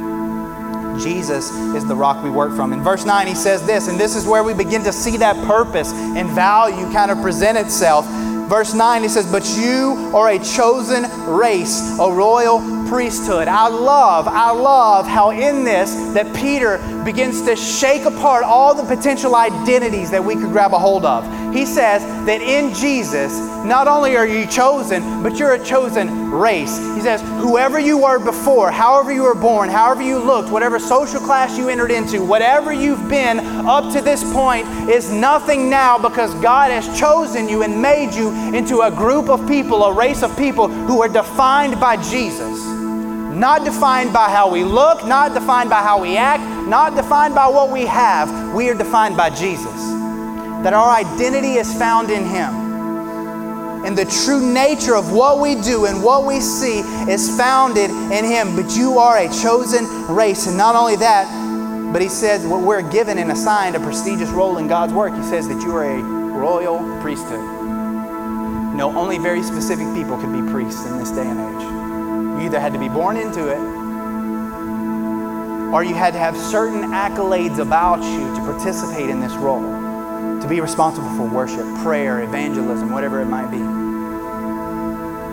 Jesus 0.99 1.51
is 1.51 1.85
the 1.85 1.95
rock 1.95 2.23
we 2.23 2.29
work 2.29 2.55
from. 2.55 2.73
In 2.73 2.83
verse 2.83 3.05
9, 3.05 3.27
he 3.27 3.35
says 3.35 3.65
this, 3.65 3.87
and 3.87 3.99
this 3.99 4.15
is 4.15 4.25
where 4.25 4.43
we 4.43 4.53
begin 4.53 4.83
to 4.83 4.93
see 4.93 5.17
that 5.17 5.35
purpose 5.45 5.91
and 5.93 6.29
value 6.29 6.91
kind 6.91 7.11
of 7.11 7.21
present 7.21 7.57
itself. 7.57 8.05
Verse 8.49 8.73
9, 8.73 9.03
he 9.03 9.09
says, 9.09 9.31
But 9.31 9.47
you 9.57 10.11
are 10.15 10.29
a 10.29 10.39
chosen 10.39 11.03
race, 11.27 11.99
a 11.99 12.11
royal 12.11 12.59
priesthood. 12.89 13.47
I 13.47 13.67
love, 13.67 14.27
I 14.27 14.51
love 14.51 15.05
how 15.05 15.29
in 15.29 15.63
this 15.63 15.93
that 16.13 16.35
Peter 16.35 16.79
begins 17.05 17.43
to 17.43 17.55
shake 17.55 18.05
apart 18.05 18.43
all 18.43 18.73
the 18.73 18.83
potential 18.83 19.35
identities 19.35 20.09
that 20.09 20.23
we 20.23 20.33
could 20.33 20.51
grab 20.51 20.73
a 20.73 20.79
hold 20.79 21.05
of. 21.05 21.23
He 21.53 21.65
says 21.65 22.03
that 22.25 22.41
in 22.41 22.73
Jesus, 22.73 23.37
not 23.65 23.87
only 23.87 24.15
are 24.15 24.27
you 24.27 24.45
chosen, 24.45 25.23
but 25.23 25.37
you're 25.37 25.53
a 25.53 25.63
chosen 25.63 26.31
race. 26.31 26.77
He 26.95 27.01
says, 27.01 27.21
whoever 27.41 27.79
you 27.79 27.97
were 27.97 28.19
before, 28.19 28.71
however 28.71 29.11
you 29.11 29.23
were 29.23 29.35
born, 29.35 29.67
however 29.67 30.01
you 30.01 30.19
looked, 30.19 30.49
whatever 30.49 30.79
social 30.79 31.19
class 31.19 31.57
you 31.57 31.67
entered 31.69 31.91
into, 31.91 32.23
whatever 32.23 32.71
you've 32.71 33.09
been 33.09 33.39
up 33.39 33.91
to 33.93 34.01
this 34.01 34.23
point 34.31 34.67
is 34.89 35.11
nothing 35.11 35.69
now 35.69 35.97
because 35.97 36.33
God 36.35 36.71
has 36.71 36.87
chosen 36.97 37.49
you 37.49 37.63
and 37.63 37.81
made 37.81 38.13
you 38.13 38.29
into 38.55 38.81
a 38.81 38.91
group 38.91 39.27
of 39.27 39.47
people, 39.47 39.83
a 39.83 39.93
race 39.93 40.23
of 40.23 40.35
people 40.37 40.67
who 40.67 41.01
are 41.01 41.09
defined 41.09 41.79
by 41.79 41.97
Jesus. 41.97 42.63
Not 43.33 43.63
defined 43.63 44.13
by 44.13 44.29
how 44.29 44.51
we 44.51 44.63
look, 44.63 45.05
not 45.05 45.33
defined 45.33 45.69
by 45.69 45.81
how 45.81 46.01
we 46.01 46.17
act, 46.17 46.43
not 46.67 46.95
defined 46.95 47.35
by 47.35 47.47
what 47.47 47.71
we 47.71 47.85
have. 47.85 48.53
We 48.53 48.69
are 48.69 48.75
defined 48.75 49.17
by 49.17 49.29
Jesus. 49.29 49.98
That 50.63 50.73
our 50.73 50.89
identity 50.89 51.53
is 51.53 51.73
found 51.73 52.09
in 52.09 52.25
Him. 52.25 53.85
And 53.85 53.97
the 53.97 54.05
true 54.25 54.53
nature 54.53 54.95
of 54.95 55.13
what 55.13 55.39
we 55.39 55.55
do 55.55 55.85
and 55.85 56.03
what 56.03 56.25
we 56.25 56.41
see 56.41 56.79
is 57.09 57.35
founded 57.37 57.89
in 57.89 58.25
Him. 58.25 58.55
But 58.55 58.75
you 58.75 58.99
are 58.99 59.17
a 59.17 59.29
chosen 59.29 59.85
race. 60.07 60.47
And 60.47 60.57
not 60.57 60.75
only 60.75 60.97
that, 60.97 61.27
but 61.93 62.01
He 62.01 62.09
says 62.09 62.45
we're 62.45 62.87
given 62.89 63.17
and 63.17 63.31
assigned 63.31 63.75
a 63.75 63.79
prestigious 63.79 64.29
role 64.29 64.57
in 64.57 64.67
God's 64.67 64.93
work. 64.93 65.15
He 65.15 65.23
says 65.23 65.47
that 65.47 65.61
you 65.61 65.75
are 65.75 65.85
a 65.85 66.01
royal 66.01 66.79
priesthood. 67.01 67.39
No, 68.75 68.93
only 68.97 69.17
very 69.17 69.43
specific 69.43 69.87
people 69.93 70.17
could 70.17 70.31
be 70.31 70.41
priests 70.51 70.85
in 70.85 70.97
this 70.97 71.11
day 71.11 71.27
and 71.27 71.39
age. 71.39 72.41
You 72.41 72.45
either 72.45 72.59
had 72.59 72.73
to 72.73 72.79
be 72.79 72.89
born 72.89 73.17
into 73.17 73.47
it 73.47 73.79
or 75.73 75.83
you 75.83 75.93
had 75.93 76.13
to 76.13 76.19
have 76.19 76.35
certain 76.35 76.81
accolades 76.91 77.59
about 77.59 78.01
you 78.01 78.33
to 78.35 78.41
participate 78.41 79.09
in 79.09 79.19
this 79.19 79.33
role, 79.33 79.61
be 80.49 80.61
responsible 80.61 81.09
for 81.15 81.23
worship, 81.23 81.65
prayer, 81.83 82.23
evangelism, 82.23 82.91
whatever 82.91 83.21
it 83.21 83.25
might 83.25 83.51
be. 83.51 83.57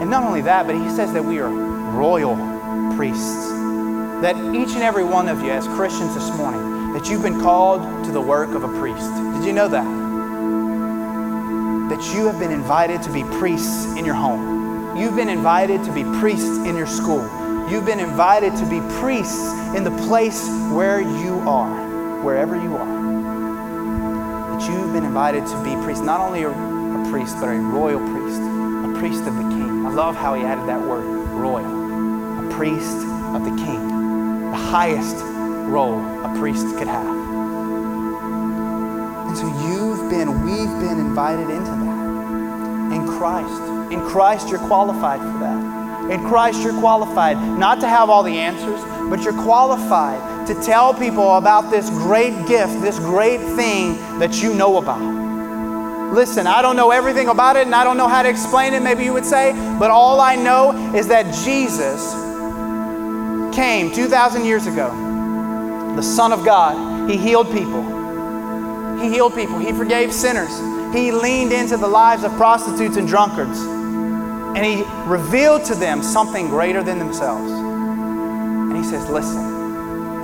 And 0.01 0.11
not 0.11 0.25
only 0.25 0.43
that, 0.43 0.67
but 0.67 0.75
he 0.77 0.89
says 0.91 1.13
that 1.15 1.25
we 1.25 1.39
are 1.39 1.49
royal 1.49 2.37
priests. 2.97 3.49
That 4.23 4.37
each 4.55 4.75
and 4.75 4.83
every 4.83 5.05
one 5.05 5.29
of 5.29 5.43
you, 5.43 5.51
as 5.51 5.67
Christians 5.69 6.15
this 6.15 6.31
morning, 6.37 6.93
that 6.93 7.09
you've 7.09 7.23
been 7.23 7.41
called 7.41 8.05
to 8.05 8.13
the 8.13 8.21
work 8.21 8.51
of 8.51 8.63
a 8.63 8.69
priest. 8.79 9.11
Did 9.35 9.45
you 9.45 9.53
know 9.53 9.69
that? 9.69 9.85
That 11.89 12.15
you 12.15 12.27
have 12.27 12.39
been 12.39 12.53
invited 12.53 13.03
to 13.03 13.13
be 13.13 13.23
priests 13.39 13.87
in 13.97 14.05
your 14.05 14.15
home 14.15 14.57
You've 14.97 15.15
been 15.15 15.29
invited 15.29 15.85
to 15.85 15.93
be 15.93 16.05
priests 16.21 16.57
in 16.67 16.75
your 16.75 16.87
school. 16.87 17.21
You've 17.69 17.85
been 17.85 18.01
invited 18.01 18.57
to 18.57 18.65
be 18.65 18.81
priests 18.99 19.47
in 19.77 19.85
the 19.85 19.91
place 20.07 20.49
where 20.73 21.03
you 21.03 21.39
are, 21.41 22.23
wherever 22.23 22.57
you 22.57 22.75
are. 22.75 22.96
That 24.57 24.71
you've 24.73 24.95
been 24.95 25.05
invited 25.05 25.45
to 25.49 25.63
be 25.63 25.75
priest, 25.85 26.03
not 26.03 26.19
only 26.19 26.45
a, 26.45 26.49
a 26.49 27.11
priest, 27.11 27.37
but 27.39 27.51
a 27.51 27.59
royal 27.59 28.01
priest, 28.09 28.41
a 28.41 28.99
priest 28.99 29.29
of 29.29 29.37
the 29.37 29.43
king. 29.43 29.85
I 29.85 29.91
love 29.91 30.17
how 30.17 30.33
he 30.33 30.45
added 30.45 30.67
that 30.67 30.81
word, 30.81 31.05
royal, 31.05 32.47
a 32.47 32.51
priest 32.55 32.97
of 33.37 33.45
the 33.45 33.55
king, 33.63 34.51
the 34.51 34.57
highest 34.57 35.17
role 35.69 36.01
a 36.25 36.35
priest 36.39 36.65
could 36.79 36.89
have. 36.89 37.17
And 39.29 39.37
so 39.37 39.45
you've 39.69 40.09
been, 40.09 40.43
we've 40.47 40.81
been 40.81 41.01
invited 41.01 41.51
into 41.51 41.73
that 41.73 42.95
in 42.97 43.07
Christ. 43.07 43.93
In 43.93 44.01
Christ, 44.09 44.49
you're 44.49 44.67
qualified 44.67 45.21
for 45.21 45.39
that. 45.41 46.11
In 46.11 46.25
Christ, 46.27 46.63
you're 46.63 46.81
qualified 46.81 47.37
not 47.59 47.79
to 47.81 47.89
have 47.89 48.09
all 48.09 48.23
the 48.23 48.39
answers, 48.39 48.81
but 49.11 49.21
you're 49.21 49.35
qualified 49.43 50.36
to 50.47 50.55
tell 50.63 50.95
people 50.95 51.37
about 51.37 51.71
this 51.71 51.91
great 51.91 52.47
gift, 52.47 52.81
this 52.81 52.99
great 52.99 53.41
thing 53.57 53.97
that 54.19 54.43
you 54.43 54.55
know 54.55 54.79
about. 54.79 55.01
Listen, 56.13 56.47
I 56.47 56.63
don't 56.63 56.77
know 56.77 56.91
everything 56.91 57.29
about 57.29 57.57
it 57.57 57.67
and 57.67 57.75
I 57.75 57.85
don't 57.85 57.97
know 57.97 58.09
how 58.09 58.23
to 58.23 58.29
explain 58.29 58.75
it, 58.75 58.83
maybe 58.83 59.05
you 59.05 59.13
would 59.13 59.25
say, 59.25 59.53
but 59.79 59.91
all 59.91 60.21
I 60.21 60.37
know 60.37 60.95
is 60.95 61.09
that 61.09 61.25
Jesus 61.45 62.13
came 63.55 63.93
2,000 63.93 64.45
years 64.45 64.67
ago, 64.67 64.91
the 65.97 66.03
Son 66.03 66.33
of 66.33 66.45
God. 66.45 67.11
He 67.11 67.17
healed 67.17 67.51
people. 67.53 67.83
He 69.01 69.11
healed 69.11 69.35
people. 69.35 69.59
He 69.59 69.73
forgave 69.73 70.13
sinners. 70.13 70.57
He 70.95 71.11
leaned 71.11 71.53
into 71.53 71.77
the 71.77 71.89
lives 71.89 72.25
of 72.25 72.33
prostitutes 72.33 72.97
and 72.97 73.09
drunkards 73.09 73.59
and 74.57 74.65
he 74.65 74.85
revealed 75.05 75.67
to 75.67 75.75
them 75.75 76.03
something 76.03 76.49
greater 76.49 76.83
than 76.83 76.99
themselves. 76.99 77.51
And 77.53 78.75
he 78.75 78.83
says, 78.83 79.07
Listen. 79.11 79.56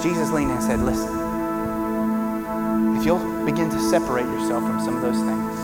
Jesus 0.02 0.30
leaned 0.30 0.50
and 0.50 0.62
said, 0.62 0.80
Listen. 0.80 1.22
If 3.02 3.06
you'll 3.06 3.44
begin 3.44 3.68
to 3.70 3.80
separate 3.80 4.26
yourself 4.26 4.62
from 4.62 4.78
some 4.80 4.94
of 4.94 5.02
those 5.02 5.16
things, 5.16 5.58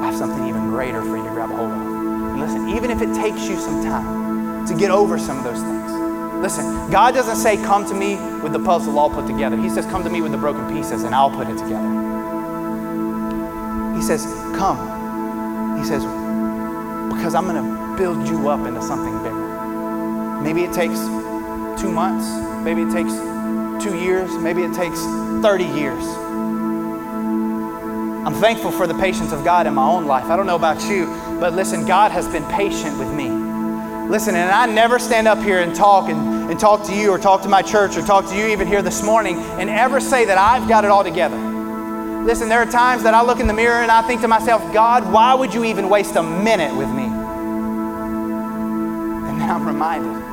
I 0.00 0.06
have 0.06 0.16
something 0.16 0.48
even 0.48 0.70
greater 0.70 1.02
for 1.02 1.16
you 1.16 1.22
to 1.24 1.30
grab 1.30 1.50
a 1.50 1.56
hold 1.56 1.70
of. 1.70 1.76
And 1.76 2.40
listen, 2.40 2.68
even 2.70 2.90
if 2.90 3.02
it 3.02 3.14
takes 3.14 3.48
you 3.48 3.58
some 3.58 3.84
time 3.84 4.66
to 4.66 4.74
get 4.74 4.90
over 4.90 5.18
some 5.18 5.36
of 5.36 5.44
those 5.44 5.60
things, 5.60 5.92
listen, 6.40 6.90
God 6.90 7.12
doesn't 7.12 7.36
say, 7.36 7.56
Come 7.56 7.84
to 7.86 7.94
me 7.94 8.16
with 8.40 8.52
the 8.52 8.58
puzzle 8.58 8.98
all 8.98 9.10
put 9.10 9.26
together. 9.26 9.56
He 9.58 9.68
says, 9.68 9.84
Come 9.86 10.02
to 10.04 10.10
me 10.10 10.22
with 10.22 10.32
the 10.32 10.38
broken 10.38 10.66
pieces 10.74 11.04
and 11.04 11.14
I'll 11.14 11.30
put 11.30 11.48
it 11.48 11.58
together. 11.58 11.90
He 13.94 14.02
says, 14.02 14.24
Come. 14.56 15.78
He 15.78 15.84
says, 15.84 16.02
because 17.12 17.34
I'm 17.34 17.46
going 17.46 17.62
to 17.62 17.96
build 17.96 18.26
you 18.26 18.48
up 18.48 18.66
into 18.66 18.80
something 18.80 19.16
bigger. 19.22 20.40
Maybe 20.40 20.64
it 20.64 20.72
takes 20.72 20.98
two 21.82 21.90
months, 21.90 22.24
maybe 22.64 22.82
it 22.82 22.92
takes 22.92 23.12
two 23.82 23.98
years, 23.98 24.30
maybe 24.38 24.62
it 24.62 24.72
takes 24.72 25.00
30 25.42 25.64
years. 25.64 26.04
I'm 28.24 28.34
thankful 28.34 28.70
for 28.70 28.86
the 28.86 28.94
patience 28.94 29.32
of 29.32 29.42
God 29.42 29.66
in 29.66 29.74
my 29.74 29.84
own 29.84 30.06
life. 30.06 30.26
I 30.26 30.36
don't 30.36 30.46
know 30.46 30.54
about 30.54 30.80
you, 30.88 31.06
but 31.40 31.54
listen, 31.54 31.84
God 31.84 32.12
has 32.12 32.28
been 32.28 32.44
patient 32.44 32.96
with 33.00 33.12
me. 33.12 33.28
Listen, 34.08 34.36
and 34.36 34.48
I 34.48 34.66
never 34.66 35.00
stand 35.00 35.26
up 35.26 35.42
here 35.42 35.58
and 35.58 35.74
talk 35.74 36.08
and, 36.08 36.48
and 36.48 36.60
talk 36.60 36.86
to 36.86 36.94
you 36.94 37.10
or 37.10 37.18
talk 37.18 37.42
to 37.42 37.48
my 37.48 37.62
church 37.62 37.96
or 37.96 38.02
talk 38.02 38.28
to 38.28 38.36
you 38.36 38.46
even 38.46 38.68
here 38.68 38.82
this 38.82 39.02
morning 39.02 39.40
and 39.58 39.68
ever 39.68 39.98
say 39.98 40.24
that 40.24 40.38
I've 40.38 40.68
got 40.68 40.84
it 40.84 40.90
all 40.92 41.02
together. 41.02 41.36
Listen, 42.24 42.48
there 42.48 42.60
are 42.60 42.70
times 42.70 43.02
that 43.02 43.14
I 43.14 43.24
look 43.24 43.40
in 43.40 43.48
the 43.48 43.52
mirror 43.52 43.82
and 43.82 43.90
I 43.90 44.02
think 44.02 44.20
to 44.20 44.28
myself, 44.28 44.62
God, 44.72 45.12
why 45.12 45.34
would 45.34 45.52
you 45.52 45.64
even 45.64 45.88
waste 45.88 46.14
a 46.14 46.22
minute 46.22 46.76
with 46.76 46.90
me? 46.90 47.06
And 49.26 49.40
then 49.40 49.50
I'm 49.50 49.66
reminded, 49.66 50.31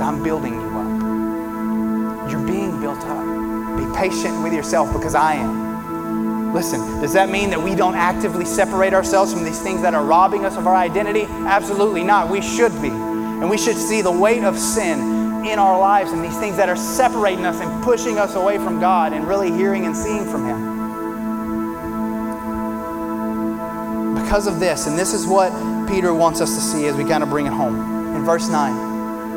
I'm 0.00 0.22
building 0.22 0.54
you 0.54 0.68
up. 0.68 2.30
You're 2.30 2.46
being 2.46 2.80
built 2.80 3.00
up. 3.00 3.78
Be 3.78 3.98
patient 3.98 4.42
with 4.42 4.52
yourself 4.52 4.92
because 4.92 5.14
I 5.14 5.34
am. 5.34 6.52
Listen, 6.54 6.80
does 7.00 7.12
that 7.14 7.30
mean 7.30 7.50
that 7.50 7.60
we 7.60 7.74
don't 7.74 7.96
actively 7.96 8.44
separate 8.44 8.94
ourselves 8.94 9.32
from 9.32 9.44
these 9.44 9.60
things 9.60 9.82
that 9.82 9.92
are 9.92 10.04
robbing 10.04 10.44
us 10.44 10.56
of 10.56 10.68
our 10.68 10.76
identity? 10.76 11.22
Absolutely 11.22 12.04
not. 12.04 12.30
We 12.30 12.40
should 12.40 12.70
be. 12.80 12.90
And 12.90 13.50
we 13.50 13.58
should 13.58 13.76
see 13.76 14.02
the 14.02 14.12
weight 14.12 14.44
of 14.44 14.56
sin 14.56 15.44
in 15.44 15.58
our 15.58 15.78
lives 15.78 16.12
and 16.12 16.24
these 16.24 16.38
things 16.38 16.56
that 16.56 16.68
are 16.68 16.76
separating 16.76 17.44
us 17.44 17.60
and 17.60 17.82
pushing 17.82 18.18
us 18.18 18.36
away 18.36 18.56
from 18.58 18.78
God 18.80 19.12
and 19.12 19.26
really 19.26 19.50
hearing 19.50 19.84
and 19.84 19.96
seeing 19.96 20.24
from 20.24 20.46
Him. 20.46 20.74
Because 24.14 24.46
of 24.46 24.60
this, 24.60 24.86
and 24.86 24.96
this 24.96 25.12
is 25.12 25.26
what 25.26 25.50
Peter 25.88 26.14
wants 26.14 26.40
us 26.40 26.54
to 26.54 26.60
see 26.60 26.86
as 26.86 26.94
we 26.96 27.04
kind 27.04 27.22
of 27.22 27.28
bring 27.28 27.46
it 27.46 27.52
home. 27.52 28.14
In 28.14 28.24
verse 28.24 28.48
9, 28.48 28.93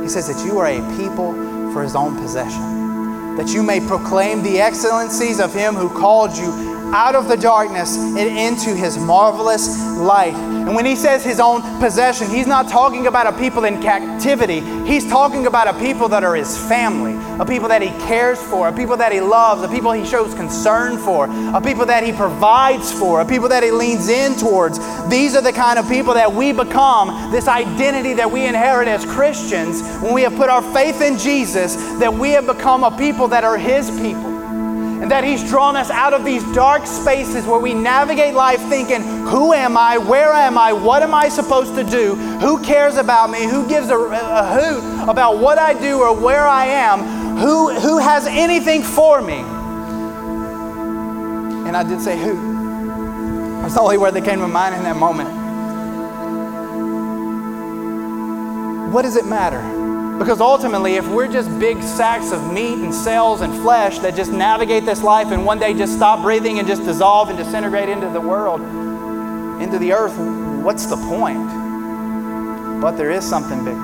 he 0.08 0.12
says 0.12 0.34
that 0.34 0.46
you 0.46 0.58
are 0.58 0.68
a 0.68 0.80
people 0.96 1.34
for 1.74 1.84
His 1.84 1.94
own 1.94 2.16
possession, 2.16 3.36
that 3.36 3.50
you 3.50 3.62
may 3.62 3.86
proclaim 3.86 4.42
the 4.42 4.58
excellencies 4.58 5.42
of 5.42 5.54
Him 5.54 5.76
who 5.76 5.90
called 5.90 6.38
you 6.38 6.77
out 6.94 7.16
of 7.16 7.28
the 7.28 7.38
darkness 7.38 7.98
and 7.98 8.20
into 8.20 8.76
his 8.76 8.98
marvelous 8.98 9.68
light. 9.98 10.34
And 10.34 10.76
when 10.76 10.86
he 10.86 10.96
says 10.96 11.24
his 11.24 11.40
own 11.40 11.62
possession, 11.80 12.30
he's 12.30 12.48
not 12.48 12.68
talking 12.68 13.08
about 13.08 13.28
a 13.28 13.38
people 13.38 13.66
in 13.66 13.82
captivity. 13.82 14.60
He's 14.86 15.08
talking 15.08 15.48
about 15.48 15.68
a 15.68 15.80
people 15.80 16.10
that 16.10 16.24
are 16.24 16.36
his 16.36 16.58
family, 16.68 17.16
a 17.40 17.46
people 17.46 17.70
that 17.70 17.82
he 17.82 17.90
cares 18.06 18.42
for, 18.42 18.68
a 18.68 18.74
people 18.74 18.98
that 18.98 19.12
he 19.12 19.22
loves, 19.22 19.64
a 19.64 19.68
people 19.68 19.92
he 19.92 20.06
shows 20.06 20.34
concern 20.34 20.98
for, 20.98 21.26
a 21.56 21.62
people 21.62 21.86
that 21.86 22.04
he 22.04 22.12
provides 22.12 22.92
for, 22.92 23.22
a 23.22 23.26
people 23.26 23.50
that 23.50 23.64
he 23.64 23.72
leans 23.72 24.10
in 24.10 24.36
towards. 24.36 24.80
These 25.08 25.36
are 25.36 25.42
the 25.42 25.54
kind 25.54 25.80
of 25.80 25.88
people 25.88 26.14
that 26.14 26.32
we 26.32 26.52
become, 26.52 27.32
this 27.32 27.48
identity 27.48 28.14
that 28.14 28.30
we 28.30 28.46
inherit 28.46 28.88
as 28.88 29.06
Christians 29.06 29.82
when 30.02 30.14
we 30.14 30.22
have 30.24 30.36
put 30.36 30.50
our 30.50 30.62
faith 30.74 31.02
in 31.02 31.18
Jesus, 31.18 31.76
that 32.00 32.14
we 32.14 32.32
have 32.32 32.46
become 32.46 32.84
a 32.84 32.96
people 32.98 33.28
that 33.30 33.44
are 33.44 33.58
his 33.58 33.90
people 33.92 34.37
and 35.02 35.12
that 35.12 35.24
He's 35.24 35.48
drawn 35.48 35.76
us 35.76 35.90
out 35.90 36.14
of 36.14 36.26
these 36.26 36.44
dark 36.54 36.86
spaces 36.88 37.46
where 37.46 37.60
we 37.60 37.74
navigate 37.74 38.34
life 38.34 38.60
thinking, 38.62 39.02
Who 39.02 39.54
am 39.54 39.78
I? 39.78 39.98
Where 39.98 40.34
am 40.34 40.58
I? 40.58 40.74
What 40.74 41.04
am 41.04 41.14
I 41.14 41.30
supposed 41.30 41.76
to 41.76 41.84
do? 41.84 42.16
Who 42.16 42.62
cares 42.64 42.98
about 42.98 43.30
me? 43.30 43.46
Who 43.46 43.68
gives 43.68 43.90
a, 43.90 43.98
a 43.98 44.60
hoot 44.60 45.10
about 45.10 45.38
what 45.38 45.60
I 45.60 45.74
do 45.80 46.00
or 46.00 46.16
where 46.16 46.48
I 46.48 46.66
am? 46.66 47.38
Who, 47.38 47.74
who 47.80 48.00
has 48.00 48.26
anything 48.26 48.82
for 48.82 49.22
me? 49.22 49.40
And 51.68 51.78
I 51.78 51.84
did 51.84 52.02
say, 52.02 52.18
Who? 52.18 52.58
That's 53.62 53.76
the 53.76 53.82
only 53.82 53.98
word 53.98 54.14
that 54.14 54.24
came 54.24 54.40
to 54.40 54.48
mind 54.48 54.76
in 54.76 54.84
that 54.84 54.96
moment. 54.96 55.30
What 58.94 59.02
does 59.02 59.18
it 59.18 59.26
matter? 59.26 59.77
Because 60.18 60.42
ultimately, 60.42 60.96
if 60.96 61.08
we're 61.08 61.32
just 61.32 61.48
big 61.60 61.82
sacks 61.84 62.32
of 62.32 62.52
meat 62.52 62.74
and 62.74 62.94
cells 62.94 63.42
and 63.42 63.54
flesh 63.62 64.00
that 64.00 64.16
just 64.16 64.32
navigate 64.32 64.84
this 64.84 65.04
life 65.04 65.28
and 65.28 65.46
one 65.46 65.60
day 65.60 65.76
just 65.76 65.96
stop 65.96 66.24
breathing 66.24 66.58
and 66.58 66.68
just 66.68 66.84
dissolve 66.84 67.30
and 67.30 67.38
disintegrate 67.38 67.88
into 67.88 68.10
the 68.10 68.20
world, 68.20 68.60
into 69.62 69.78
the 69.78 69.94
earth, 69.94 70.18
what's 70.64 70.88
the 70.88 70.98
point? 70.98 71.48
But 72.82 72.98
there 72.98 73.12
is 73.12 73.24
something 73.24 73.64
bigger. 73.64 73.78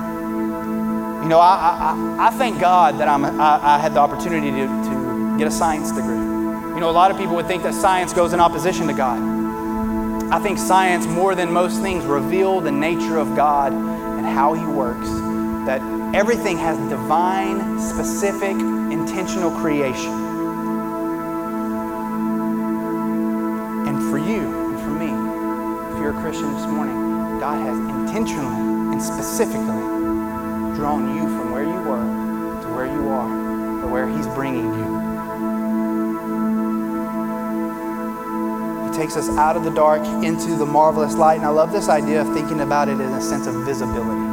You 1.22 1.28
know, 1.28 1.38
I, 1.38 2.16
I, 2.18 2.26
I 2.28 2.30
thank 2.32 2.60
God 2.60 2.98
that 2.98 3.06
I'm, 3.06 3.24
I, 3.24 3.76
I 3.76 3.78
had 3.78 3.94
the 3.94 4.00
opportunity 4.00 4.50
to, 4.50 4.66
to 4.66 5.36
get 5.38 5.46
a 5.46 5.52
science 5.52 5.92
degree. 5.92 6.16
You 6.16 6.80
know, 6.80 6.90
a 6.90 6.92
lot 6.92 7.12
of 7.12 7.16
people 7.16 7.36
would 7.36 7.46
think 7.46 7.62
that 7.62 7.74
science 7.74 8.12
goes 8.12 8.32
in 8.32 8.40
opposition 8.40 8.88
to 8.88 8.92
God. 8.92 10.32
I 10.32 10.40
think 10.40 10.58
science, 10.58 11.06
more 11.06 11.36
than 11.36 11.52
most 11.52 11.80
things, 11.80 12.04
reveal 12.04 12.60
the 12.60 12.72
nature 12.72 13.18
of 13.18 13.36
God 13.36 13.72
and 13.72 14.26
how 14.26 14.54
He 14.54 14.66
works. 14.66 15.08
That 15.66 15.80
Everything 16.14 16.56
has 16.58 16.78
divine, 16.88 17.80
specific, 17.80 18.52
intentional 18.52 19.50
creation. 19.50 20.12
And 23.88 23.98
for 24.10 24.18
you 24.18 24.46
and 24.70 24.78
for 24.78 24.90
me, 24.90 25.10
if 25.92 25.98
you're 25.98 26.16
a 26.16 26.20
Christian 26.22 26.54
this 26.54 26.66
morning, 26.66 26.94
God 27.40 27.66
has 27.66 27.76
intentionally 27.76 28.92
and 28.92 29.02
specifically 29.02 29.82
drawn 30.76 31.16
you 31.16 31.22
from 31.22 31.50
where 31.50 31.64
you 31.64 31.80
were 31.82 32.62
to 32.62 32.68
where 32.76 32.86
you 32.86 33.08
are, 33.08 33.80
to 33.80 33.88
where 33.88 34.06
He's 34.06 34.28
bringing 34.28 34.72
you. 34.72 34.94
He 38.86 38.96
takes 38.96 39.16
us 39.16 39.28
out 39.30 39.56
of 39.56 39.64
the 39.64 39.72
dark 39.72 40.02
into 40.22 40.54
the 40.54 40.64
marvelous 40.64 41.16
light. 41.16 41.38
And 41.38 41.44
I 41.44 41.48
love 41.48 41.72
this 41.72 41.88
idea 41.88 42.20
of 42.20 42.32
thinking 42.32 42.60
about 42.60 42.88
it 42.88 43.00
in 43.00 43.12
a 43.14 43.20
sense 43.20 43.48
of 43.48 43.56
visibility 43.64 44.23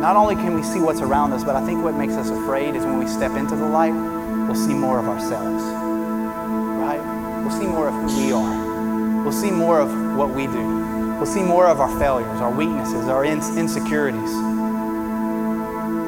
not 0.00 0.16
only 0.16 0.34
can 0.34 0.54
we 0.54 0.62
see 0.62 0.80
what's 0.80 1.02
around 1.02 1.34
us, 1.34 1.44
but 1.44 1.54
I 1.56 1.60
think 1.66 1.84
what 1.84 1.94
makes 1.94 2.14
us 2.14 2.30
afraid 2.30 2.74
is 2.74 2.86
when 2.86 2.98
we 2.98 3.06
step 3.06 3.32
into 3.32 3.54
the 3.54 3.66
light, 3.66 3.92
we'll 3.92 4.54
see 4.54 4.72
more 4.72 4.98
of 4.98 5.06
ourselves. 5.06 5.62
Right? 5.62 7.02
We'll 7.42 7.50
see 7.50 7.66
more 7.66 7.88
of 7.88 7.94
who 7.94 8.06
we 8.16 8.32
are. 8.32 9.22
We'll 9.22 9.32
see 9.32 9.50
more 9.50 9.78
of 9.78 10.16
what 10.16 10.30
we 10.30 10.46
do. 10.46 11.16
We'll 11.18 11.26
see 11.26 11.42
more 11.42 11.66
of 11.66 11.80
our 11.80 11.98
failures, 11.98 12.40
our 12.40 12.50
weaknesses, 12.50 13.08
our 13.08 13.26
insecurities. 13.26 14.32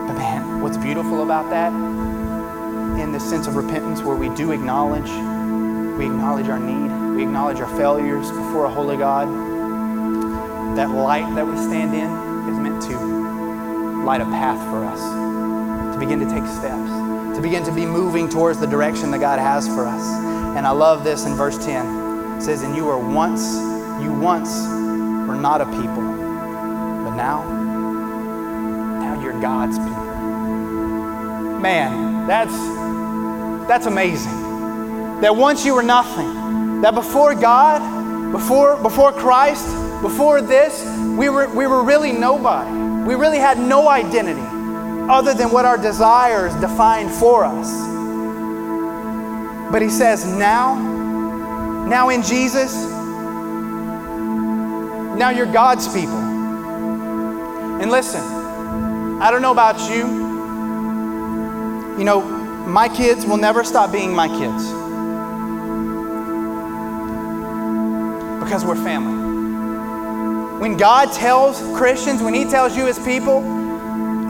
But 0.07 0.15
man, 0.17 0.63
what's 0.63 0.79
beautiful 0.79 1.23
about 1.23 1.51
that, 1.51 1.71
in 2.99 3.13
this 3.13 3.29
sense 3.29 3.47
of 3.47 3.57
repentance 3.57 4.01
where 4.01 4.17
we 4.17 4.31
do 4.35 4.53
acknowledge, 4.53 5.11
we 5.99 6.07
acknowledge 6.07 6.49
our 6.49 6.59
need, 6.59 7.15
we 7.15 7.25
acknowledge 7.25 7.61
our 7.61 7.77
failures 7.77 8.31
before 8.31 8.65
a 8.65 8.71
holy 8.71 8.97
God, 8.97 9.29
that 10.79 10.89
light 10.89 11.35
that 11.35 11.47
we 11.47 11.59
stand 11.59 11.95
in 11.95 12.32
light 14.05 14.21
a 14.21 14.25
path 14.25 14.59
for 14.71 14.85
us 14.85 15.01
to 15.95 15.99
begin 15.99 16.19
to 16.21 16.27
take 16.27 16.45
steps, 16.47 17.37
to 17.37 17.41
begin 17.41 17.65
to 17.65 17.73
be 17.73 17.87
moving 17.87 18.29
towards 18.29 18.59
the 18.59 18.67
direction 18.67 19.11
that 19.13 19.21
God 19.21 19.39
has 19.39 19.69
for 19.69 19.87
us. 19.87 20.03
And 20.57 20.67
I 20.67 20.71
love 20.71 21.05
this 21.05 21.25
in 21.27 21.35
verse 21.35 21.57
10. 21.65 22.39
It 22.39 22.43
says, 22.43 22.63
And 22.63 22.75
you 22.77 22.85
were 22.85 22.99
once, 22.99 23.55
you 24.03 24.13
once 24.13 24.51
were 25.29 25.37
not 25.37 25.61
a 25.61 25.67
people, 25.67 26.03
but 27.05 27.15
now, 27.15 27.43
now 29.01 29.21
you're 29.23 29.41
God's 29.41 29.79
people. 29.79 30.03
Man, 31.61 32.27
that's 32.27 32.53
that's 33.69 33.87
amazing. 33.87 35.21
That 35.21 35.37
once 35.37 35.65
you 35.65 35.75
were 35.75 35.85
nothing, 35.85 36.81
that 36.81 36.95
before 36.95 37.37
God, 37.37 38.33
before 38.33 38.77
before 38.83 39.13
Christ, 39.13 39.67
before 40.03 40.43
this, 40.43 40.85
we 41.17 41.29
were 41.29 41.49
we 41.55 41.69
were 41.69 41.85
really 41.85 42.11
nobody. 42.13 42.82
We 43.07 43.15
really 43.15 43.39
had 43.39 43.59
no 43.59 43.89
identity 43.89 44.41
other 45.11 45.35
than 45.35 45.51
what 45.51 45.65
our 45.65 45.77
desires 45.77 46.55
defined 46.57 47.11
for 47.11 47.45
us. 47.45 47.71
But 49.73 49.83
he 49.83 49.89
says, 49.89 50.25
now, 50.27 50.77
now 51.89 52.11
in 52.11 52.23
Jesus, 52.23 52.75
now 55.19 55.31
you're 55.31 55.47
God's 55.47 55.89
people. 55.89 56.19
And 57.81 57.91
listen, 57.91 58.23
I 59.21 59.31
don't 59.31 59.43
know 59.43 59.53
about 59.53 59.81
you. 59.91 60.07
You 61.99 62.05
know, 62.05 62.21
my 62.67 62.89
kids 62.89 63.27
will 63.27 63.37
never 63.37 63.65
stop 63.65 63.91
being 63.91 64.15
my 64.15 64.29
kids 64.29 64.65
because 68.45 68.65
we're 68.65 68.77
family. 68.77 69.22
When 70.63 70.77
God 70.77 71.13
tells 71.13 71.59
Christians, 71.77 72.23
when 72.23 72.35
He 72.35 72.45
tells 72.45 72.77
you 72.77 72.87
as 72.87 72.97
people, 72.97 73.39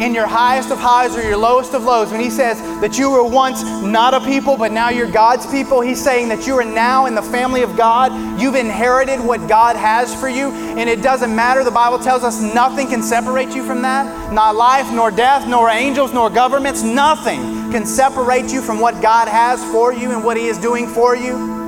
in 0.00 0.14
your 0.14 0.26
highest 0.26 0.70
of 0.70 0.78
highs 0.78 1.14
or 1.14 1.20
your 1.20 1.36
lowest 1.36 1.74
of 1.74 1.84
lows, 1.84 2.10
when 2.10 2.22
He 2.22 2.30
says 2.30 2.58
that 2.80 2.96
you 2.96 3.10
were 3.10 3.22
once 3.22 3.62
not 3.62 4.14
a 4.14 4.20
people, 4.20 4.56
but 4.56 4.72
now 4.72 4.88
you're 4.88 5.10
God's 5.10 5.44
people, 5.48 5.82
He's 5.82 6.02
saying 6.02 6.30
that 6.30 6.46
you 6.46 6.58
are 6.58 6.64
now 6.64 7.04
in 7.04 7.14
the 7.14 7.20
family 7.20 7.60
of 7.60 7.76
God. 7.76 8.40
You've 8.40 8.54
inherited 8.54 9.20
what 9.20 9.46
God 9.46 9.76
has 9.76 10.18
for 10.18 10.30
you, 10.30 10.52
and 10.52 10.88
it 10.88 11.02
doesn't 11.02 11.36
matter. 11.36 11.64
The 11.64 11.70
Bible 11.70 11.98
tells 11.98 12.24
us 12.24 12.40
nothing 12.40 12.88
can 12.88 13.02
separate 13.02 13.50
you 13.50 13.62
from 13.62 13.82
that. 13.82 14.32
Not 14.32 14.56
life, 14.56 14.90
nor 14.90 15.10
death, 15.10 15.46
nor 15.46 15.68
angels, 15.68 16.14
nor 16.14 16.30
governments. 16.30 16.82
Nothing 16.82 17.70
can 17.70 17.84
separate 17.84 18.50
you 18.50 18.62
from 18.62 18.80
what 18.80 19.02
God 19.02 19.28
has 19.28 19.62
for 19.70 19.92
you 19.92 20.12
and 20.12 20.24
what 20.24 20.38
He 20.38 20.46
is 20.46 20.56
doing 20.56 20.88
for 20.88 21.14
you. 21.14 21.61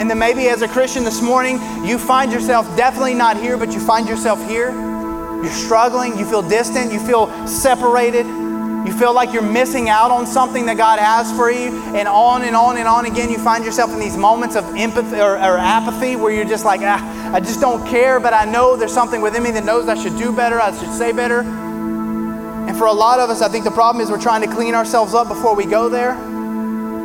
And 0.00 0.10
then 0.10 0.18
maybe 0.18 0.48
as 0.48 0.62
a 0.62 0.68
Christian 0.68 1.04
this 1.04 1.22
morning, 1.22 1.58
you 1.84 1.98
find 1.98 2.30
yourself 2.30 2.66
definitely 2.76 3.14
not 3.14 3.36
here, 3.36 3.56
but 3.56 3.72
you 3.72 3.80
find 3.80 4.06
yourself 4.08 4.44
here. 4.46 4.70
You're 4.70 5.50
struggling, 5.50 6.18
you 6.18 6.24
feel 6.24 6.42
distant, 6.42 6.92
you 6.92 6.98
feel 6.98 7.28
separated, 7.46 8.26
you 8.26 8.92
feel 8.98 9.12
like 9.12 9.32
you're 9.32 9.42
missing 9.42 9.88
out 9.88 10.10
on 10.10 10.26
something 10.26 10.66
that 10.66 10.76
God 10.76 10.98
has 10.98 11.32
for 11.32 11.50
you, 11.50 11.76
and 11.94 12.06
on 12.06 12.42
and 12.42 12.54
on 12.54 12.76
and 12.76 12.86
on 12.86 13.06
again, 13.06 13.30
you 13.30 13.38
find 13.38 13.64
yourself 13.64 13.90
in 13.92 13.98
these 13.98 14.16
moments 14.16 14.54
of 14.54 14.64
empathy 14.76 15.16
or, 15.16 15.32
or 15.36 15.58
apathy 15.58 16.14
where 16.14 16.32
you're 16.32 16.44
just 16.44 16.64
like, 16.64 16.80
ah, 16.82 17.34
I 17.34 17.40
just 17.40 17.60
don't 17.60 17.86
care, 17.86 18.20
but 18.20 18.32
I 18.32 18.44
know 18.44 18.76
there's 18.76 18.92
something 18.92 19.20
within 19.20 19.42
me 19.42 19.50
that 19.52 19.64
knows 19.64 19.88
I 19.88 19.94
should 19.94 20.16
do 20.16 20.34
better, 20.34 20.60
I 20.60 20.76
should 20.78 20.92
say 20.92 21.12
better. 21.12 21.40
And 21.40 22.76
for 22.76 22.86
a 22.86 22.92
lot 22.92 23.20
of 23.20 23.28
us, 23.30 23.42
I 23.42 23.48
think 23.48 23.64
the 23.64 23.70
problem 23.70 24.02
is 24.02 24.10
we're 24.10 24.20
trying 24.20 24.48
to 24.48 24.54
clean 24.54 24.74
ourselves 24.74 25.14
up 25.14 25.28
before 25.28 25.54
we 25.54 25.66
go 25.66 25.88
there. 25.88 26.14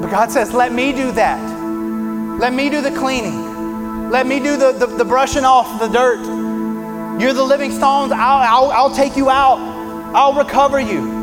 But 0.02 0.10
God 0.10 0.32
says, 0.32 0.54
let 0.54 0.72
me 0.72 0.92
do 0.92 1.12
that. 1.14 1.51
Let 2.40 2.54
me 2.54 2.70
do 2.70 2.82
the 2.82 2.92
cleaning. 2.92 4.10
Let 4.10 4.28
me 4.28 4.40
do 4.40 4.58
the, 4.58 4.72
the, 4.74 4.88
the 4.88 5.06
brushing 5.06 5.46
off 5.46 5.80
the 5.80 5.88
dirt. 5.88 6.20
You're 7.22 7.34
the 7.34 7.44
living 7.44 7.72
stones. 7.72 8.12
I'll, 8.12 8.66
I'll, 8.66 8.72
I'll 8.72 8.96
take 8.96 9.16
you 9.16 9.30
out. 9.30 9.60
I'll 10.14 10.34
recover 10.34 10.80
you. 10.80 11.20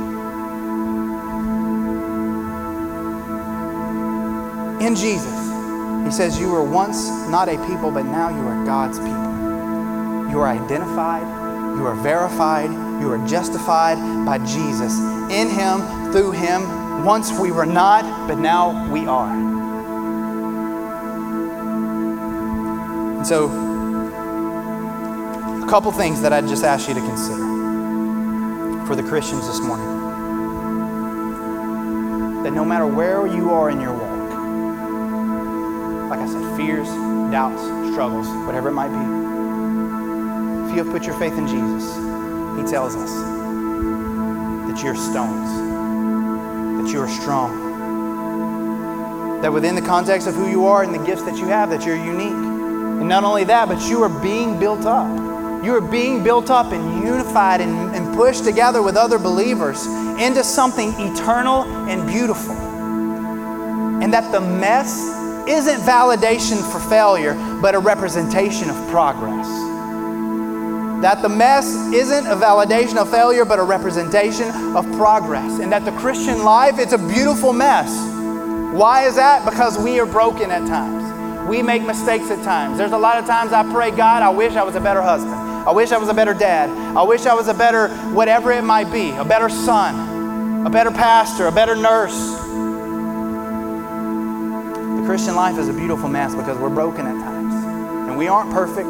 In 4.81 4.95
Jesus, 4.95 5.35
he 6.05 6.11
says, 6.13 6.39
You 6.39 6.51
were 6.51 6.63
once 6.63 7.09
not 7.29 7.49
a 7.49 7.59
people, 7.67 7.91
but 7.91 8.05
now 8.05 8.29
you 8.29 8.47
are 8.47 8.65
God's 8.65 8.99
people. 8.99 10.31
You 10.31 10.41
are 10.41 10.49
identified, 10.49 11.27
you 11.77 11.85
are 11.87 11.95
verified, 11.95 12.71
you 13.01 13.11
are 13.11 13.27
justified 13.27 13.97
by 14.25 14.39
Jesus. 14.39 14.99
In 15.31 15.51
him, 15.51 16.13
through 16.13 16.31
him, 16.31 17.05
once 17.05 17.33
we 17.39 17.51
were 17.51 17.67
not, 17.67 18.05
but 18.29 18.39
now 18.39 18.91
we 18.93 19.07
are. 19.07 19.48
So, 23.27 23.49
a 25.63 25.67
couple 25.69 25.93
things 25.93 26.23
that 26.23 26.33
I'd 26.33 26.47
just 26.47 26.65
ask 26.65 26.89
you 26.89 26.95
to 26.95 27.01
consider 27.01 27.49
for 28.87 28.97
the 28.97 29.03
Christians 29.03 29.47
this 29.47 29.61
morning. 29.61 29.87
That 32.43 32.53
no 32.53 32.65
matter 32.65 32.87
where 32.87 33.27
you 33.27 33.51
are 33.51 33.69
in 33.69 33.81
your 33.81 33.93
walk, 33.93 34.31
like 36.11 36.21
I 36.21 36.27
said, 36.27 36.57
fears, 36.57 36.89
doubts, 37.31 37.63
struggles, 37.93 38.27
whatever 38.47 38.71
it 38.71 38.73
might 38.73 38.89
be. 38.89 40.71
If 40.71 40.77
you 40.77 40.85
have 40.85 40.91
put 40.93 41.05
your 41.05 41.19
faith 41.19 41.37
in 41.37 41.47
Jesus, 41.47 41.85
He 42.57 42.65
tells 42.71 42.95
us 42.97 43.11
that 44.69 44.83
you're 44.83 44.97
stones, 44.97 45.51
that 46.83 46.91
you 46.91 47.01
are 47.01 47.09
strong, 47.09 47.69
that 49.43 49.53
within 49.53 49.75
the 49.75 49.83
context 49.83 50.27
of 50.27 50.35
who 50.35 50.49
you 50.49 50.65
are 50.67 50.83
and 50.83 50.95
the 50.95 51.05
gifts 51.05 51.25
that 51.25 51.37
you 51.37 51.47
have, 51.47 51.69
that 51.71 51.85
you're 51.85 51.97
unique. 51.97 52.48
And 52.99 53.09
not 53.09 53.25
only 53.25 53.45
that, 53.45 53.69
but 53.69 53.89
you 53.89 54.03
are 54.03 54.23
being 54.23 54.59
built 54.59 54.85
up. 54.85 55.07
You 55.65 55.75
are 55.75 55.81
being 55.81 56.23
built 56.23 56.51
up 56.51 56.73
and 56.73 57.05
unified 57.05 57.61
and, 57.61 57.95
and 57.95 58.15
pushed 58.15 58.45
together 58.45 58.83
with 58.83 58.97
other 58.97 59.19
believers 59.19 59.87
into 60.21 60.43
something 60.45 60.93
eternal 60.99 61.63
and 61.89 62.07
beautiful. 62.07 62.55
And 64.03 64.13
that 64.13 64.31
the 64.33 64.41
mess 64.41 64.97
isn't 65.49 65.81
validation 65.81 66.61
for 66.73 66.79
failure, 66.89 67.35
but 67.61 67.75
a 67.75 67.79
representation 67.79 68.71
of 68.71 68.77
progress. 68.89 69.47
That 71.03 71.23
the 71.23 71.29
mess 71.29 71.73
isn't 71.93 72.27
a 72.27 72.35
validation 72.35 72.97
of 72.97 73.09
failure, 73.09 73.45
but 73.45 73.59
a 73.61 73.63
representation 73.63 74.51
of 74.77 74.85
progress. 74.97 75.61
And 75.61 75.71
that 75.73 75.85
the 75.85 75.93
Christian 75.93 76.43
life, 76.43 76.79
it's 76.79 76.93
a 76.93 76.99
beautiful 76.99 77.53
mess. 77.53 77.89
Why 78.75 79.07
is 79.07 79.15
that? 79.15 79.45
Because 79.45 79.79
we 79.79 80.01
are 80.01 80.07
broken 80.07 80.51
at 80.51 80.67
times. 80.67 80.98
We 81.49 81.63
make 81.63 81.83
mistakes 81.83 82.31
at 82.31 82.45
times. 82.45 82.77
There's 82.77 82.93
a 82.93 82.99
lot 82.99 83.17
of 83.17 83.25
times 83.25 83.55
I 83.55 83.63
pray, 83.73 83.91
God, 83.91 84.23
I 84.23 84.29
wish 84.29 84.53
I 84.55 84.63
was 84.63 84.75
a 84.75 84.81
better 84.81 85.01
husband. 85.01 85.35
I 85.35 85.71
wish 85.71 85.93
I 85.93 85.97
was 85.97 86.11
a 86.11 86.15
better 86.15 86.35
dad. 86.35 86.69
I 86.95 87.03
wish 87.03 87.25
I 87.25 87.33
was 87.33 87.49
a 87.49 87.55
better 87.55 87.89
whatever 88.13 88.53
it 88.53 88.63
might 88.63 88.93
be, 88.93 89.11
a 89.13 89.25
better 89.25 89.49
son, 89.49 90.67
a 90.67 90.71
better 90.71 90.91
pastor, 90.91 91.47
a 91.47 91.53
better 91.53 91.75
nurse. 91.75 92.19
The 95.01 95.05
Christian 95.07 95.37
life 95.37 95.59
is 95.59 95.69
a 95.69 95.73
beautiful 95.73 96.09
mess 96.09 96.35
because 96.35 96.59
we're 96.59 96.69
broken 96.69 97.07
at 97.07 97.15
times. 97.15 97.55
And 98.09 98.19
we 98.19 98.29
aren't 98.29 98.51
perfect, 98.53 98.89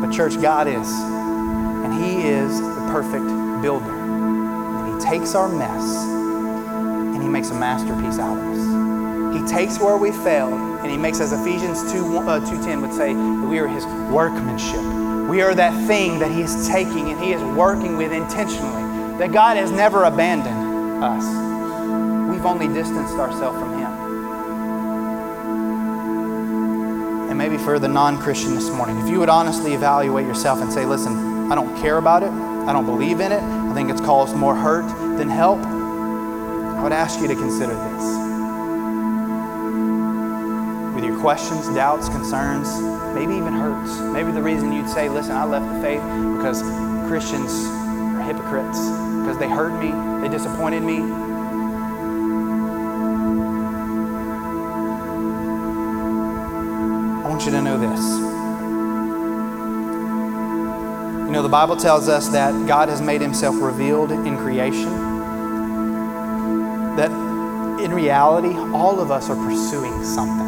but 0.00 0.10
church, 0.10 0.40
God 0.40 0.66
is. 0.66 0.90
And 0.90 1.92
He 2.02 2.26
is 2.26 2.60
the 2.60 2.88
perfect 2.92 3.26
builder. 3.60 3.90
And 3.90 5.02
He 5.02 5.06
takes 5.06 5.34
our 5.34 5.50
mess 5.50 5.84
and 6.06 7.22
He 7.22 7.28
makes 7.28 7.50
a 7.50 7.54
masterpiece 7.54 8.18
out 8.18 8.38
of 8.38 8.44
us. 8.44 9.36
He 9.36 9.46
takes 9.46 9.78
where 9.78 9.98
we 9.98 10.12
failed 10.12 10.73
and 10.84 10.92
he 10.92 10.98
makes, 10.98 11.18
as 11.18 11.32
Ephesians 11.32 11.90
2, 11.92 12.18
uh, 12.18 12.40
2.10 12.40 12.82
would 12.82 12.92
say, 12.92 13.14
that 13.14 13.48
we 13.48 13.58
are 13.58 13.66
his 13.66 13.86
workmanship. 14.12 14.82
We 15.30 15.40
are 15.40 15.54
that 15.54 15.72
thing 15.86 16.18
that 16.18 16.30
he 16.30 16.42
is 16.42 16.68
taking 16.68 17.08
and 17.08 17.18
he 17.18 17.32
is 17.32 17.42
working 17.56 17.96
with 17.96 18.12
intentionally. 18.12 18.82
That 19.16 19.32
God 19.32 19.56
has 19.56 19.70
never 19.70 20.04
abandoned 20.04 21.02
us. 21.02 21.24
We've 22.30 22.44
only 22.44 22.68
distanced 22.68 23.14
ourselves 23.14 23.58
from 23.58 23.78
him. 23.78 23.90
And 27.30 27.38
maybe 27.38 27.56
for 27.56 27.78
the 27.78 27.88
non 27.88 28.18
Christian 28.18 28.54
this 28.54 28.68
morning, 28.68 28.98
if 28.98 29.08
you 29.08 29.18
would 29.20 29.30
honestly 29.30 29.72
evaluate 29.72 30.26
yourself 30.26 30.60
and 30.60 30.70
say, 30.70 30.84
listen, 30.84 31.50
I 31.50 31.54
don't 31.54 31.74
care 31.80 31.96
about 31.96 32.22
it, 32.22 32.30
I 32.30 32.74
don't 32.74 32.84
believe 32.84 33.20
in 33.20 33.32
it, 33.32 33.42
I 33.42 33.72
think 33.72 33.88
it's 33.88 34.02
caused 34.02 34.36
more 34.36 34.54
hurt 34.54 34.86
than 35.16 35.30
help, 35.30 35.60
I 35.60 36.82
would 36.82 36.92
ask 36.92 37.22
you 37.22 37.28
to 37.28 37.34
consider 37.34 37.72
this 37.72 38.33
questions, 41.24 41.66
doubts, 41.74 42.10
concerns, 42.10 42.68
maybe 43.14 43.32
even 43.32 43.54
hurts. 43.54 43.98
Maybe 44.12 44.30
the 44.30 44.42
reason 44.42 44.74
you'd 44.74 44.90
say, 44.90 45.08
listen, 45.08 45.32
I 45.32 45.44
left 45.44 45.64
the 45.72 45.80
faith 45.80 46.02
because 46.36 46.60
Christians 47.08 47.50
are 47.64 48.22
hypocrites, 48.22 48.78
because 49.20 49.38
they 49.38 49.48
hurt 49.48 49.72
me, 49.82 49.90
they 50.20 50.28
disappointed 50.28 50.82
me. 50.82 50.98
I 57.24 57.26
want 57.26 57.46
you 57.46 57.52
to 57.52 57.62
know 57.62 57.78
this. 57.78 58.00
You 61.24 61.32
know, 61.32 61.42
the 61.42 61.48
Bible 61.48 61.76
tells 61.76 62.06
us 62.10 62.28
that 62.28 62.52
God 62.68 62.90
has 62.90 63.00
made 63.00 63.22
himself 63.22 63.56
revealed 63.62 64.10
in 64.12 64.36
creation. 64.36 64.92
That 66.96 67.10
in 67.82 67.94
reality, 67.94 68.54
all 68.74 69.00
of 69.00 69.10
us 69.10 69.30
are 69.30 69.36
pursuing 69.36 70.04
something. 70.04 70.43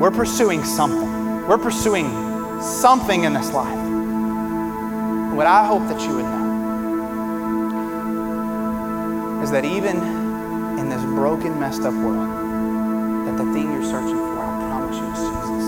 We're 0.00 0.10
pursuing 0.10 0.62
something. 0.62 1.46
We're 1.48 1.56
pursuing 1.56 2.10
something 2.60 3.24
in 3.24 3.32
this 3.32 3.50
life. 3.50 3.78
What 5.34 5.46
I 5.46 5.66
hope 5.66 5.88
that 5.88 6.00
you 6.02 6.16
would 6.16 6.24
know 6.24 6.46
is 9.42 9.50
that 9.52 9.64
even 9.64 9.96
in 10.78 10.90
this 10.90 11.02
broken, 11.02 11.58
messed 11.58 11.82
up 11.82 11.94
world, 11.94 12.28
that 13.26 13.38
the 13.38 13.50
thing 13.54 13.72
you're 13.72 13.84
searching 13.84 14.16
for, 14.16 14.38
I 14.38 14.58
promise 14.68 14.96
you, 14.98 15.06
is 15.12 15.18
Jesus. 15.30 15.64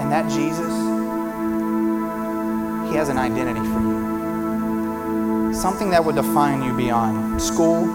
And 0.00 0.10
that 0.10 0.28
Jesus, 0.28 0.74
He 2.90 2.96
has 2.96 3.08
an 3.10 3.18
identity 3.18 3.60
for 3.60 3.80
you. 3.80 5.54
Something 5.54 5.90
that 5.90 6.04
would 6.04 6.16
define 6.16 6.64
you 6.64 6.72
beyond 6.76 7.40
school, 7.40 7.86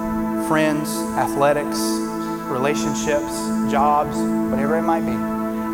friends, 0.48 0.96
athletics, 1.18 2.05
relationships, 2.46 3.34
jobs, 3.72 4.16
whatever 4.52 4.78
it 4.78 4.84
might 4.84 5.02
be. 5.02 5.12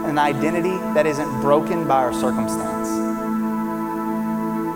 An 0.09 0.17
identity 0.17 0.78
that 0.93 1.05
isn't 1.05 1.41
broken 1.41 1.88
by 1.88 1.97
our 1.97 2.13
circumstance. 2.13 2.89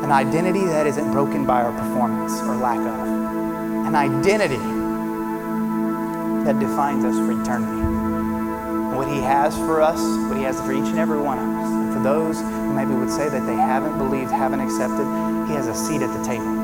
An 0.03 0.11
identity 0.11 0.65
that 0.65 0.85
isn't 0.87 1.11
broken 1.11 1.45
by 1.45 1.61
our 1.61 1.71
performance 1.71 2.33
or 2.41 2.55
lack 2.55 2.77
of. 2.77 3.87
An 3.87 3.95
identity 3.95 4.57
that 6.45 6.59
defines 6.59 7.03
us 7.03 7.15
for 7.15 7.31
eternity. 7.41 7.81
What 8.95 9.07
He 9.07 9.19
has 9.21 9.57
for 9.57 9.81
us, 9.81 9.99
what 10.29 10.37
He 10.37 10.43
has 10.43 10.59
for 10.61 10.71
each 10.71 10.89
and 10.89 10.99
every 10.99 11.19
one 11.19 11.39
of 11.39 11.45
us. 11.45 11.69
And 11.69 11.93
for 11.93 12.03
those 12.03 12.39
who 12.39 12.73
maybe 12.73 12.93
would 12.93 13.09
say 13.09 13.29
that 13.29 13.45
they 13.47 13.55
haven't 13.55 13.97
believed, 13.97 14.31
haven't 14.31 14.59
accepted, 14.59 15.05
He 15.47 15.55
has 15.55 15.67
a 15.67 15.75
seat 15.75 16.01
at 16.01 16.15
the 16.15 16.23
table. 16.23 16.54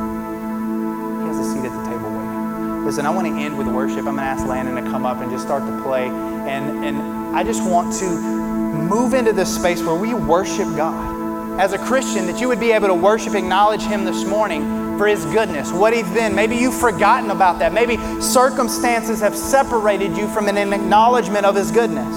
Listen, 2.92 3.06
I 3.06 3.10
want 3.10 3.26
to 3.26 3.34
end 3.34 3.58
with 3.58 3.68
worship. 3.68 4.00
I'm 4.00 4.04
going 4.04 4.18
to 4.18 4.24
ask 4.24 4.46
Landon 4.46 4.76
to 4.76 4.82
come 4.82 5.06
up 5.06 5.22
and 5.22 5.32
just 5.32 5.46
start 5.46 5.66
to 5.66 5.82
play. 5.82 6.08
And, 6.08 6.84
and 6.84 6.98
I 7.34 7.42
just 7.42 7.64
want 7.64 7.94
to 8.00 8.06
move 8.06 9.14
into 9.14 9.32
this 9.32 9.56
space 9.56 9.82
where 9.82 9.96
we 9.96 10.14
worship 10.14 10.68
God. 10.76 11.58
As 11.58 11.72
a 11.72 11.78
Christian, 11.78 12.28
that 12.28 12.42
you 12.42 12.50
would 12.50 12.60
be 12.60 12.74
able 12.74 12.90
to 12.90 12.94
worship, 12.94 13.34
acknowledge 13.34 13.82
Him 13.82 14.04
this 14.04 14.26
morning 14.26 14.98
for 14.98 15.08
His 15.08 15.24
goodness, 15.28 15.72
what 15.72 15.94
He's 15.94 16.10
been. 16.10 16.36
Maybe 16.36 16.58
you've 16.58 16.78
forgotten 16.78 17.32
about 17.32 17.60
that. 17.60 17.72
Maybe 17.72 17.96
circumstances 18.20 19.22
have 19.22 19.38
separated 19.38 20.18
you 20.18 20.28
from 20.28 20.50
an 20.50 20.58
acknowledgement 20.58 21.46
of 21.46 21.56
His 21.56 21.72
goodness. 21.72 22.14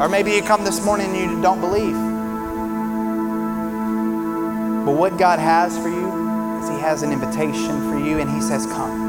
Or 0.00 0.08
maybe 0.08 0.30
you 0.30 0.40
come 0.42 0.64
this 0.64 0.82
morning 0.82 1.14
and 1.14 1.30
you 1.30 1.42
don't 1.42 1.60
believe. 1.60 1.92
But 4.86 4.92
what 4.92 5.18
God 5.18 5.38
has 5.38 5.76
for 5.76 5.90
you 5.90 6.58
is 6.62 6.70
He 6.70 6.76
has 6.76 7.02
an 7.02 7.12
invitation 7.12 7.90
for 7.90 7.98
you, 7.98 8.18
and 8.18 8.30
He 8.30 8.40
says, 8.40 8.64
Come. 8.64 9.01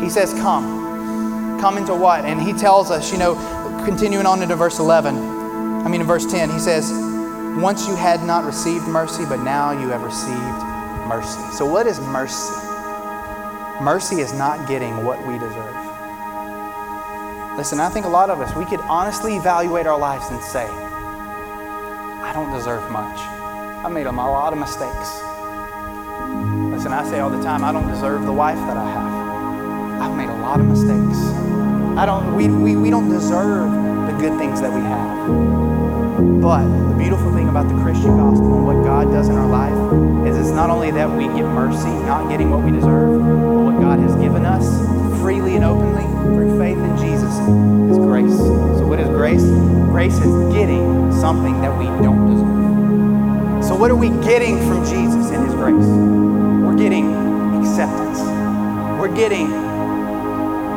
He 0.00 0.10
says, 0.10 0.32
Come. 0.34 1.58
Come 1.60 1.78
into 1.78 1.94
what? 1.94 2.24
And 2.24 2.40
he 2.40 2.52
tells 2.52 2.90
us, 2.90 3.10
you 3.10 3.18
know, 3.18 3.34
continuing 3.84 4.26
on 4.26 4.42
into 4.42 4.56
verse 4.56 4.78
11, 4.78 5.16
I 5.16 5.88
mean, 5.88 6.00
in 6.00 6.06
verse 6.06 6.26
10, 6.26 6.50
he 6.50 6.58
says, 6.58 6.90
Once 7.62 7.88
you 7.88 7.96
had 7.96 8.22
not 8.24 8.44
received 8.44 8.86
mercy, 8.86 9.24
but 9.24 9.40
now 9.40 9.70
you 9.70 9.88
have 9.88 10.02
received 10.02 10.66
mercy. 11.08 11.40
So, 11.56 11.64
what 11.64 11.86
is 11.86 12.00
mercy? 12.00 12.52
Mercy 13.80 14.16
is 14.16 14.32
not 14.32 14.68
getting 14.68 15.04
what 15.04 15.18
we 15.26 15.38
deserve. 15.38 15.76
Listen, 17.56 17.80
I 17.80 17.88
think 17.88 18.04
a 18.04 18.08
lot 18.10 18.28
of 18.28 18.40
us, 18.40 18.54
we 18.54 18.66
could 18.66 18.80
honestly 18.80 19.36
evaluate 19.36 19.86
our 19.86 19.98
lives 19.98 20.26
and 20.30 20.42
say, 20.42 20.66
I 20.66 22.32
don't 22.34 22.52
deserve 22.52 22.90
much. 22.90 23.18
I 23.18 23.88
made 23.88 24.06
a 24.06 24.12
lot 24.12 24.52
of 24.52 24.58
mistakes. 24.58 25.22
Listen, 26.74 26.92
I 26.92 27.08
say 27.08 27.20
all 27.20 27.30
the 27.30 27.42
time, 27.42 27.64
I 27.64 27.72
don't 27.72 27.88
deserve 27.88 28.26
the 28.26 28.32
wife 28.32 28.58
that 28.58 28.76
I 28.76 28.90
have. 28.90 29.15
I've 30.00 30.16
made 30.16 30.28
a 30.28 30.36
lot 30.42 30.60
of 30.60 30.66
mistakes. 30.66 31.18
I 31.96 32.04
don't, 32.04 32.36
we, 32.36 32.48
we, 32.48 32.76
we 32.76 32.90
don't 32.90 33.08
deserve 33.08 33.70
the 34.06 34.12
good 34.18 34.38
things 34.38 34.60
that 34.60 34.72
we 34.72 34.80
have. 34.80 36.40
But 36.40 36.62
the 36.62 36.96
beautiful 36.98 37.32
thing 37.34 37.48
about 37.48 37.68
the 37.68 37.74
Christian 37.82 38.16
gospel 38.16 38.58
and 38.58 38.66
what 38.66 38.84
God 38.84 39.10
does 39.10 39.28
in 39.28 39.34
our 39.36 39.48
life 39.48 40.28
is 40.28 40.36
it's 40.36 40.54
not 40.54 40.70
only 40.70 40.90
that 40.90 41.10
we 41.10 41.24
get 41.24 41.44
mercy, 41.44 41.88
not 42.06 42.28
getting 42.30 42.50
what 42.50 42.62
we 42.62 42.70
deserve, 42.70 43.20
but 43.20 43.62
what 43.64 43.80
God 43.80 43.98
has 43.98 44.14
given 44.16 44.44
us 44.44 44.64
freely 45.20 45.56
and 45.56 45.64
openly 45.64 46.04
through 46.34 46.58
faith 46.58 46.78
in 46.78 46.96
Jesus 46.98 47.32
is 47.90 47.98
grace. 47.98 48.36
So, 48.36 48.86
what 48.86 49.00
is 49.00 49.08
grace? 49.08 49.42
Grace 49.90 50.18
is 50.18 50.54
getting 50.54 51.12
something 51.12 51.60
that 51.62 51.76
we 51.78 51.86
don't 52.04 52.30
deserve. 52.30 53.64
So, 53.64 53.74
what 53.74 53.90
are 53.90 53.96
we 53.96 54.10
getting 54.24 54.58
from 54.68 54.84
Jesus 54.84 55.30
in 55.30 55.44
His 55.44 55.54
grace? 55.54 55.74
We're 55.74 56.76
getting 56.76 57.12
acceptance. 57.56 58.20
We're 59.00 59.14
getting 59.14 59.65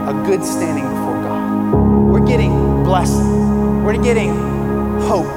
a 0.10 0.14
good 0.26 0.44
standing 0.44 0.86
before 0.86 1.22
God. 1.22 2.12
we're 2.12 2.26
getting 2.26 2.84
blessing. 2.84 3.84
We're 3.84 4.02
getting 4.02 4.34
hope. 5.02 5.28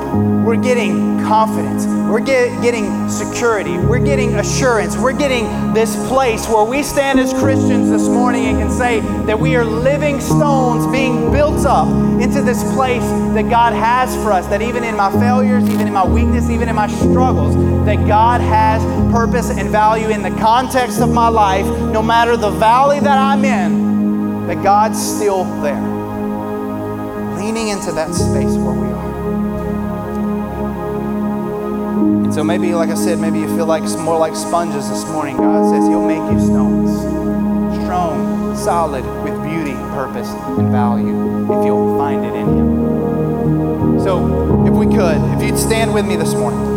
We're 0.46 0.56
getting 0.56 1.20
confidence. 1.20 1.84
We're 1.84 2.20
get, 2.20 2.62
getting 2.62 3.06
security. 3.10 3.76
We're 3.76 4.02
getting 4.02 4.34
assurance. 4.36 4.96
We're 4.96 5.12
getting 5.12 5.74
this 5.74 5.94
place 6.08 6.48
where 6.48 6.64
we 6.64 6.82
stand 6.82 7.20
as 7.20 7.34
Christians 7.34 7.90
this 7.90 8.08
morning 8.08 8.46
and 8.46 8.58
can 8.60 8.70
say 8.70 9.00
that 9.26 9.38
we 9.38 9.56
are 9.56 9.64
living 9.64 10.20
stones 10.20 10.86
being 10.90 11.30
built 11.30 11.66
up 11.66 11.88
into 12.22 12.40
this 12.40 12.62
place 12.72 13.04
that 13.34 13.50
God 13.50 13.74
has 13.74 14.14
for 14.16 14.32
us. 14.32 14.46
That 14.46 14.62
even 14.62 14.84
in 14.84 14.96
my 14.96 15.12
failures, 15.12 15.68
even 15.68 15.86
in 15.86 15.92
my 15.92 16.06
weakness, 16.06 16.48
even 16.48 16.70
in 16.70 16.74
my 16.74 16.88
struggles, 16.88 17.54
that 17.84 18.06
God 18.06 18.40
has 18.40 18.82
purpose 19.12 19.50
and 19.50 19.68
value 19.68 20.08
in 20.08 20.22
the 20.22 20.30
context 20.40 21.02
of 21.02 21.10
my 21.12 21.28
life, 21.28 21.66
no 21.66 22.02
matter 22.02 22.38
the 22.38 22.50
valley 22.50 23.00
that 23.00 23.18
I'm 23.18 23.44
in, 23.44 23.81
that 24.46 24.62
God's 24.62 25.00
still 25.00 25.44
there. 25.62 25.80
Leaning 27.36 27.68
into 27.68 27.92
that 27.92 28.14
space 28.14 28.54
where 28.56 28.74
we 28.74 28.86
are. 28.86 29.12
And 32.24 32.34
so 32.34 32.42
maybe, 32.44 32.74
like 32.74 32.90
I 32.90 32.94
said, 32.94 33.18
maybe 33.18 33.38
you 33.38 33.48
feel 33.56 33.66
like 33.66 33.82
it's 33.82 33.96
more 33.96 34.18
like 34.18 34.34
sponges 34.36 34.88
this 34.88 35.04
morning. 35.06 35.36
God 35.36 35.70
says 35.70 35.86
He'll 35.88 36.06
make 36.06 36.32
you 36.32 36.40
stones, 36.40 36.90
strong, 37.82 38.56
solid, 38.56 39.04
with 39.24 39.34
beauty, 39.42 39.74
purpose, 39.94 40.28
and 40.28 40.70
value 40.70 41.44
if 41.44 41.64
you'll 41.66 41.98
find 41.98 42.24
it 42.24 42.34
in 42.34 42.46
Him. 42.46 44.00
So, 44.00 44.66
if 44.66 44.74
we 44.74 44.86
could, 44.86 45.20
if 45.36 45.42
you'd 45.42 45.58
stand 45.58 45.92
with 45.92 46.06
me 46.06 46.16
this 46.16 46.34
morning. 46.34 46.72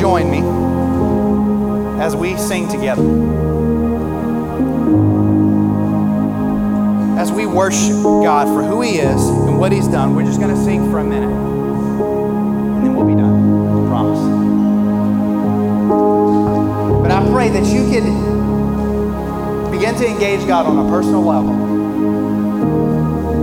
Join 0.00 0.30
me 0.30 0.59
as 2.00 2.16
we 2.16 2.36
sing 2.36 2.68
together. 2.68 3.40
as 7.20 7.30
we 7.30 7.44
worship 7.44 8.02
God 8.02 8.46
for 8.48 8.62
who 8.62 8.80
He 8.80 8.96
is 8.96 9.28
and 9.28 9.58
what 9.58 9.72
He's 9.72 9.86
done, 9.86 10.14
we're 10.14 10.24
just 10.24 10.40
going 10.40 10.54
to 10.54 10.64
sing 10.64 10.90
for 10.90 11.00
a 11.00 11.04
minute. 11.04 11.28
And 11.30 12.82
then 12.82 12.96
we'll 12.96 13.06
be 13.06 13.14
done. 13.14 13.68
I 13.68 13.88
promise. 13.90 14.20
But 17.02 17.10
I 17.10 17.30
pray 17.30 17.50
that 17.50 17.66
you 17.66 17.82
could 17.90 18.04
begin 19.70 19.94
to 19.96 20.06
engage 20.06 20.46
God 20.46 20.64
on 20.64 20.78
a 20.86 20.88
personal 20.88 21.22
level. 21.22 21.52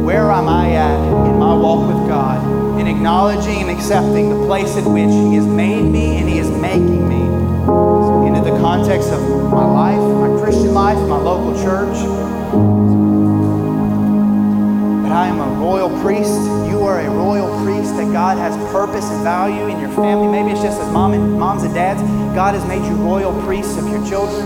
Where 0.04 0.32
am 0.32 0.48
I 0.48 0.72
at 0.72 1.28
in 1.28 1.38
my 1.38 1.54
walk 1.54 1.88
with 1.88 2.08
God? 2.08 2.80
In 2.80 2.88
acknowledging 2.88 3.62
and 3.62 3.70
accepting 3.70 4.32
the 4.32 4.46
place 4.48 4.76
in 4.76 4.92
which 4.92 5.12
He 5.12 5.36
has 5.36 5.46
made 5.46 5.84
me 5.84 6.18
and 6.18 6.28
He 6.28 6.40
is 6.40 6.50
making 6.50 7.08
me 7.08 7.27
context 8.68 9.14
of 9.14 9.22
my 9.50 9.64
life, 9.64 9.98
my 9.98 10.28
Christian 10.44 10.74
life, 10.74 10.98
my 11.08 11.16
local 11.16 11.54
church 11.64 11.96
But 15.04 15.14
I 15.14 15.28
am 15.30 15.40
a 15.40 15.48
royal 15.58 15.90
priest. 16.02 16.36
You 16.70 16.82
are 16.84 17.00
a 17.00 17.10
royal 17.10 17.48
priest, 17.64 17.96
that 17.96 18.12
God 18.12 18.38
has 18.38 18.58
purpose 18.74 19.06
and 19.06 19.24
value 19.24 19.68
in 19.68 19.80
your 19.80 19.90
family. 19.92 20.28
Maybe 20.28 20.52
it's 20.52 20.62
just 20.62 20.82
as 20.82 20.92
mom 20.92 21.14
and, 21.14 21.40
moms 21.40 21.64
and 21.64 21.74
dads, 21.74 22.02
God 22.36 22.56
has 22.56 22.66
made 22.68 22.84
you 22.86 22.96
royal 22.96 23.32
priests 23.44 23.78
of 23.78 23.88
your 23.88 24.06
children. 24.06 24.44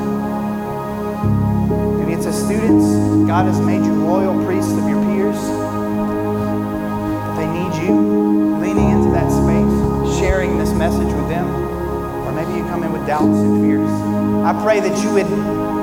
Maybe 1.97 2.13
it's 2.13 2.27
as 2.27 2.37
students, 2.37 2.85
God 3.25 3.47
has 3.47 3.59
made 3.59 3.83
you 3.83 4.05
royal 4.05 4.35
priests 4.45 4.73
of 4.73 4.87
your 4.87 5.01
peers. 5.09 5.41
But 7.25 7.35
they 7.41 7.49
need 7.57 7.73
you 7.81 7.95
leaning 8.61 8.91
into 8.91 9.09
that 9.17 9.31
space, 9.33 10.19
sharing 10.19 10.59
this 10.59 10.73
message 10.73 11.11
come 12.71 12.83
in 12.83 12.93
with 12.93 13.05
doubts 13.05 13.25
and 13.25 13.61
fears. 13.61 13.91
I 14.45 14.57
pray 14.63 14.79
that 14.79 15.03
you 15.03 15.13
would 15.13 15.27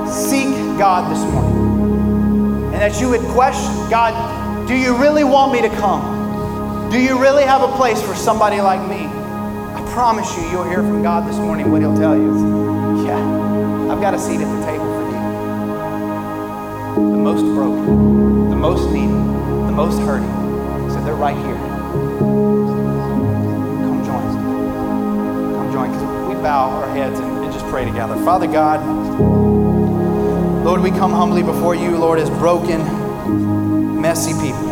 seek 0.09 0.49
God 0.79 1.13
this 1.13 1.21
morning 1.31 2.73
and 2.73 2.81
that 2.81 2.99
you 2.99 3.09
would 3.09 3.21
question 3.29 3.71
God, 3.91 4.67
do 4.67 4.75
you 4.75 4.97
really 4.97 5.23
want 5.23 5.53
me 5.53 5.61
to 5.61 5.69
come? 5.69 6.89
Do 6.89 6.99
you 6.99 7.21
really 7.21 7.43
have 7.43 7.61
a 7.61 7.67
place 7.77 8.01
for 8.01 8.15
somebody 8.15 8.59
like 8.59 8.81
me? 8.89 9.05
I 9.05 9.87
promise 9.93 10.35
you, 10.35 10.49
you'll 10.49 10.63
hear 10.63 10.79
from 10.79 11.03
God 11.03 11.29
this 11.29 11.37
morning. 11.37 11.69
What 11.69 11.81
He'll 11.81 11.95
tell 11.95 12.15
you 12.15 12.33
is, 12.97 13.05
yeah, 13.05 13.91
I've 13.91 14.01
got 14.01 14.15
a 14.15 14.19
seat 14.19 14.41
at 14.41 14.49
the 14.59 14.65
table 14.65 14.85
for 14.85 15.03
you. 17.05 17.11
The 17.11 17.17
most 17.17 17.43
broken, 17.53 18.49
the 18.49 18.55
most 18.55 18.89
needy, 18.91 19.07
the 19.07 19.71
most 19.71 19.99
hurting. 19.99 20.89
So 20.89 21.03
they're 21.03 21.13
right 21.13 21.37
here. 21.37 21.68
Bow 26.41 26.69
our 26.69 26.89
heads 26.93 27.19
and, 27.19 27.43
and 27.43 27.53
just 27.53 27.65
pray 27.67 27.85
together. 27.85 28.15
Father 28.23 28.47
God, 28.47 28.79
Lord, 30.63 30.81
we 30.81 30.91
come 30.91 31.11
humbly 31.11 31.43
before 31.43 31.75
you, 31.75 31.97
Lord, 31.97 32.19
as 32.19 32.29
broken 32.29 34.01
messy 34.01 34.33
people. 34.33 34.69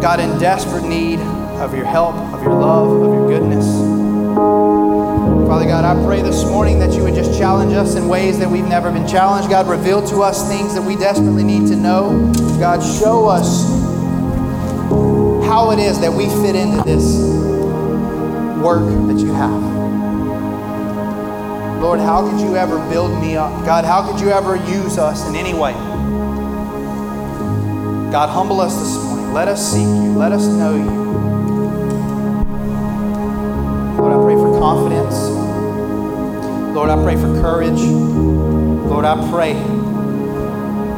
God, 0.00 0.20
in 0.20 0.38
desperate 0.38 0.84
need 0.84 1.18
of 1.60 1.74
your 1.74 1.84
help, 1.84 2.14
of 2.14 2.42
your 2.42 2.54
love, 2.54 2.90
of 2.90 3.14
your 3.14 3.28
goodness. 3.28 3.66
Father 5.48 5.66
God, 5.66 5.84
I 5.84 6.04
pray 6.04 6.22
this 6.22 6.44
morning 6.44 6.78
that 6.78 6.92
you 6.92 7.02
would 7.02 7.14
just 7.14 7.38
challenge 7.38 7.72
us 7.72 7.96
in 7.96 8.08
ways 8.08 8.38
that 8.38 8.48
we've 8.50 8.66
never 8.66 8.90
been 8.90 9.06
challenged. 9.06 9.50
God, 9.50 9.66
reveal 9.68 10.06
to 10.08 10.22
us 10.22 10.48
things 10.48 10.74
that 10.74 10.82
we 10.82 10.96
desperately 10.96 11.44
need 11.44 11.68
to 11.68 11.76
know. 11.76 12.32
God, 12.58 12.82
show 12.82 13.26
us 13.26 13.66
how 15.46 15.70
it 15.72 15.78
is 15.78 16.00
that 16.00 16.12
we 16.12 16.26
fit 16.26 16.54
into 16.54 16.82
this 16.82 17.45
work 18.66 18.82
that 19.06 19.18
you 19.20 19.32
have. 19.32 19.62
Lord, 21.80 22.00
how 22.00 22.28
could 22.28 22.40
you 22.40 22.56
ever 22.56 22.80
build 22.90 23.12
me 23.20 23.36
up? 23.36 23.64
God, 23.64 23.84
how 23.84 24.04
could 24.04 24.20
you 24.20 24.30
ever 24.30 24.56
use 24.56 24.98
us 24.98 25.24
in 25.28 25.36
any 25.36 25.54
way? 25.54 25.72
God, 28.10 28.28
humble 28.28 28.60
us 28.60 28.74
this 28.76 29.04
morning. 29.04 29.32
Let 29.32 29.46
us 29.46 29.64
seek 29.72 29.86
you. 29.86 30.18
Let 30.18 30.32
us 30.32 30.46
know 30.46 30.74
you. 30.74 30.90
Lord, 34.00 34.12
I 34.12 34.24
pray 34.24 34.34
for 34.34 34.58
confidence. 34.58 35.14
Lord, 36.74 36.90
I 36.90 37.00
pray 37.04 37.14
for 37.14 37.40
courage. 37.40 37.80
Lord, 38.90 39.04
I 39.04 39.14
pray 39.30 39.54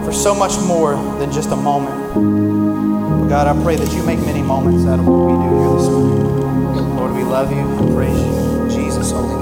for 0.06 0.12
so 0.14 0.34
much 0.34 0.58
more 0.66 0.94
than 1.18 1.30
just 1.30 1.50
a 1.50 1.56
moment. 1.56 3.28
God, 3.28 3.46
I 3.46 3.62
pray 3.62 3.76
that 3.76 3.92
you 3.92 4.02
make 4.04 4.20
many 4.20 4.40
moments 4.40 4.86
out 4.86 5.00
of 5.00 5.06
what 5.06 5.18
we 5.18 5.32
do 5.34 5.58
here 5.58 5.76
this 5.76 5.88
morning. 5.90 6.07
Love 7.28 7.52
you 7.52 7.92
praise 7.92 8.18
you. 8.18 8.68
Jesus'. 8.70 9.37